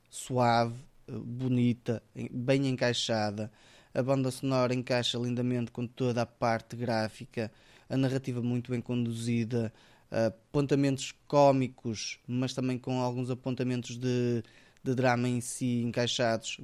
[0.09, 0.75] suave,
[1.07, 2.01] bonita,
[2.31, 3.51] bem encaixada.
[3.93, 7.51] A banda sonora encaixa lindamente com toda a parte gráfica,
[7.89, 9.73] a narrativa muito bem conduzida,
[10.09, 14.43] apontamentos cómicos, mas também com alguns apontamentos de,
[14.83, 16.59] de drama em si encaixados.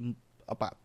[0.46, 0.76] Opa,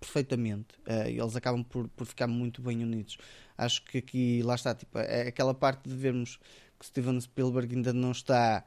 [0.00, 0.74] perfeitamente.
[0.86, 3.16] Uh, eles acabam por, por ficar muito bem unidos.
[3.56, 6.38] Acho que aqui, lá está, tipo, é aquela parte de vermos
[6.78, 8.64] que Steven Spielberg ainda não está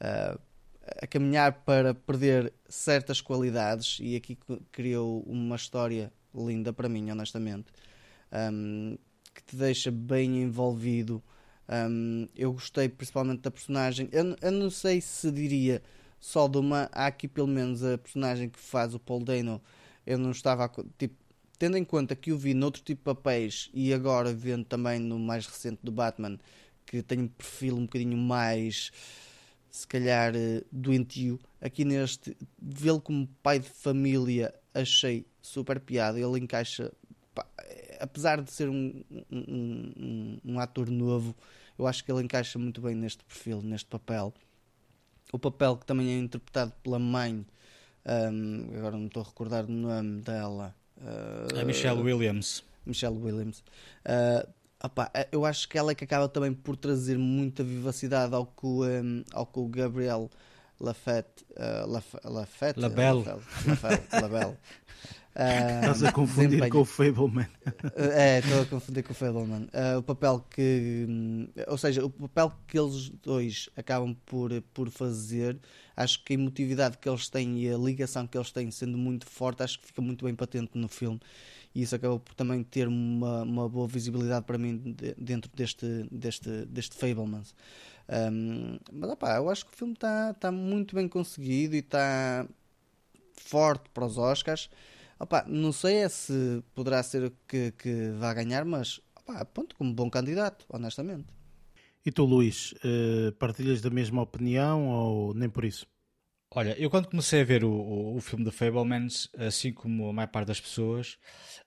[0.00, 0.40] uh,
[1.00, 4.36] a caminhar para perder certas qualidades e aqui
[4.70, 7.66] criou uma história linda para mim, honestamente,
[8.52, 8.98] um,
[9.32, 11.22] que te deixa bem envolvido.
[11.68, 14.08] Um, eu gostei principalmente da personagem.
[14.12, 15.82] Eu, eu, não sei se diria
[16.24, 16.88] só de uma.
[16.90, 19.60] Há aqui pelo menos a personagem que faz o Paul Dano.
[20.06, 21.14] Eu não estava a, tipo,
[21.58, 25.18] tendo em conta que o vi noutro tipo de papéis e agora vendo também no
[25.18, 26.38] mais recente do Batman,
[26.86, 28.90] que tem um perfil um bocadinho mais
[29.70, 31.38] se calhar uh, doentio.
[31.60, 36.18] Aqui neste, vê-lo como pai de família, achei super piada.
[36.18, 36.90] Ele encaixa,
[37.34, 37.46] pá,
[38.00, 41.36] apesar de ser um, um, um, um, ator novo,
[41.78, 44.32] eu acho que ele encaixa muito bem neste perfil, neste papel.
[45.34, 47.44] O papel que também é interpretado pela mãe,
[48.06, 50.72] um, agora não estou a recordar o nome dela.
[50.96, 52.62] Uh, a Michelle Williams.
[52.86, 53.58] Michelle Williams.
[54.06, 54.48] Uh,
[54.80, 58.46] Opa, eh, eu acho que ela é que acaba também por trazer muita vivacidade ao
[58.46, 60.30] que, um, ao que o Gabriel
[60.80, 63.24] Lafette, uh, Laf, Lafette Labelle,
[64.12, 64.56] Labelle,
[65.34, 67.48] Uh, Estás a confundir com o Fableman.
[67.96, 69.64] é, estou a confundir com o Fableman.
[69.74, 71.06] Uh, o papel que.
[71.08, 75.58] Um, ou seja, o papel que eles dois acabam por, por fazer,
[75.96, 79.26] acho que a emotividade que eles têm e a ligação que eles têm sendo muito
[79.26, 81.20] forte, acho que fica muito bem patente no filme
[81.74, 86.06] e isso acabou por também ter uma, uma boa visibilidade para mim de, dentro deste,
[86.10, 87.54] deste, deste Fablemans.
[88.08, 92.46] Um, mas opá, eu acho que o filme está tá muito bem conseguido e está
[93.32, 94.68] forte para os Oscars.
[95.18, 99.76] Opa, não sei é se poderá ser o que, que vá ganhar, mas opa, aponto
[99.76, 101.26] como bom candidato, honestamente.
[102.04, 105.86] E tu, Luís, uh, partilhas da mesma opinião ou nem por isso?
[106.50, 110.12] Olha, eu quando comecei a ver o, o, o filme de Fablemans, assim como a
[110.12, 111.18] maior parte das pessoas,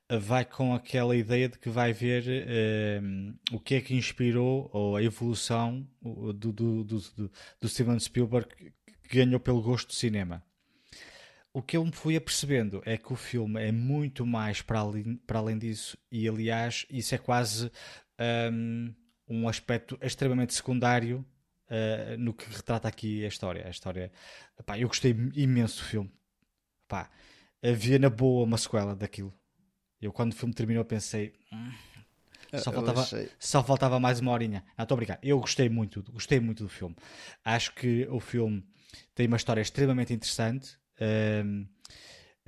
[0.09, 4.95] vai com aquela ideia de que vai ver uh, o que é que inspirou ou
[4.95, 8.47] a evolução do, do, do, do, Steven Spielberg
[9.03, 10.43] que ganhou pelo gosto do cinema.
[11.53, 15.15] O que eu me fui apercebendo é que o filme é muito mais para além,
[15.27, 17.71] para além disso, e aliás, isso é quase
[18.51, 18.93] um,
[19.27, 21.25] um aspecto extremamente secundário
[21.65, 23.65] uh, no que retrata aqui a história.
[23.65, 24.11] A história,
[24.77, 26.11] eu gostei imenso do filme.
[26.85, 27.09] Epá,
[27.61, 29.33] havia na boa uma sequela daquilo
[30.01, 31.33] eu, quando o filme terminou, pensei.
[31.51, 31.71] Hum,
[32.55, 33.07] só, faltava,
[33.39, 34.63] só faltava mais uma horinha.
[34.77, 35.19] Não, estou a brincar.
[35.21, 36.95] Eu gostei muito, gostei muito do filme.
[37.43, 38.63] Acho que o filme
[39.13, 40.77] tem uma história extremamente interessante.
[41.45, 41.67] Um,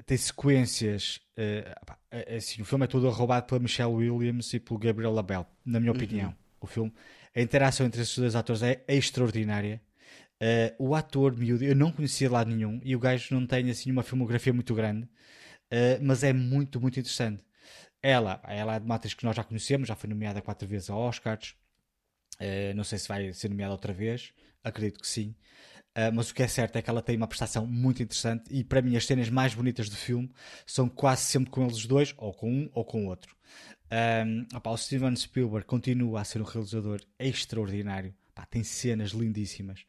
[0.05, 1.19] tem sequências.
[1.37, 5.79] Uh, assim, o filme é todo roubado pela Michelle Williams e pelo Gabriel Labelle, na
[5.79, 6.29] minha opinião.
[6.29, 6.35] Uhum.
[6.61, 6.93] O filme,
[7.35, 9.81] a interação entre esses dois atores é, é extraordinária.
[10.41, 13.91] Uh, o ator miúdo, eu não conhecia lá nenhum e o gajo não tem assim
[13.91, 15.05] uma filmografia muito grande.
[15.71, 17.43] Uh, mas é muito, muito interessante.
[18.01, 20.89] Ela, ela é de uma atriz que nós já conhecemos, já foi nomeada quatro vezes
[20.89, 21.55] a Oscars.
[22.39, 24.33] Uh, não sei se vai ser nomeada outra vez,
[24.63, 25.35] acredito que sim.
[25.89, 28.63] Uh, mas o que é certo é que ela tem uma prestação muito interessante e
[28.63, 30.31] para mim as cenas mais bonitas do filme
[30.65, 33.35] são quase sempre com eles dois, ou com um ou com outro.
[33.91, 38.13] Um, opa, o Steven Spielberg continua a ser um realizador extraordinário,
[38.49, 39.81] tem cenas lindíssimas.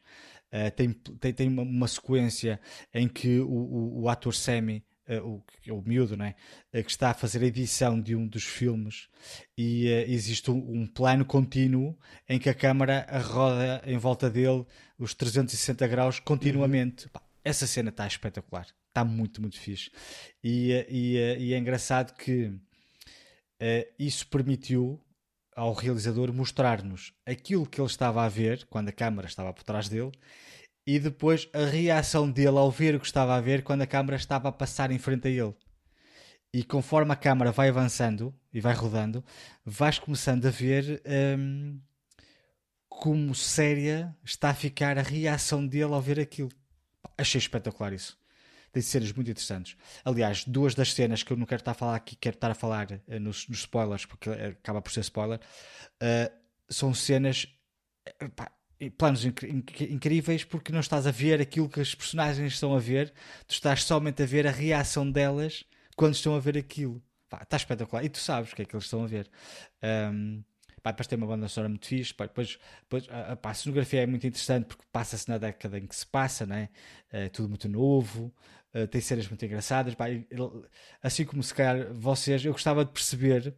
[0.51, 2.59] Uh, tem, tem, tem uma, uma, sequência
[2.93, 4.83] em que o, o, o ator Sammy
[5.23, 6.35] o, o miúdo, né?
[6.73, 9.09] Uh, que está a fazer a edição de um dos filmes
[9.57, 11.97] e uh, existe um, um, plano contínuo
[12.27, 14.65] em que a câmara roda em volta dele
[14.97, 17.05] os 360 graus continuamente.
[17.05, 17.11] Uhum.
[17.11, 19.91] Pá, essa cena está espetacular, está muito, muito fixe.
[20.43, 22.53] E, e, e é engraçado que
[23.99, 24.99] isso permitiu
[25.55, 29.89] ao realizador mostrar-nos aquilo que ele estava a ver quando a câmara estava por trás
[29.89, 30.11] dele
[30.85, 34.15] e depois a reação dele ao ver o que estava a ver quando a câmara
[34.15, 35.53] estava a passar em frente a ele.
[36.53, 39.23] E conforme a câmara vai avançando e vai rodando,
[39.63, 41.01] vais começando a ver
[41.37, 41.79] hum,
[42.89, 46.51] como séria está a ficar a reação dele ao ver aquilo.
[47.17, 48.19] Achei espetacular isso.
[48.71, 49.77] Tem cenas muito interessantes.
[50.03, 52.55] Aliás, duas das cenas que eu não quero estar a falar aqui, quero estar a
[52.55, 56.31] falar uh, nos, nos, spoilers, porque acaba por ser spoiler, uh,
[56.69, 57.47] são cenas.
[58.35, 58.51] Pá,
[58.89, 62.79] planos inc inc incríveis porque não estás a ver aquilo que as personagens estão a
[62.79, 63.13] ver,
[63.47, 67.01] tu estás somente a ver a reação delas quando estão a ver aquilo.
[67.29, 68.03] Pá, está espetacular.
[68.03, 69.29] E tu sabes o que é que eles estão a ver.
[70.11, 70.43] Um,
[70.83, 72.13] pá, depois tem uma banda sonora muito fixe.
[72.13, 75.85] Pá, depois, depois a, a, a cenografia é muito interessante porque passa-se na década em
[75.85, 76.69] que se passa, né?
[77.11, 78.33] é tudo muito novo.
[78.73, 79.95] Uh, tem cenas muito engraçadas.
[79.95, 80.27] Pá, ele,
[81.01, 83.55] assim como se calhar vocês, eu gostava de perceber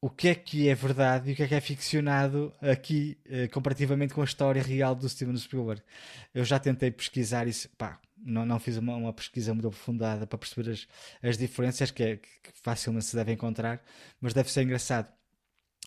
[0.00, 3.48] o que é que é verdade e o que é que é ficcionado aqui eh,
[3.48, 5.82] comparativamente com a história real do Steven Spielberg.
[6.34, 10.38] Eu já tentei pesquisar isso, pá, não, não fiz uma, uma pesquisa muito aprofundada para
[10.38, 10.86] perceber as,
[11.22, 13.82] as diferenças que, é, que facilmente se deve encontrar,
[14.20, 15.12] mas deve ser engraçado.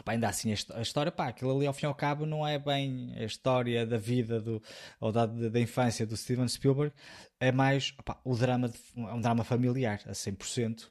[0.03, 2.57] Pá, ainda assim, a história, pá, aquilo ali ao fim e ao cabo não é
[2.57, 4.61] bem a história da vida do,
[4.99, 6.93] ou da, da infância do Steven Spielberg,
[7.39, 10.87] é mais pá, o drama, de, é um drama familiar a 100%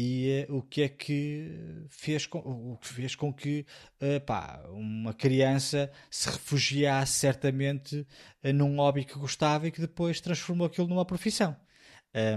[0.00, 3.66] e uh, o que é que fez com, o que fez com que
[4.00, 8.06] uh, pá, uma criança se refugiasse certamente
[8.44, 11.56] uh, num hobby que gostava e que depois transformou aquilo numa profissão.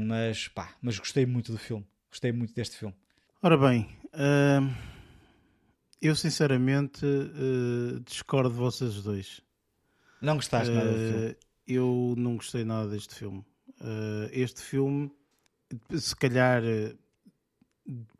[0.08, 2.96] mas, pá, mas gostei muito do filme, gostei muito deste filme.
[3.44, 3.88] Ora bem,
[6.02, 7.06] eu sinceramente
[8.06, 9.42] discordo de vocês dois.
[10.20, 11.36] Não gostaste nada do filme?
[11.68, 13.46] Eu não gostei nada deste filme.
[14.32, 15.12] este filme,
[15.96, 16.64] se calhar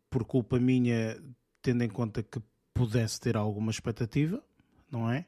[0.10, 1.18] por culpa minha,
[1.62, 2.42] tendo em conta que
[2.74, 4.44] pudesse ter alguma expectativa,
[4.92, 5.26] não é?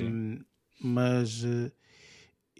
[0.00, 0.44] Um,
[0.80, 1.72] mas uh,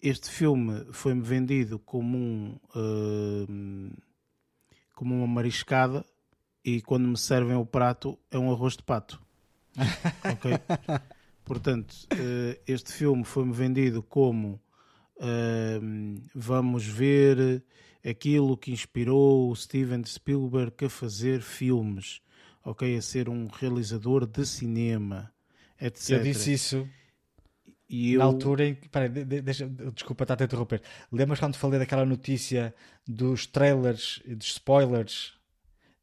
[0.03, 3.97] este filme foi-me vendido como um uh,
[4.95, 6.05] como uma mariscada
[6.65, 9.23] e quando me servem o prato é um arroz de pato.
[10.25, 10.53] ok?
[11.45, 14.61] Portanto, uh, este filme foi-me vendido como
[16.33, 17.65] vamos ver
[18.05, 22.21] aquilo que inspirou o Steven Spielberg a fazer filmes,
[22.65, 22.97] ok?
[22.97, 25.33] A ser um realizador de cinema,
[25.81, 26.11] etc.
[26.11, 26.89] Eu disse isso
[27.89, 28.19] e eu...
[28.19, 28.89] na altura em que.
[28.89, 30.83] Peraí, deixa, desculpa estar a interromper.
[31.11, 32.75] Lembras quando falei daquela notícia
[33.07, 35.39] dos trailers e dos spoilers?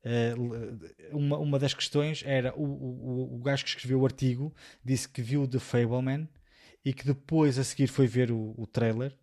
[0.04, 4.54] Uh, uma, uma das questões era o, o, o gajo que escreveu o artigo
[4.84, 6.30] disse que viu The Fableman
[6.84, 9.18] e que depois a seguir foi ver o, o trailer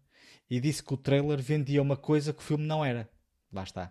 [0.52, 3.08] e disse que o trailer vendia uma coisa que o filme não era.
[3.50, 3.90] Lá está.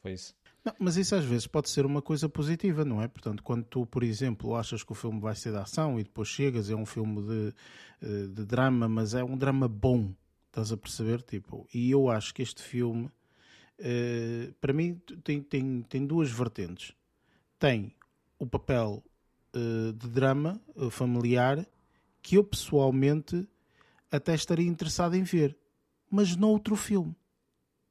[0.00, 0.34] Foi isso.
[0.64, 3.08] Não, mas isso às vezes pode ser uma coisa positiva, não é?
[3.08, 6.26] Portanto, quando tu, por exemplo, achas que o filme vai ser de ação e depois
[6.28, 7.54] chegas, é um filme de,
[8.00, 10.10] eh, de drama, mas é um drama bom,
[10.46, 11.20] estás a perceber?
[11.20, 13.10] Tipo, e eu acho que este filme,
[13.78, 16.94] eh, para mim, tem, tem, tem duas vertentes.
[17.58, 17.94] Tem
[18.38, 19.04] o papel
[19.52, 20.58] eh, de drama
[20.90, 21.66] familiar
[22.22, 23.46] que eu pessoalmente
[24.10, 25.54] até estaria interessado em ver
[26.10, 27.14] mas noutro filme.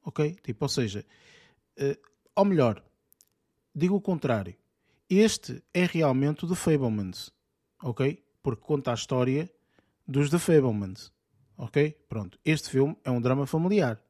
[0.03, 0.37] Ok?
[0.43, 1.05] Tipo, ou seja,
[1.79, 2.83] uh, ou melhor,
[3.73, 4.55] digo o contrário.
[5.09, 7.31] Este é realmente o The Fablemans.
[7.81, 8.23] Ok?
[8.41, 9.49] Porque conta a história
[10.07, 11.11] dos The Fablemans.
[11.57, 11.91] Ok?
[12.07, 12.39] Pronto.
[12.43, 14.01] Este filme é um drama familiar.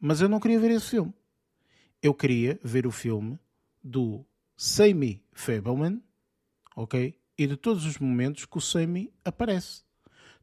[0.00, 1.12] Mas eu não queria ver esse filme.
[2.02, 3.38] Eu queria ver o filme
[3.82, 4.24] do
[4.56, 6.02] Sammy Fableman.
[6.76, 7.18] Ok?
[7.36, 9.82] E de todos os momentos que o Sammy aparece.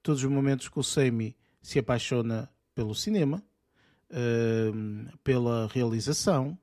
[0.03, 2.52] Todos os momentos que o Sammy se apaixona
[2.82, 3.44] pelo cinema,
[4.10, 6.58] uh, pela realização,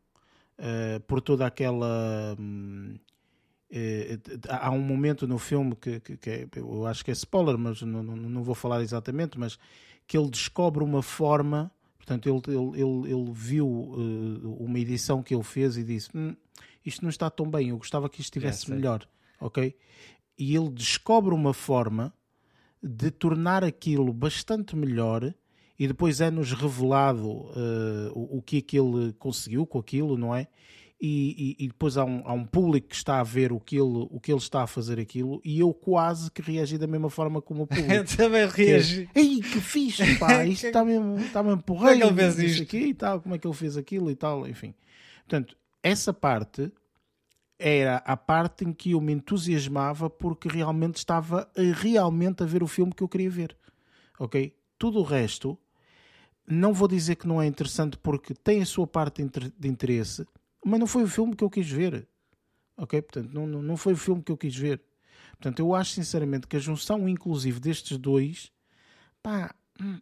[0.58, 2.36] uh, por toda aquela.
[2.40, 2.98] Uh,
[4.48, 7.82] há um momento no filme que, que, que é, eu acho que é spoiler, mas
[7.82, 9.58] não, não, não, vou falar exatamente, mas
[10.06, 11.70] que ele descobre uma forma.
[11.98, 13.68] Portanto, ele, ele, ele, ele viu
[14.58, 16.34] uma edição que ele fez e disse: hm,
[16.84, 19.06] Isto não está tão bem, eu gostava que isto estivesse é, melhor.
[19.40, 19.76] Ok?
[20.38, 22.14] e ele descobre uma forma
[22.80, 25.34] de tornar aquilo bastante melhor
[25.78, 30.34] e depois é-nos revelado uh, o, o que é que ele conseguiu com aquilo, não
[30.34, 30.48] é?
[31.00, 33.76] E, e, e, depois há um, há um público que está a ver o que,
[33.76, 37.08] ele, o que ele está a fazer aquilo e eu quase que reagi da mesma
[37.08, 37.92] forma como o público.
[37.92, 39.08] eu também reagi.
[39.14, 42.08] É, Ei, que fixe, pá, isto está mesmo, está mesmo porreiro.
[42.08, 42.62] Como é que ele fez isto?
[42.64, 44.74] Aqui, e tal, como é que ele fez aquilo e tal, enfim.
[45.20, 46.72] Portanto, essa parte
[47.60, 52.62] era a parte em que eu me entusiasmava porque realmente estava a, realmente a ver
[52.62, 53.56] o filme que eu queria ver.
[54.18, 54.52] Ok?
[54.76, 55.56] Tudo o resto,
[56.48, 59.22] não vou dizer que não é interessante porque tem a sua parte
[59.58, 60.26] de interesse,
[60.64, 62.08] mas não foi o filme que eu quis ver.
[62.76, 63.00] Ok?
[63.02, 64.80] Portanto, não, não foi o filme que eu quis ver.
[65.32, 68.50] Portanto, eu acho sinceramente que a junção, inclusive, destes dois,
[69.22, 69.54] pá.
[69.80, 70.00] Hum,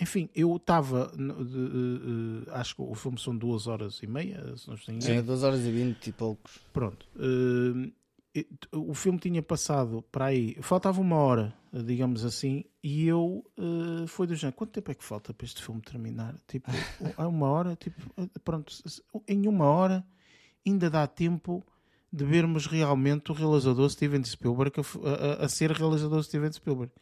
[0.00, 1.12] enfim, eu estava.
[1.14, 4.56] Uh, uh, acho que o filme são duas horas e meia.
[4.56, 6.58] Se não estou é, duas horas e vinte e poucos.
[6.72, 7.06] Pronto.
[7.16, 7.92] Uh,
[8.72, 10.56] o filme tinha passado para aí.
[10.60, 13.44] Faltava uma hora, digamos assim, e eu.
[13.58, 14.56] Uh, foi do género.
[14.56, 16.34] Quanto tempo é que falta para este filme terminar?
[16.48, 16.70] Tipo,
[17.16, 17.76] há uma hora?
[17.76, 18.00] Tipo,
[18.44, 18.74] pronto.
[19.28, 20.04] Em uma hora
[20.66, 21.64] ainda dá tempo
[22.12, 26.92] de vermos realmente o realizador Steven Spielberg a, a, a ser realizador Steven Spielberg.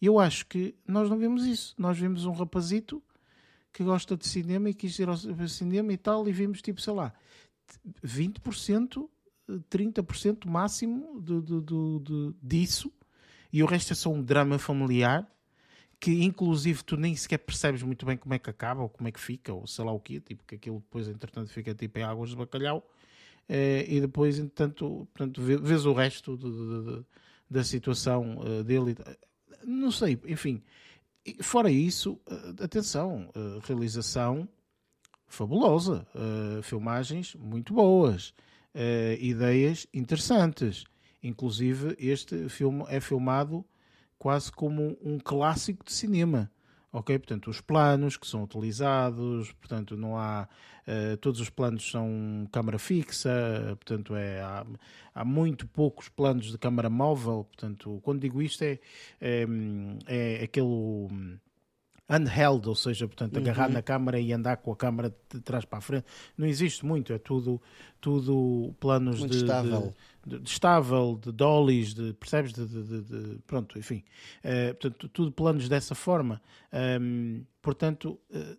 [0.00, 1.74] E eu acho que nós não vimos isso.
[1.78, 3.02] Nós vimos um rapazito
[3.72, 5.16] que gosta de cinema e quis ir ao
[5.48, 7.12] cinema e tal, e vimos tipo, sei lá,
[8.02, 9.08] 20%,
[9.70, 12.92] 30% máximo de, de, de, disso,
[13.52, 15.26] e o resto é só um drama familiar
[15.98, 19.12] que inclusive tu nem sequer percebes muito bem como é que acaba ou como é
[19.12, 22.02] que fica, ou sei lá o quê, tipo que aquilo depois entretanto fica tipo em
[22.02, 22.86] águas de bacalhau,
[23.48, 26.38] eh, e depois entretanto portanto, vês o resto
[27.48, 28.94] da situação eh, dele
[29.66, 30.62] não sei, enfim.
[31.40, 34.48] Fora isso, eh, atenção, eh, realização
[35.26, 38.32] fabulosa, eh, filmagens muito boas,
[39.20, 40.84] ideias interessantes.
[41.22, 43.64] Inclusive, este filme é filmado
[44.18, 46.50] quase como um clássico de cinema
[46.96, 47.18] ok?
[47.18, 50.48] Portanto, os planos que são utilizados, portanto, não há.
[50.86, 53.28] Uh, todos os planos são câmara fixa,
[53.74, 54.64] portanto, é, há,
[55.12, 58.78] há, muito poucos planos de câmara móvel, portanto, quando digo isto é,
[59.20, 59.44] é,
[60.06, 61.08] é aquele
[62.08, 63.74] handheld, ou seja, portanto, agarrar uhum.
[63.74, 66.06] na câmara e andar com a câmara de trás para a frente.
[66.36, 67.60] Não existe muito, é tudo,
[68.00, 69.94] tudo planos muito de, estável.
[70.24, 72.52] De, de, estável, de dollies, de, percebes?
[72.52, 74.04] De, de pronto, enfim.
[74.44, 76.40] Uh, portanto, tudo planos dessa forma.
[77.00, 78.56] Um, portanto, uh,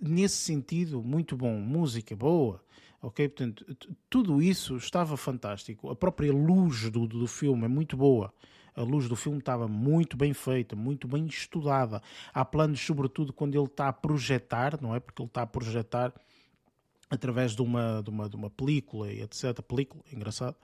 [0.00, 1.58] nesse sentido, muito bom.
[1.58, 2.62] Música boa.
[3.02, 3.66] Ok, portanto,
[4.08, 5.90] tudo isso estava fantástico.
[5.90, 8.32] A própria luz do, do filme é muito boa
[8.74, 12.02] a luz do filme estava muito bem feita, muito bem estudada.
[12.32, 15.00] Há planos, sobretudo, quando ele está a projetar, não é?
[15.00, 16.12] Porque ele está a projetar
[17.10, 19.60] através de uma, de uma, de uma película e etc.
[19.62, 20.56] Película, engraçado.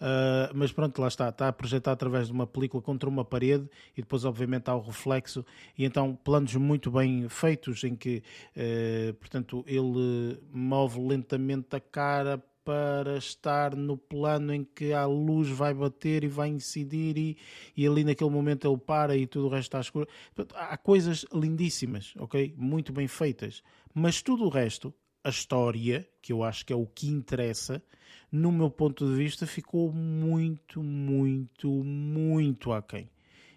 [0.00, 1.28] Uh, mas pronto, lá está.
[1.28, 4.80] Está a projetar através de uma película contra uma parede e depois, obviamente, há o
[4.80, 5.44] reflexo.
[5.76, 8.22] E então, planos muito bem feitos em que,
[8.56, 15.48] uh, portanto, ele move lentamente a cara para estar no plano em que a luz
[15.48, 17.38] vai bater e vai incidir e,
[17.74, 20.06] e ali naquele momento ele para e tudo o resto está escuro.
[20.54, 22.54] Há coisas lindíssimas, ok?
[22.58, 23.62] Muito bem feitas.
[23.94, 24.92] Mas tudo o resto,
[25.24, 27.82] a história, que eu acho que é o que interessa,
[28.30, 33.08] no meu ponto de vista, ficou muito, muito, muito aquém.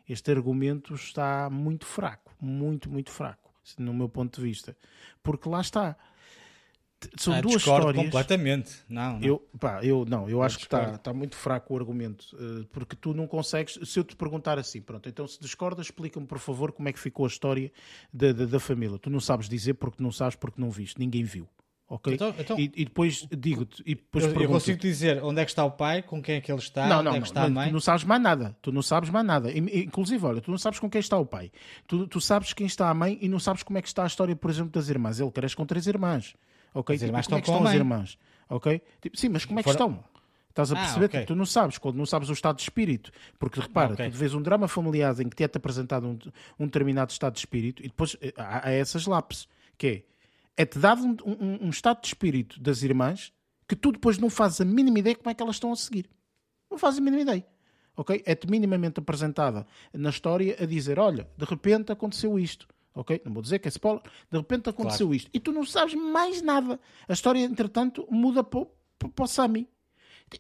[0.08, 4.74] Este argumento está muito fraco, muito, muito fraco, no meu ponto de vista.
[5.22, 5.98] Porque lá está
[7.18, 7.96] são ah, duas histórias.
[7.96, 8.72] completamente.
[8.88, 9.28] Não, não.
[9.28, 12.96] Eu, pá, eu não, eu acho que está tá muito fraco o argumento, eh, porque
[12.96, 13.80] tu não consegues.
[13.84, 17.00] Se eu te perguntar assim, pronto, então se discordas, explica-me por favor como é que
[17.00, 17.72] ficou a história
[18.14, 18.98] da, da, da, família.
[19.00, 21.48] Tu não sabes dizer porque não sabes, porque não viste, ninguém viu.
[21.88, 22.14] Ok?
[22.14, 23.84] Então, então, e, e, depois digo-te.
[23.86, 26.42] E depois eu, eu consigo dizer onde é que está o pai, com quem é
[26.42, 27.68] que ele está, não, não, onde é que está não, a mãe.
[27.68, 28.58] Tu não sabes mais nada.
[28.62, 29.52] Tu não sabes mais nada.
[29.52, 31.52] Inclusive, olha, tu não sabes com quem está o pai.
[31.88, 34.08] Tu, tu sabes quem está a mãe e não sabes como é que está a
[34.08, 35.20] história, por exemplo, das irmãs.
[35.20, 36.34] Ele cresce com três irmãs
[36.74, 36.96] ok?
[36.96, 38.18] Irmãs tipo, estão como é que estão as irmãs?
[38.50, 38.82] Ok?
[39.02, 40.04] Tipo, sim, mas como é que estão?
[40.52, 41.06] Estás a ah, perceber?
[41.06, 41.26] Ah, okay.
[41.26, 43.12] tu não sabes, quando não sabes o estado de espírito.
[43.40, 44.10] Porque repara, okay.
[44.10, 46.20] tu vês um drama familiar em que te é apresentado um,
[46.60, 49.88] um, determinado estado de espírito e depois eh, há, há essas lápis, que
[50.58, 53.32] é, é-te dado um, um, um, estado de espírito das irmãs
[53.68, 56.10] que tu depois não fazes a mínima ideia como é que elas estão a seguir.
[56.70, 57.46] Não fazes a mínima ideia.
[57.96, 58.22] Ok?
[58.26, 63.22] É-te minimamente apresentada na história a dizer, olha, de repente aconteceu isto ok?
[63.26, 64.04] Não vou dizer que é spoiler.
[64.30, 65.16] De repente aconteceu claro.
[65.16, 65.30] isto.
[65.34, 66.80] E tu não sabes mais nada.
[67.08, 68.66] A história, entretanto, muda para,
[68.98, 69.68] para o Sami.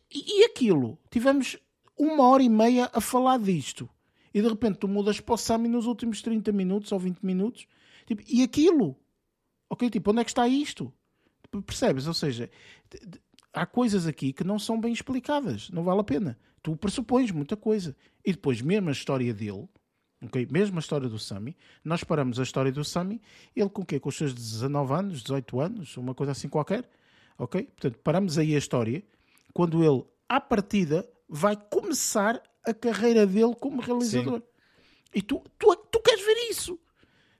[0.09, 0.97] E, e aquilo?
[1.09, 1.57] Tivemos
[1.97, 3.89] uma hora e meia a falar disto.
[4.33, 7.67] E de repente tu mudas para o Sami nos últimos 30 minutos ou 20 minutos.
[8.05, 8.95] Tipo, e aquilo?
[9.69, 9.89] Ok?
[9.89, 10.91] Tipo, onde é que está isto?
[11.65, 12.07] Percebes?
[12.07, 12.49] Ou seja,
[13.53, 16.39] há coisas aqui que não são bem explicadas, não vale a pena.
[16.63, 17.95] Tu pressupões muita coisa.
[18.23, 19.67] E depois, mesmo a história dele,
[20.21, 20.47] ok?
[20.51, 23.21] mesmo a história do Sammy, nós paramos a história do Sammy,
[23.55, 23.99] ele com o quê?
[23.99, 26.89] Com os seus 19 anos, 18 anos, uma coisa assim qualquer,
[27.37, 27.63] ok?
[27.63, 29.03] Portanto, paramos aí a história,
[29.53, 34.41] quando ele, à partida, vai começar a carreira dele como realizador.
[35.13, 36.79] E tu, tu, tu queres ver isso.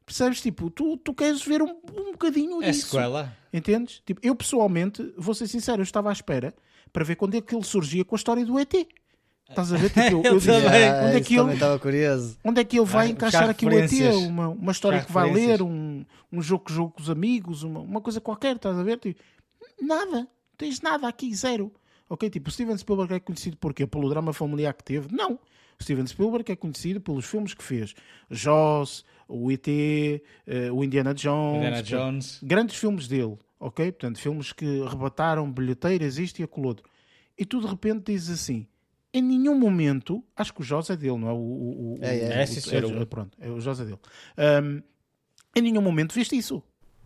[0.06, 0.42] Percebes?
[0.42, 2.88] Tipo, tu, tu queres ver um, um bocadinho É disso.
[2.88, 3.36] sequela.
[3.54, 4.02] Entendes?
[4.06, 6.54] Tipo, eu pessoalmente, vou ser sincero, eu estava à espera
[6.92, 8.74] para ver quando é que ele surgia com a história do ET.
[9.52, 9.90] Estás a ver?
[9.90, 10.34] Tipo, eu.
[10.34, 11.42] Ah, onde é isso que ele,
[12.44, 13.92] onde é que ele vai Ah, encaixar aqui o ET?
[14.28, 17.80] Uma, uma história que vai ler, um, um jogo que jogo com os amigos, uma,
[17.82, 18.98] uma coisa qualquer, estás a ver?
[18.98, 19.22] Tipo,
[19.82, 21.72] nada, não tens nada aqui, zero.
[22.10, 23.88] Ok, tipo, o Steven Spielberg é conhecido por quê?
[23.88, 25.14] Pelo drama familiar que teve?
[25.16, 25.40] Não.
[25.80, 27.96] O Steven Spielberg é conhecido pelos filmes que fez.
[28.30, 30.22] Jaws, o ET, eh,
[30.72, 31.58] o Indiana Jones.
[31.58, 32.40] Indiana Jones.
[32.44, 33.92] Grandes filmes dele, ok?
[33.92, 36.86] Portanto, filmes que arrebataram bilheteiras, isto e aquilo outro.
[37.38, 38.68] E tu de repente dizes assim,
[39.14, 41.34] em nenhum momento, acho que o Jaws é dele, não é?
[41.34, 42.28] O, o, o, É, é.
[42.30, 43.02] o- É, sim, o- senhor.
[43.02, 44.00] é, pronto, é, o Jaws é dele.
[44.38, 44.82] Ahm,
[45.56, 46.64] em nenhum momento viste isso.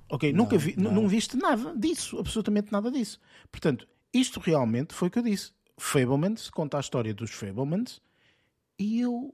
[0.09, 0.31] Ok?
[0.31, 0.91] Nunca vi, não.
[0.93, 3.19] não viste nada disso, absolutamente nada disso.
[3.51, 5.51] Portanto, isto realmente foi o que eu disse.
[5.77, 7.99] Fablemans conta a história dos Fablemans
[8.77, 9.33] e eu,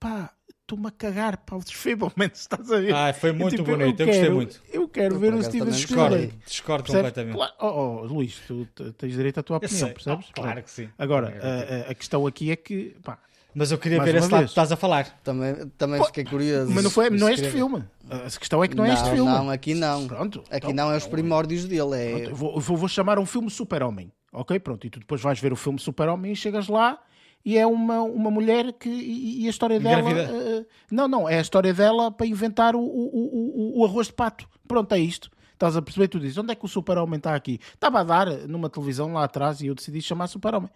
[0.00, 0.34] pá,
[0.68, 2.94] estou-me a cagar para os Fablemans, estás a ver?
[2.94, 4.60] Ah, foi muito Tipo, bonito, eu gostei quero- muito.
[4.70, 6.38] Eu quero Eu, ver o Steven Discordo, Spielberg.
[6.46, 7.10] discordo Percebes?
[7.10, 7.34] completamente.
[7.36, 8.68] Claro, oh, oh, Luís, tu
[8.98, 9.94] tens direito à tua Eu opinião, sei.
[9.94, 10.26] percebes?
[10.28, 10.88] Oh, claro que sim.
[10.98, 13.18] Agora, É, a, a- a questão aqui é que, pá,
[13.54, 15.08] Mas eu queria ver esse lado que estás a falar.
[15.24, 16.70] Também, também Pô, fiquei curioso.
[16.70, 17.82] mas não, foi, não é este filme.
[18.10, 19.30] A questão é que não é este Não, filme.
[19.32, 20.06] não, aqui não.
[20.06, 20.40] Pronto.
[20.50, 21.94] Aqui então, não é os primórdios dele.
[21.96, 22.10] É...
[22.10, 24.60] Pronto, eu vou, eu vou, vou chamar um filme Super-Homem, ok?
[24.60, 26.98] Pronto, e tu depois vais ver o filme Super-Homem e chegas lá
[27.44, 28.88] e é uma, uma mulher que.
[28.88, 30.10] E, e a história dela.
[30.10, 34.12] Eh, não, não, é a história dela para inventar o, o, o, o- arroz de
[34.12, 34.46] pato.
[34.66, 35.30] Pronto, é isto.
[35.54, 36.06] Estás a perceber?
[36.06, 37.58] Tu dizes, onde é que o Super-Homem está aqui?
[37.74, 40.70] Estava a dar numa televisão lá atrás e eu decidi chamar Super-Homem.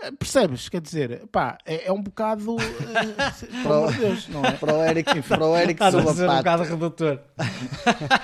[0.00, 0.68] Eh, Percebes?
[0.68, 2.54] Quer dizer, pá, é, é um bocado.
[2.60, 4.52] eh, pelo amor de Deus, não é?
[4.52, 7.18] Para o Eric, para o Eric Estás a Silva ser um bocado redutor.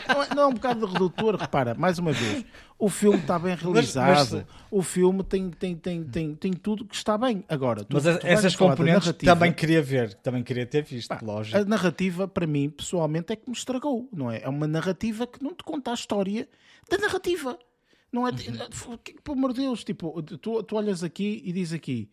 [0.08, 2.44] Não é, não é um bocado redutor, repara, mais uma vez,
[2.84, 6.94] o filme está bem realizado, mas- o filme tem, tem, tem, tem, tem tudo que
[6.94, 7.44] está bem.
[7.48, 11.56] Agora, tu, Mas tu essas componentes também queria ver, também queria ter visto, pá, lógico.
[11.56, 14.42] A narrativa, para mim, pessoalmente, é que me estragou, não é?
[14.42, 16.48] É uma narrativa que não te conta a história
[16.90, 17.58] da narrativa.
[18.12, 18.30] Não é?
[18.30, 18.98] Uhum.
[19.24, 22.08] Pelo amor de Deus, tipo, tu, tu olhas aqui e diz aqui,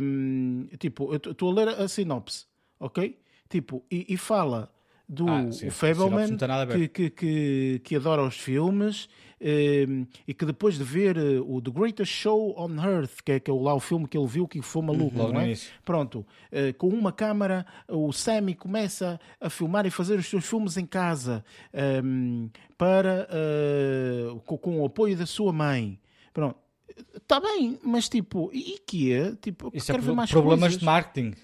[0.00, 2.46] hum, tipo, eu estou a ler a sinopse,
[2.80, 3.18] ok?
[3.48, 4.72] Tipo, e, e fala
[5.08, 6.38] do Ah, sim, o Fableman
[6.72, 9.08] que, que, que, que adora os filmes
[9.42, 13.50] e que depois de ver eh, o The Greatest Show on Earth, que é, que
[13.50, 15.54] é lá o filme que ele viu que foi maluco, Logo não é?
[15.84, 20.76] Pronto, eh, com uma câmara, o Sammy começa a filmar e fazer os seus filmes
[20.76, 22.48] em casa ehm,
[22.78, 25.98] para eh, com, o apoio da sua mãe.
[26.32, 26.56] Pronto,
[27.16, 29.34] está bem, mas tipo, e, que é?
[29.34, 30.78] Tipo, Isso é quero ver pro- mais problemas coisas.
[30.78, 31.34] de marketing.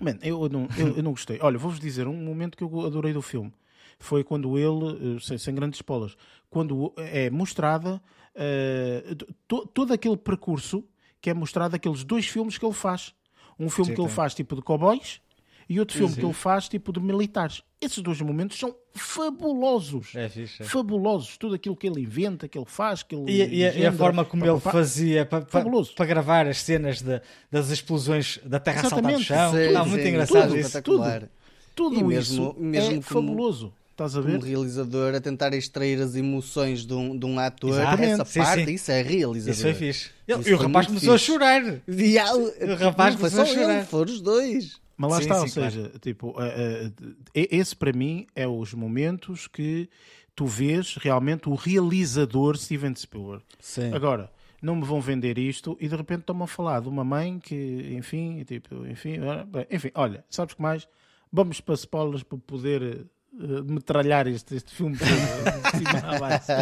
[0.00, 1.38] Man, eu, não, eu, eu não gostei.
[1.40, 3.52] Olha, vou-vos dizer um momento que eu adorei do filme.
[3.98, 6.16] Foi quando ele, eh, sem, sem grandes spoilers,
[6.50, 8.00] quando é mostrada
[8.34, 9.16] eh,
[9.48, 10.84] to- todo aquele percurso
[11.20, 13.14] que é mostrado aqueles dois filmes que ele faz.
[13.58, 15.20] Um filme Sim, que ele faz tipo de cowboys
[15.68, 17.62] e outro filme que ele faz tipo de militares.
[17.80, 20.14] Esses dois momentos são fabulosos.
[20.14, 20.62] É fixe.
[20.62, 20.66] é.
[20.66, 21.36] Fabulosos.
[21.38, 23.92] Tudo aquilo que ele inventa, que ele faz, que ele E, e a- e a
[23.92, 24.72] forma como pá, ele pá, pá.
[24.72, 27.20] fazia para, gravar as cenas de-
[27.50, 29.24] das explosões da terra a saltar do Exatamente.
[29.26, 29.52] chão.
[29.52, 30.66] Sim, Está sim, muito tudo, engraçado tudo, isso.
[30.68, 31.30] espetacular.
[31.74, 33.72] Tudo E mesmo- isso mesmo é como- fabuloso.
[33.96, 34.32] Estás a ver?
[34.32, 38.12] Como realizador, a tentar extrair as emoções de um, de um ator, Exatamente.
[38.12, 38.72] essa Sim, parte, sim.
[38.74, 39.52] isso é realizador.
[39.54, 40.10] Isso foi fixe.
[40.28, 41.32] Ele- Isso e o rapaz começou fixe.
[41.32, 41.80] a chorar.
[41.88, 43.76] E há- O rapaz não foi começou só a chorar.
[43.78, 44.80] ele, foram os dois.
[44.98, 46.90] Mas lá Sim, está, sim, ou seja, tipo, eh,
[47.34, 49.88] eh, esse para mim é os momentos que
[50.34, 53.42] tu vês realmente o realizador Steven Spielberg.
[53.60, 53.92] Sim.
[53.94, 57.38] Agora, não me vão vender isto e de repente estão-me a falar de uma mãe
[57.38, 59.16] que, enfim, tipo, enfim,
[59.48, 60.86] bem, enfim, olha, sabes que mais?
[61.32, 63.06] Vamos para spoilers para poder
[63.40, 66.52] eh, metralhar este, este filme de cima a baixo.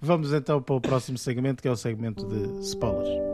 [0.00, 3.27] Vamos então para o próximo segmento, que é o segmento de spoilers.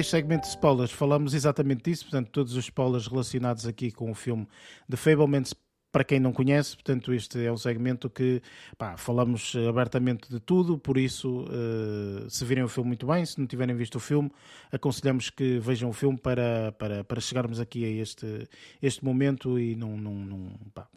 [0.00, 4.14] Neste segmento de spoilers falamos exatamente disso, portanto, todos os spoilers relacionados aqui com o
[4.14, 4.48] filme
[4.88, 5.52] The Fablemans
[5.92, 8.40] para quem não conhece, portanto, este é um segmento que
[8.78, 13.38] pá, falamos abertamente de tudo, por isso, uh, se virem o filme muito bem, se
[13.38, 14.32] não tiverem visto o filme,
[14.72, 18.48] aconselhamos que vejam o filme para, para, para chegarmos aqui a este,
[18.80, 20.88] este momento e não, não, não pá,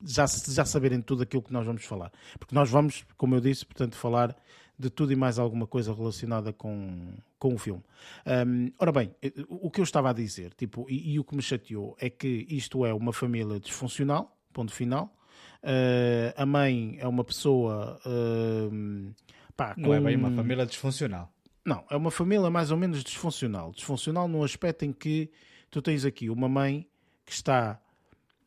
[0.00, 2.12] já, já saberem tudo aquilo que nós vamos falar.
[2.38, 4.36] Porque nós vamos, como eu disse, portanto, falar
[4.78, 7.82] de tudo e mais alguma coisa relacionada com, com o filme.
[8.26, 9.14] Um, ora bem,
[9.48, 12.46] o que eu estava a dizer, tipo, e, e, o que me chateou é que
[12.48, 15.14] isto é uma família disfuncional, ponto final.
[15.62, 17.98] Uh, a mãe é uma pessoa.
[18.04, 19.14] Uh,
[19.56, 21.32] pá, Não é bem uma família disfuncional.
[21.64, 23.72] Não, é uma família mais ou menos disfuncional.
[23.72, 25.30] Disfuncional no aspecto em que
[25.70, 26.86] tu tens aqui uma mãe
[27.24, 27.80] que está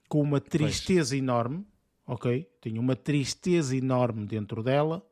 [0.08, 1.20] com uma tristeza pois.
[1.20, 1.66] enorme,
[2.06, 2.48] ok?
[2.62, 5.04] Tem uma tristeza enorme dentro dela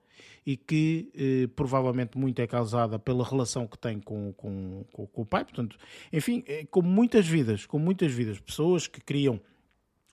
[0.46, 5.22] e que eh, provavelmente muito é causada pela relação que tem com, com, com, com
[5.22, 5.44] o pai.
[5.44, 5.78] Portanto,
[6.14, 9.42] enfim, é, como muitas vidas, com muitas vidas, pessoas que criam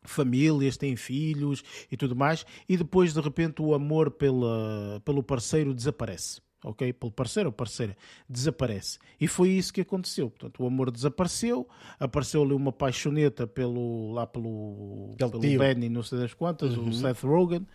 [0.04, 5.74] famílias, têm filhos e tudo mais, e depois de repente o amor pela, pelo parceiro
[5.74, 6.92] desaparece ok?
[6.92, 7.96] Pelo parceiro ou parceira,
[8.28, 8.98] desaparece.
[9.20, 10.30] E foi isso que aconteceu.
[10.30, 11.68] Portanto, o amor desapareceu,
[11.98, 16.88] apareceu-lhe uma paixoneta pelo, lá pelo, pelo, pelo Benny, não sei das quantas, uhum.
[16.88, 17.66] o Seth Rogen.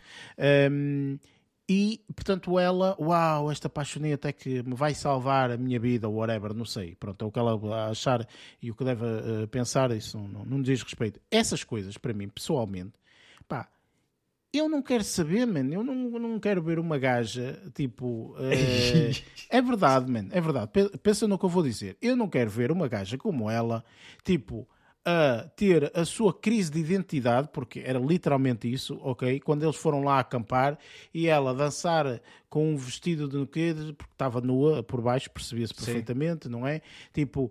[0.72, 1.18] Um,
[1.70, 6.16] e, portanto, ela, uau, esta paixoneta é que me vai salvar a minha vida, ou
[6.16, 6.96] whatever, não sei.
[6.96, 8.26] Pronto, é o que ela achar
[8.62, 11.20] e o que deve uh, pensar, isso não, não, diz respeito.
[11.30, 12.94] Essas coisas, para mim, pessoalmente,
[13.50, 13.68] pá,
[14.54, 15.74] eu não quero saber, mano.
[15.74, 18.34] Eu não, não quero ver uma gaja, tipo.
[18.38, 19.12] Uh,
[19.50, 20.30] é verdade, mano.
[20.32, 20.72] É verdade.
[21.04, 21.98] Pensa no que eu vou dizer.
[22.02, 23.84] Eu não quero ver uma gaja como ela,
[24.24, 24.66] tipo,
[25.10, 29.40] a ter a sua crise de identidade, porque era literalmente isso, ok?
[29.40, 30.78] Quando eles foram lá acampar
[31.14, 32.20] e ela dançar
[32.50, 33.74] com um vestido de quê?
[33.98, 36.82] Porque estava nua por baixo, percebia-se perfeitamente, não é?
[37.14, 37.50] Tipo,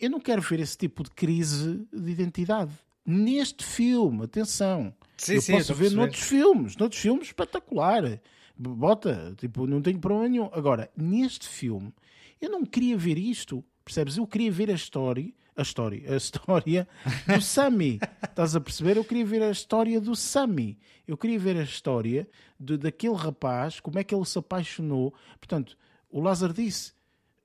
[0.00, 2.72] eu não quero ver esse tipo de crise de identidade.
[3.06, 4.92] Neste filme, atenção.
[5.16, 8.20] Sim, eu sim, posso ver noutros filmes, noutros filmes espetacular.
[8.58, 10.50] Bota, tipo, não tenho problema nenhum.
[10.52, 11.94] Agora, neste filme,
[12.40, 14.16] eu não queria ver isto, percebes?
[14.16, 16.88] Eu queria ver a história, a história, a história
[17.26, 18.00] do Sammy.
[18.22, 18.96] Estás a perceber?
[18.96, 20.78] Eu queria ver a história do Sammy.
[21.06, 22.28] Eu queria ver a história
[22.58, 25.14] de, daquele rapaz, como é que ele se apaixonou.
[25.38, 25.76] Portanto,
[26.10, 26.98] o Lázaro disse.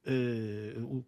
[0.07, 1.03] Uh,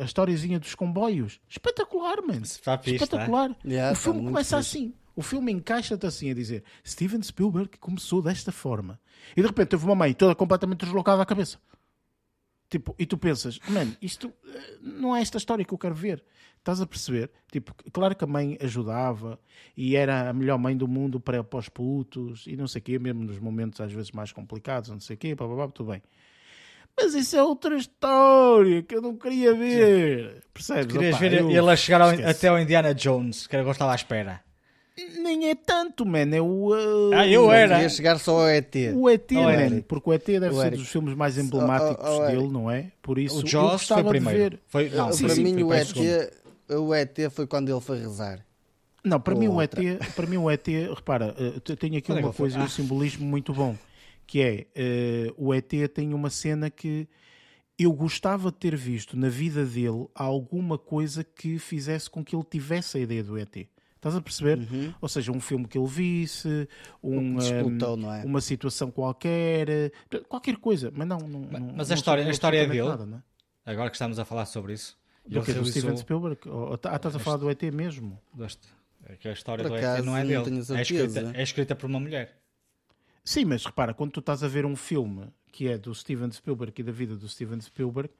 [0.00, 2.46] a historiazinha dos comboios espetacular, mano.
[2.46, 3.54] Espetacular.
[3.62, 8.52] Yeah, o filme começa assim o filme encaixa-te assim a dizer Steven Spielberg começou desta
[8.52, 9.00] forma.
[9.36, 11.58] E de repente teve uma mãe toda completamente deslocada à cabeça.
[12.68, 16.22] Tipo, e tu pensas, mano, isto eh, não é esta história que eu quero ver.
[16.58, 17.30] Estás a perceber?
[17.50, 19.40] Tipo, claro que a mãe ajudava
[19.74, 22.82] e era a melhor mãe do mundo para, para os putos e não sei o
[22.82, 25.68] quê, mesmo nos momentos às vezes mais complicados, não sei o quê, blá, blá, blá,
[25.68, 26.02] tudo bem.
[26.94, 30.42] Mas isso é outra história que eu não queria ver.
[30.52, 30.92] Percebes?
[30.92, 33.94] Querias Opa, ver ele a chegar ao, até ao Indiana Jones, que era gostava à
[33.94, 34.42] espera.
[35.20, 36.34] Nem é tanto, man.
[36.34, 36.70] É o.
[36.70, 37.14] Uh...
[37.14, 37.76] Ah, eu era.
[37.76, 38.74] Queria chegar só ao ET.
[38.94, 39.80] O ET, oh, man.
[39.82, 42.90] Porque o ET deve o ser dos filmes mais emblemáticos oh, oh, dele, não é?
[43.00, 44.56] Por isso, o Jaws foi primeiro.
[44.56, 44.60] Ver...
[44.66, 45.96] Foi, não, sim, para sim, mim, o ET,
[46.70, 48.44] o ET foi quando ele foi rezar.
[49.04, 49.74] Não, para mim, o ET,
[50.14, 53.54] para mim o ET, repara, uh, tenho aqui Onde é uma coisa, um simbolismo muito
[53.54, 53.76] bom,
[54.26, 57.08] que é uh, o ET tem uma cena que
[57.78, 62.44] eu gostava de ter visto na vida dele alguma coisa que fizesse com que ele
[62.44, 63.68] tivesse a ideia do ET.
[63.98, 64.58] Estás a perceber?
[64.58, 64.94] Uhum.
[65.00, 66.68] Ou seja, um filme que ele visse,
[67.02, 68.24] um, um, é?
[68.24, 69.90] uma situação qualquer,
[70.28, 70.92] qualquer coisa.
[70.94, 71.18] Mas não.
[71.18, 72.88] não mas não, a história, a história é dele.
[72.88, 73.24] Nada,
[73.66, 73.72] é?
[73.72, 74.96] Agora que estamos a falar sobre isso.
[75.26, 75.52] Do que?
[75.52, 76.48] Do Steven Spielberg?
[76.48, 78.18] Ou, ah, estás a falar do ET mesmo?
[78.32, 78.68] Deste.
[79.04, 80.64] É que a história do ET não é dele.
[80.76, 82.38] É escrita, é escrita por uma mulher.
[83.24, 86.72] Sim, mas repara, quando tu estás a ver um filme que é do Steven Spielberg
[86.80, 88.10] e da vida do Steven Spielberg,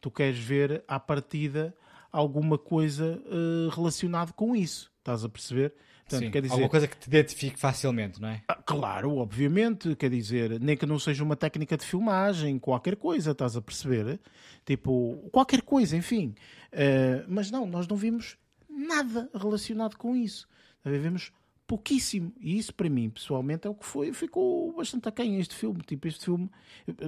[0.00, 1.74] tu queres ver à partida
[2.10, 4.90] alguma coisa uh, relacionada com isso.
[5.08, 5.72] Estás a perceber?
[6.02, 8.42] Portanto, Sim, quer dizer, alguma coisa que te identifique facilmente, não é?
[8.46, 13.30] Ah, claro, obviamente, quer dizer, nem que não seja uma técnica de filmagem, qualquer coisa,
[13.30, 14.20] estás a perceber?
[14.66, 16.34] Tipo, qualquer coisa, enfim.
[16.72, 18.36] Uh, mas não, nós não vimos
[18.68, 20.46] nada relacionado com isso.
[20.84, 21.32] Vimos
[21.66, 22.32] pouquíssimo.
[22.38, 24.12] E isso, para mim, pessoalmente, é o que foi.
[24.12, 25.80] Ficou bastante aquém este filme.
[25.82, 26.50] Tipo, este filme,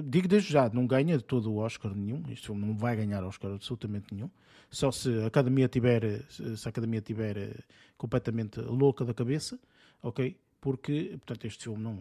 [0.05, 2.23] digo desde já, não ganha de todo o Oscar nenhum.
[2.29, 4.29] Este filme não vai ganhar Oscar absolutamente nenhum
[4.71, 7.53] só se a academia tiver, se a academia tiver eh,
[7.97, 9.59] completamente louca da cabeça,
[10.01, 10.35] ok?
[10.61, 11.99] Porque, portanto, este filme não,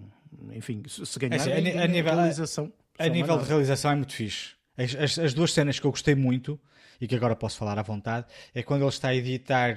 [0.52, 3.94] enfim, se ganhar, é, assim, a, a, nível, realização, a, a nível de realização é
[3.96, 4.54] muito fixe.
[4.76, 6.60] As, as, as, duas cenas que eu gostei muito
[7.00, 9.74] e que agora posso falar à vontade é quando ele está a editar,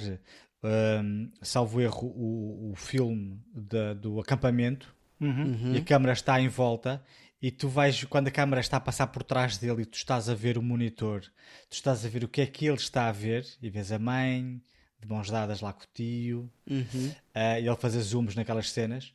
[0.64, 5.74] um, salvo erro, o, o filme de, do acampamento uhum.
[5.74, 7.04] e a câmera está em volta
[7.44, 10.30] e tu vais, quando a câmera está a passar por trás dele e tu estás
[10.30, 11.22] a ver o monitor,
[11.70, 14.00] tu estás a ver o que é que ele está a ver, e vês a
[14.00, 14.62] mãe,
[15.00, 17.10] de mãos dadas lá com o tio, Uhum.
[17.36, 19.14] uh, e ele fazer zooms naquelas cenas.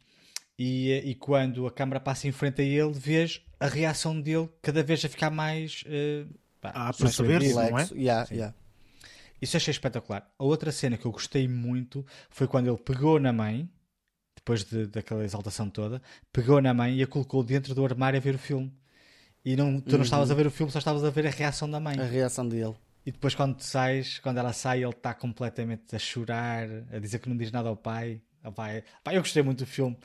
[0.58, 4.82] E, e quando a câmera passa em frente a ele, vês a reação dele cada
[4.82, 5.82] vez a ficar mais.
[5.86, 6.28] uh,
[6.60, 7.70] pá, A mais perceber-se, surpreendido.
[7.70, 7.88] não é?
[8.04, 8.54] Yeah, yeah.
[9.40, 10.28] Isso achei espetacular.
[10.38, 13.70] A outra cena que eu gostei muito foi quando ele pegou na mãe,
[14.48, 16.00] depois de, daquela exaltação toda,
[16.32, 18.72] pegou na mãe e a colocou dentro do armário a ver o filme.
[19.44, 21.70] E não, tu não estavas a ver o filme, só estavas a ver a reação
[21.70, 21.98] da mãe.
[22.00, 22.74] A reação dele.
[23.04, 27.18] E depois quando tu sais, quando ela sai, ele está completamente a chorar, a dizer
[27.18, 28.20] que não diz nada ao pai.
[28.42, 28.82] Ao pai.
[29.04, 29.96] Pá, eu gostei muito do filme.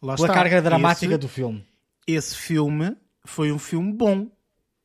[0.00, 0.34] Lá Pela está.
[0.34, 1.64] carga dramática esse, do filme.
[2.06, 4.30] esse filme foi um filme bom,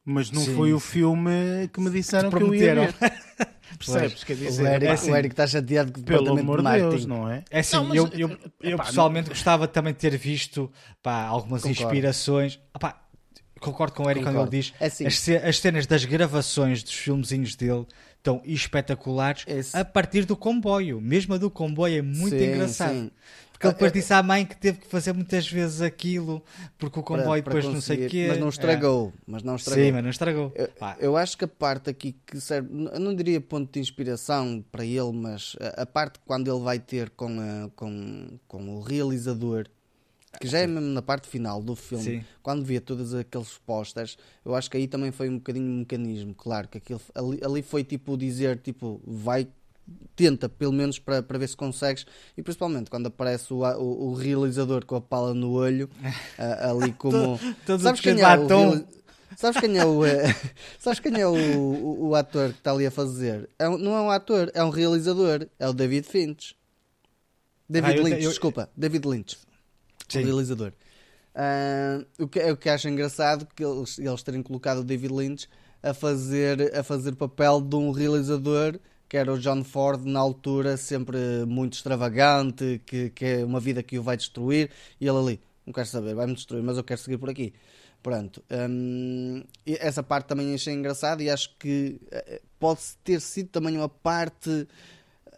[0.03, 2.85] mas não Sim, foi o filme que me disseram que eu ia prometeram.
[2.85, 3.13] ver.
[3.77, 4.23] Percebes?
[4.23, 6.71] Quer O dizer, Eric, epá, assim, o Eric está chateado com o pelo amor de.
[6.79, 7.43] Deus, não é?
[7.49, 10.71] É assim, Não, mas, eu, eu, eu pessoalmente gostava também de ter visto
[11.01, 11.83] pá, algumas Concordo.
[11.83, 12.59] inspirações.
[12.73, 13.01] Ah, pá,
[13.59, 14.55] concordo com o Eric quando Concordo.
[14.55, 15.05] ele diz É assim.
[15.05, 17.85] as, as cenas das gravações dos filmezinhos dele
[18.17, 20.99] estão espetaculares Esse- a partir do comboio.
[21.01, 22.91] Mesmo a do comboio é muito Sim, engraçado.
[22.93, 23.11] sim.
[23.57, 26.43] Porque ele depois Ah, disse à mãe que teve que fazer muitas vezes aquilo
[26.77, 28.25] porque o Para- comboio para depois não sei o quê.
[28.29, 28.49] Mas não É.
[28.49, 29.13] estragou.
[29.25, 29.83] Mas não estragou.
[29.83, 30.53] Sim, mas não estragou.
[30.55, 30.69] Eu,
[30.99, 35.11] eu acho que a parte aqui que serve, não diria ponto de inspiração para ele,
[35.11, 39.65] mas a, a parte quando ele vai ter com, a- com, com o realizador,
[40.39, 42.23] que já é mesmo na parte final do filme, Sim.
[42.43, 46.35] quando vê todos aqueles posters, eu acho que aí também foi um bocadinho um mecanismo,
[46.35, 49.47] claro, que aquilo, ali, ali foi tipo dizer, tipo, vai,
[50.15, 52.05] tenta pelo menos para, para ver se consegues,
[52.35, 55.89] e principalmente quando aparece o, o, o realizador com a pala no olho,
[56.37, 57.39] a- ali como...
[57.65, 58.25] todo Sabes quem é
[59.35, 60.23] Sabes quem é o, eh,
[60.79, 63.47] sabes quem é o, o, o ator que está ali a fazer?
[63.59, 65.45] É um- não é um ator, é um realizador.
[65.59, 66.55] É o David Finch.
[67.69, 68.69] David Ah, Lynch, eu- desculpa.
[68.75, 69.37] David Lynch.
[70.09, 70.21] Sim.
[70.21, 70.71] O realizador.
[71.35, 75.47] Ah, o, que, o que acho engraçado que eles, eles terem colocado o David Lynch
[75.83, 80.77] a fazer, a fazer papel de um realizador que era o John Ford na altura,
[80.77, 84.69] sempre muito extravagante, que, que é uma vida que o vai destruir,
[84.99, 87.53] e ele ali, não quero saber, vai-me destruir, mas eu quero seguir por aqui.
[88.03, 93.75] Pronto, hum, essa parte também achei engraçada e acho que eh, pode ter sido também
[93.75, 94.67] uma parte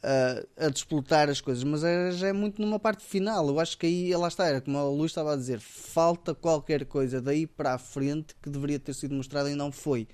[0.01, 3.47] ah, a desplotar as coisas, mas é, já é muito numa parte final.
[3.47, 6.85] Eu acho que aí, lá está, era como o Luís estava a dizer, falta qualquer
[6.85, 10.07] coisa daí para a frente que deveria ter sido mostrada e não foi.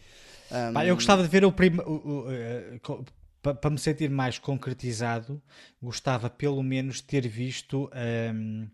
[0.52, 2.02] Hum, Pá, eu gostava de ver o primeiro.
[3.54, 5.42] Para me sentir mais concretizado,
[5.82, 7.90] gostava pelo menos de ter visto
[8.34, 8.68] hum,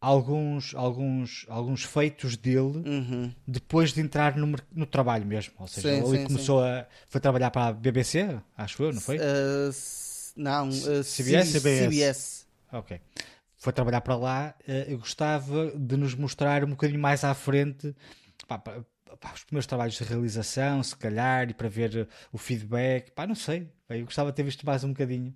[0.00, 3.32] alguns, alguns, alguns feitos dele Uhum.
[3.46, 5.54] depois de entrar no, no trabalho mesmo.
[5.58, 6.86] Ou seja, Sim, ele sim, começou a.
[7.08, 9.16] Foi trabalhar para a BBC, acho eu, não foi?
[9.68, 11.60] S- não, ah, CBS?
[11.60, 12.46] C- CBS.
[12.72, 13.00] Ok.
[13.56, 14.54] Foi trabalhar para lá.
[14.66, 17.94] eh, Eu gostava de nos mostrar um bocadinho mais à frente
[18.48, 18.82] pá, pá,
[19.20, 23.10] pá, os primeiros trabalhos de realização, se calhar, e para ver o feedback.
[23.12, 23.68] Pá, não sei.
[23.96, 25.34] Eu gostava de ter visto mais um bocadinho.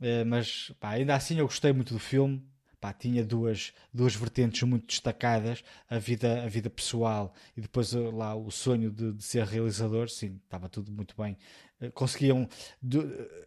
[0.00, 2.42] Eh, Mas pá, ainda assim eu gostei muito do filme.
[2.80, 7.98] Pá, tinha duas, duas vertentes muito destacadas, a vida, a vida pessoal e depois eh,
[7.98, 11.36] lá o sonho de, de ser realizador, sim, estava tudo muito bem.
[11.80, 12.48] Eh, Conseguiam,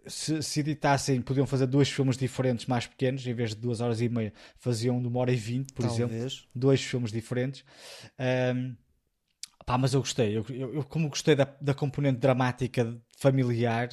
[0.08, 4.00] se, se editassem, podiam fazer dois filmes diferentes mais pequenos, em vez de duas horas
[4.02, 6.48] e meia, faziam de uma hora e vinte, por exemplo Talvez.
[6.56, 7.64] dois filmes diferentes.
[8.18, 8.76] Ahm,
[9.66, 10.38] pá, mas eu gostei.
[10.38, 13.90] Eu, eu- eu como gostei da, da componente dramática familiar,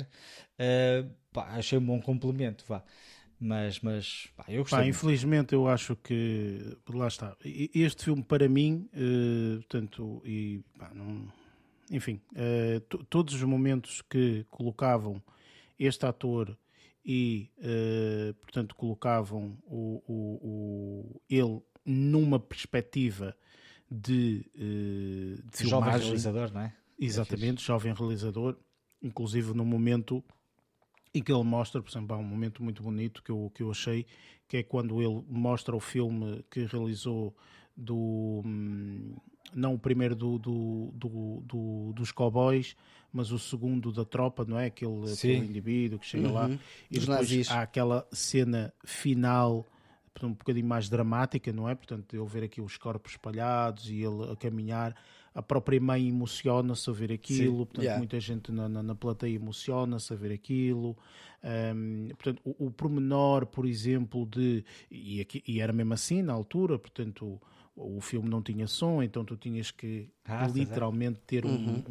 [0.58, 2.64] ah, pá, achei um bom complemento.
[2.68, 2.82] Vá.
[3.44, 4.78] Mas, mas pá, eu gostei.
[4.78, 7.36] Pá, infelizmente eu acho que lá está.
[7.44, 11.26] Este filme para mim, eh, portanto, e pá, não-
[11.90, 12.20] enfim,
[12.88, 15.20] to- todos os momentos que colocavam
[15.76, 16.56] este ator
[17.04, 20.38] e eh, portanto colocavam o, o-
[21.16, 23.36] o- ele numa perspectiva
[23.90, 26.72] de, eh, de Jovem filmagem, realizador, não é?
[26.96, 28.56] Exatamente, jovem realizador,
[29.02, 30.22] inclusive no momento
[31.14, 33.70] em que ele mostra, por exemplo, há um momento muito bonito que eu, que eu
[33.70, 34.06] achei,
[34.48, 37.36] que é quando ele mostra o filme que realizou
[37.76, 39.14] do hum,
[39.54, 42.74] não o primeiro do, do, do- do- dos cowboys,
[43.12, 44.66] mas o segundo da tropa, não é?
[44.66, 45.32] Aquele, Sim.
[45.34, 46.58] aquele indivíduo que chega lá Uhum.
[46.90, 47.50] e Dos depois nazis.
[47.50, 49.66] há aquela cena final
[50.22, 51.74] um bocadinho mais dramática, não é?
[51.74, 54.94] Portanto, eu ver aqui os corpos espalhados e ele a caminhar,
[55.34, 57.64] a própria mãe emociona-se a ver aquilo, Sim.
[57.64, 57.98] portanto, Yeah.
[57.98, 60.96] muita gente na, na, na plateia emociona-se a ver aquilo.
[61.74, 64.64] Hum, portanto, o, o pormenor, por exemplo, de.
[64.90, 67.40] E, aqui, e era mesmo assim na altura, portanto,
[67.74, 70.58] o filme não tinha som, então tu tinhas que Pois é.
[70.60, 71.82] literalmente ter um, um,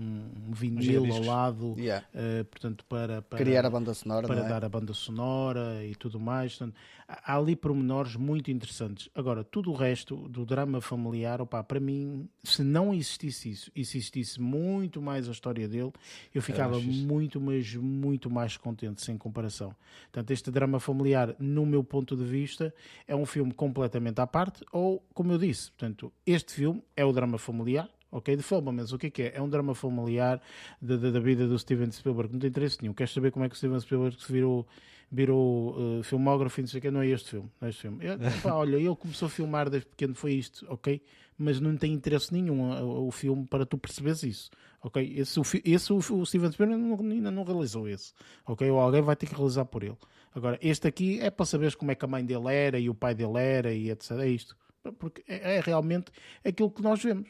[0.47, 2.05] um vinil ao lado, Yeah.
[2.13, 4.47] eh, portanto, para, para Criar a banda sonora, para é?
[4.47, 6.55] dar a banda sonora e tudo mais.
[6.55, 6.75] Portanto,
[7.07, 9.09] há ali pormenores muito interessantes.
[9.13, 13.83] Agora, tudo o resto do drama familiar, opa, para mim, se não existisse isso, e
[13.83, 15.91] se existisse muito mais a história dele,
[16.33, 19.75] eu ficava muito, mas muito mais contente, sem comparação.
[20.03, 22.73] Portanto, este drama familiar, no meu ponto de vista,
[23.05, 27.11] é um filme completamente à parte, ou, como eu disse, portanto, este filme é o
[27.11, 29.31] drama familiar, Ok, de Fablemans, o que é que é?
[29.35, 30.41] É um drama familiar
[30.81, 32.33] da, da, da vida do Steven Spielberg.
[32.33, 32.93] Não tem interesse nenhum.
[32.93, 34.67] Queres saber como é que o Steven Spielberg se virou,
[35.09, 36.91] virou uh, filmógrafo e não sei o?
[36.91, 37.49] Não é este filme.
[37.61, 38.03] Não é este filme.
[38.05, 41.01] Eu, pá, olha, ele começou a filmar desde pequeno, foi isto, ok?
[41.37, 44.51] Mas não tem interesse nenhum o, o filme para tu perceberes isso.
[44.83, 45.13] Ok?
[45.15, 48.13] Esse, o, esse o, o Steven Spielberg não- ainda não realizou esse.
[48.45, 48.69] Ok?
[48.69, 49.97] Ou alguém vai ter que realizar por ele.
[50.35, 52.93] Agora, este aqui é para saberes como é que a mãe dele era e o
[52.95, 54.11] pai dele era e etc.
[54.19, 54.55] É isto.
[54.99, 56.11] Porque é, é realmente
[56.43, 57.29] aquilo que nós vemos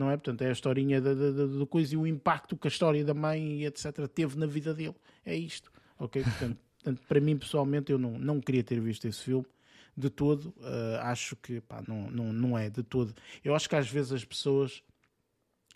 [0.00, 0.16] não é?
[0.16, 3.04] Portanto, é a historinha da, da, da- da coisa e o impacto que a história
[3.04, 4.08] da mãe etc.
[4.08, 4.94] teve na vida dele.
[5.24, 6.22] É isto, ok?
[6.22, 9.46] Portanto, portanto, para mim, pessoalmente, eu não, não queria ter visto esse filme
[9.96, 10.54] de todo.
[10.62, 13.14] Ah, acho que, pá, não, não, não é de todo.
[13.44, 14.82] Eu acho que às vezes as pessoas...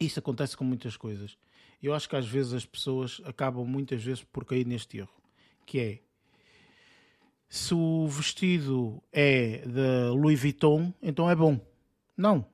[0.00, 1.36] Isso acontece com muitas coisas.
[1.82, 5.12] Eu acho que às vezes as pessoas acabam muitas vezes por cair neste erro,
[5.66, 5.98] que é
[7.48, 11.60] se o vestido é da Louis Vuitton, então é bom.
[12.16, 12.44] Não.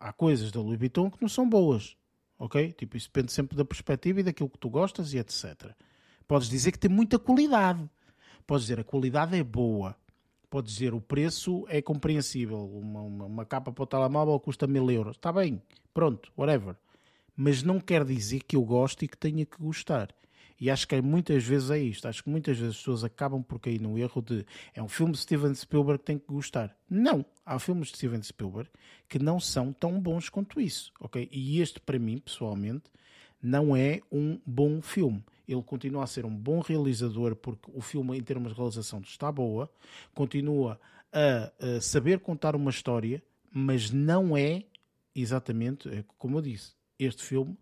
[0.00, 1.94] Há coisas da Louis Vuitton que não são boas.
[2.38, 2.72] Ok?
[2.72, 5.72] Tipo, isso depende sempre da perspectiva e daquilo que tu gostas e etc.
[6.26, 7.88] Podes dizer que tem muita qualidade.
[8.46, 9.94] Podes dizer a qualidade é boa.
[10.48, 12.64] Podes dizer o preço é compreensível.
[12.66, 15.16] Uma, uma, uma capa para o telemóvel custa mil euros.
[15.16, 15.60] Está bem.
[15.92, 16.32] Pronto.
[16.36, 16.76] Whatever.
[17.36, 20.08] Mas não quer dizer que eu gosto e que tenha que gostar.
[20.60, 22.06] E acho que muitas vezes é isto.
[22.06, 25.12] Acho que muitas vezes as pessoas acabam por cair no erro de é um filme
[25.12, 26.76] de Steven Spielberg que tem que gostar.
[26.88, 27.24] Não.
[27.46, 28.68] Há filmes de Steven Spielberg
[29.08, 30.92] que não são tão bons quanto isso.
[31.00, 31.26] ok?
[31.32, 32.84] E este, para mim, pessoalmente,
[33.42, 35.24] não é um bom filme.
[35.48, 39.32] Ele continua a ser um bom realizador porque o filme, em termos de realização, está
[39.32, 39.70] boa.
[40.14, 40.78] Continua
[41.10, 44.64] a, a saber contar uma história, mas não é
[45.14, 47.56] exatamente, é como eu disse, este filme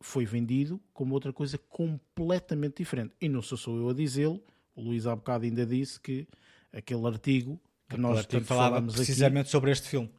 [0.00, 3.14] foi vendido como outra coisa completamente diferente.
[3.20, 4.42] E não sou só eu a dizê-lo,
[4.74, 6.26] o Luís há bocado ainda disse que
[6.72, 10.10] aquele artigo que Aquele nós artigo falava falamos aqui, precisamente sobre este filme.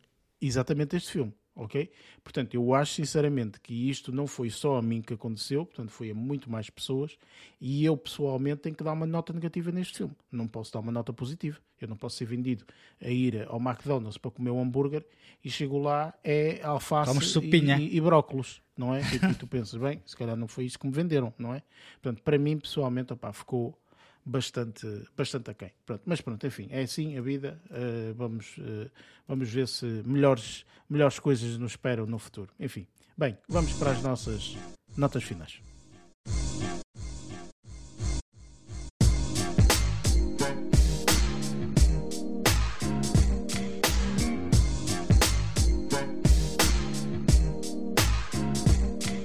[0.41, 1.91] exatamente este filme, ok?
[2.23, 6.09] Portanto, eu acho sinceramente que isto não foi só a mim que aconteceu, portanto, foi
[6.09, 7.17] a muito mais pessoas,
[7.59, 10.15] e eu pessoalmente tenho que dar uma nota negativa neste filme.
[10.31, 11.59] Não posso dar uma nota positiva.
[11.79, 12.65] Eu não posso ser vendido
[13.01, 15.05] a ir ao McDonald's para comer um hambúrguer
[15.43, 17.11] e chego lá é alface
[17.79, 19.01] e, e, e brócolos, não é?
[19.01, 21.63] E, tu pensas, bem, se calhar não foi isso que me venderam, não é?
[22.01, 23.75] Portanto, para mim, pessoalmente, opá, ficou
[24.25, 25.71] bastante, bastante aquém.
[25.85, 27.59] Pronto, mas pronto, enfim, é assim a vida.
[27.71, 28.89] eh, vamos, eh,
[29.27, 32.51] vamos ver se melhores, melhores coisas nos esperam no futuro.
[32.59, 32.87] Enfim,
[33.17, 34.55] bem, vamos para as nossas
[34.97, 35.70] notas finais.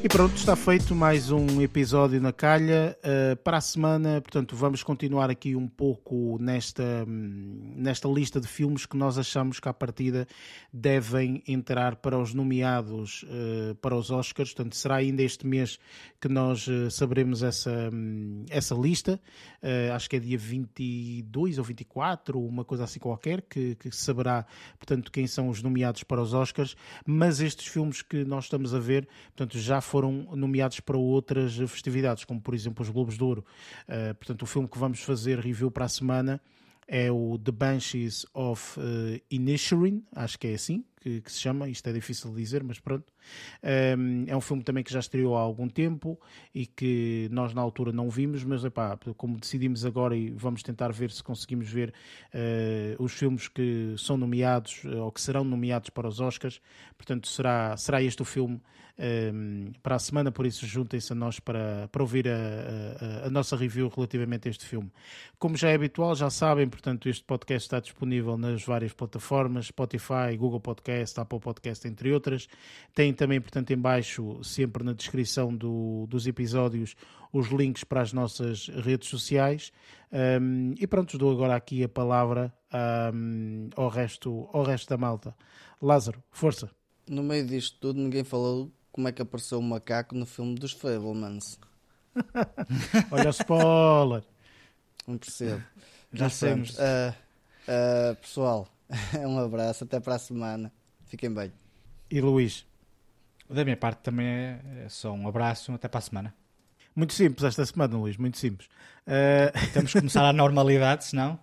[0.06, 2.96] E pronto, está feito mais um episódio na calha.
[3.02, 8.46] Uh, para a semana, portanto, vamos continuar aqui um pouco nesta, hum, nesta lista de
[8.46, 10.24] filmes que nós achamos que à partida
[10.72, 14.54] devem entrar para os nomeados uh, para os Oscars.
[14.54, 15.76] Portanto, será ainda este mês
[16.20, 19.20] que nós uh, saberemos essa, hum, essa lista.
[19.92, 24.46] Acho que é dia 22 ou 24, uma coisa assim qualquer, que, que saberá,
[24.78, 26.76] portanto, quem são os nomeados para os Oscars.
[27.04, 32.24] Mas estes filmes que nós estamos a ver, portanto, já foram nomeados para outras festividades,
[32.24, 33.44] como por exemplo os Globos de Ouro.
[33.88, 36.40] Uh, portanto, o filme que vamos fazer review para a semana
[36.88, 41.68] é o The Banshees of uh, Inisherin, acho que é assim que, que, se chama,
[41.68, 43.12] isto é difícil de dizer, mas pronto.
[43.96, 46.20] Um, é um filme também que já estreou há algum tempo
[46.52, 50.92] e que nós na altura não vimos, mas epá, como decidimos agora e vamos tentar
[50.92, 51.94] ver se conseguimos ver
[52.34, 56.60] uh, os filmes que são nomeados ou que serão nomeados para os Oscars,
[56.96, 58.60] portanto será, será este o filme
[58.98, 63.30] um, para a semana, por isso juntem-se a nós para, para ouvir a, a, a,
[63.30, 64.90] nossa review relativamente a este filme.
[65.38, 70.36] Como já é habitual, já sabem, portanto, este podcast está disponível nas várias plataformas, Spotify,
[70.38, 72.48] Google Podcast, Apple Podcast, entre outras.
[72.94, 76.96] Tem também, portanto, em baixo, sempre na descrição do, dos episódios,
[77.32, 79.72] os links para as nossas redes sociais.
[80.40, 82.50] Um, e pronto, dou agora aqui a palavra
[83.12, 85.36] um, ao, resto, ao resto da malta.
[85.82, 86.70] Lázaro, força.
[87.06, 90.72] No meio disto tudo, ninguém falou como é que apareceu o macaco no filme dos
[90.72, 91.60] Fablemans.
[93.12, 94.22] Olha o spoiler.
[95.06, 95.62] Não percebo.
[96.14, 96.70] Já sabemos.
[96.78, 97.14] uh,
[97.68, 98.66] uh, pessoal,
[99.20, 100.72] um abraço, até para a semana.
[101.04, 101.52] Fiquem bem.
[102.10, 102.66] E Luís?
[103.50, 106.34] Da minha parte também é, é só um abraço, até para a semana.
[106.94, 108.66] Muito simples esta semana, Luís, muito simples.
[109.06, 109.52] Uh...
[109.74, 111.38] Temos que começar à normalidade, senão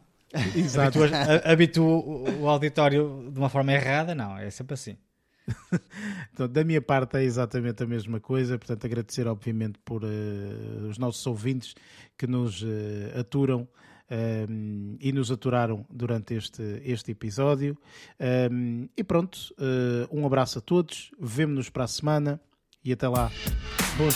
[0.55, 0.97] Exato.
[1.45, 4.97] habituo o auditório de uma forma errada, não, é sempre assim.
[6.34, 10.98] então, da minha parte é exatamente a mesma coisa, portanto agradecer obviamente por uh, os
[10.98, 11.76] nossos ouvintes
[12.18, 13.68] que nos uh, aturam
[14.49, 17.78] um, e nos aturaram durante este, este episódio.
[18.52, 22.40] Um, e pronto, uh, um abraço a todos, vemo-nos para a semana
[22.84, 23.32] e até lá.
[23.98, 24.15] Boas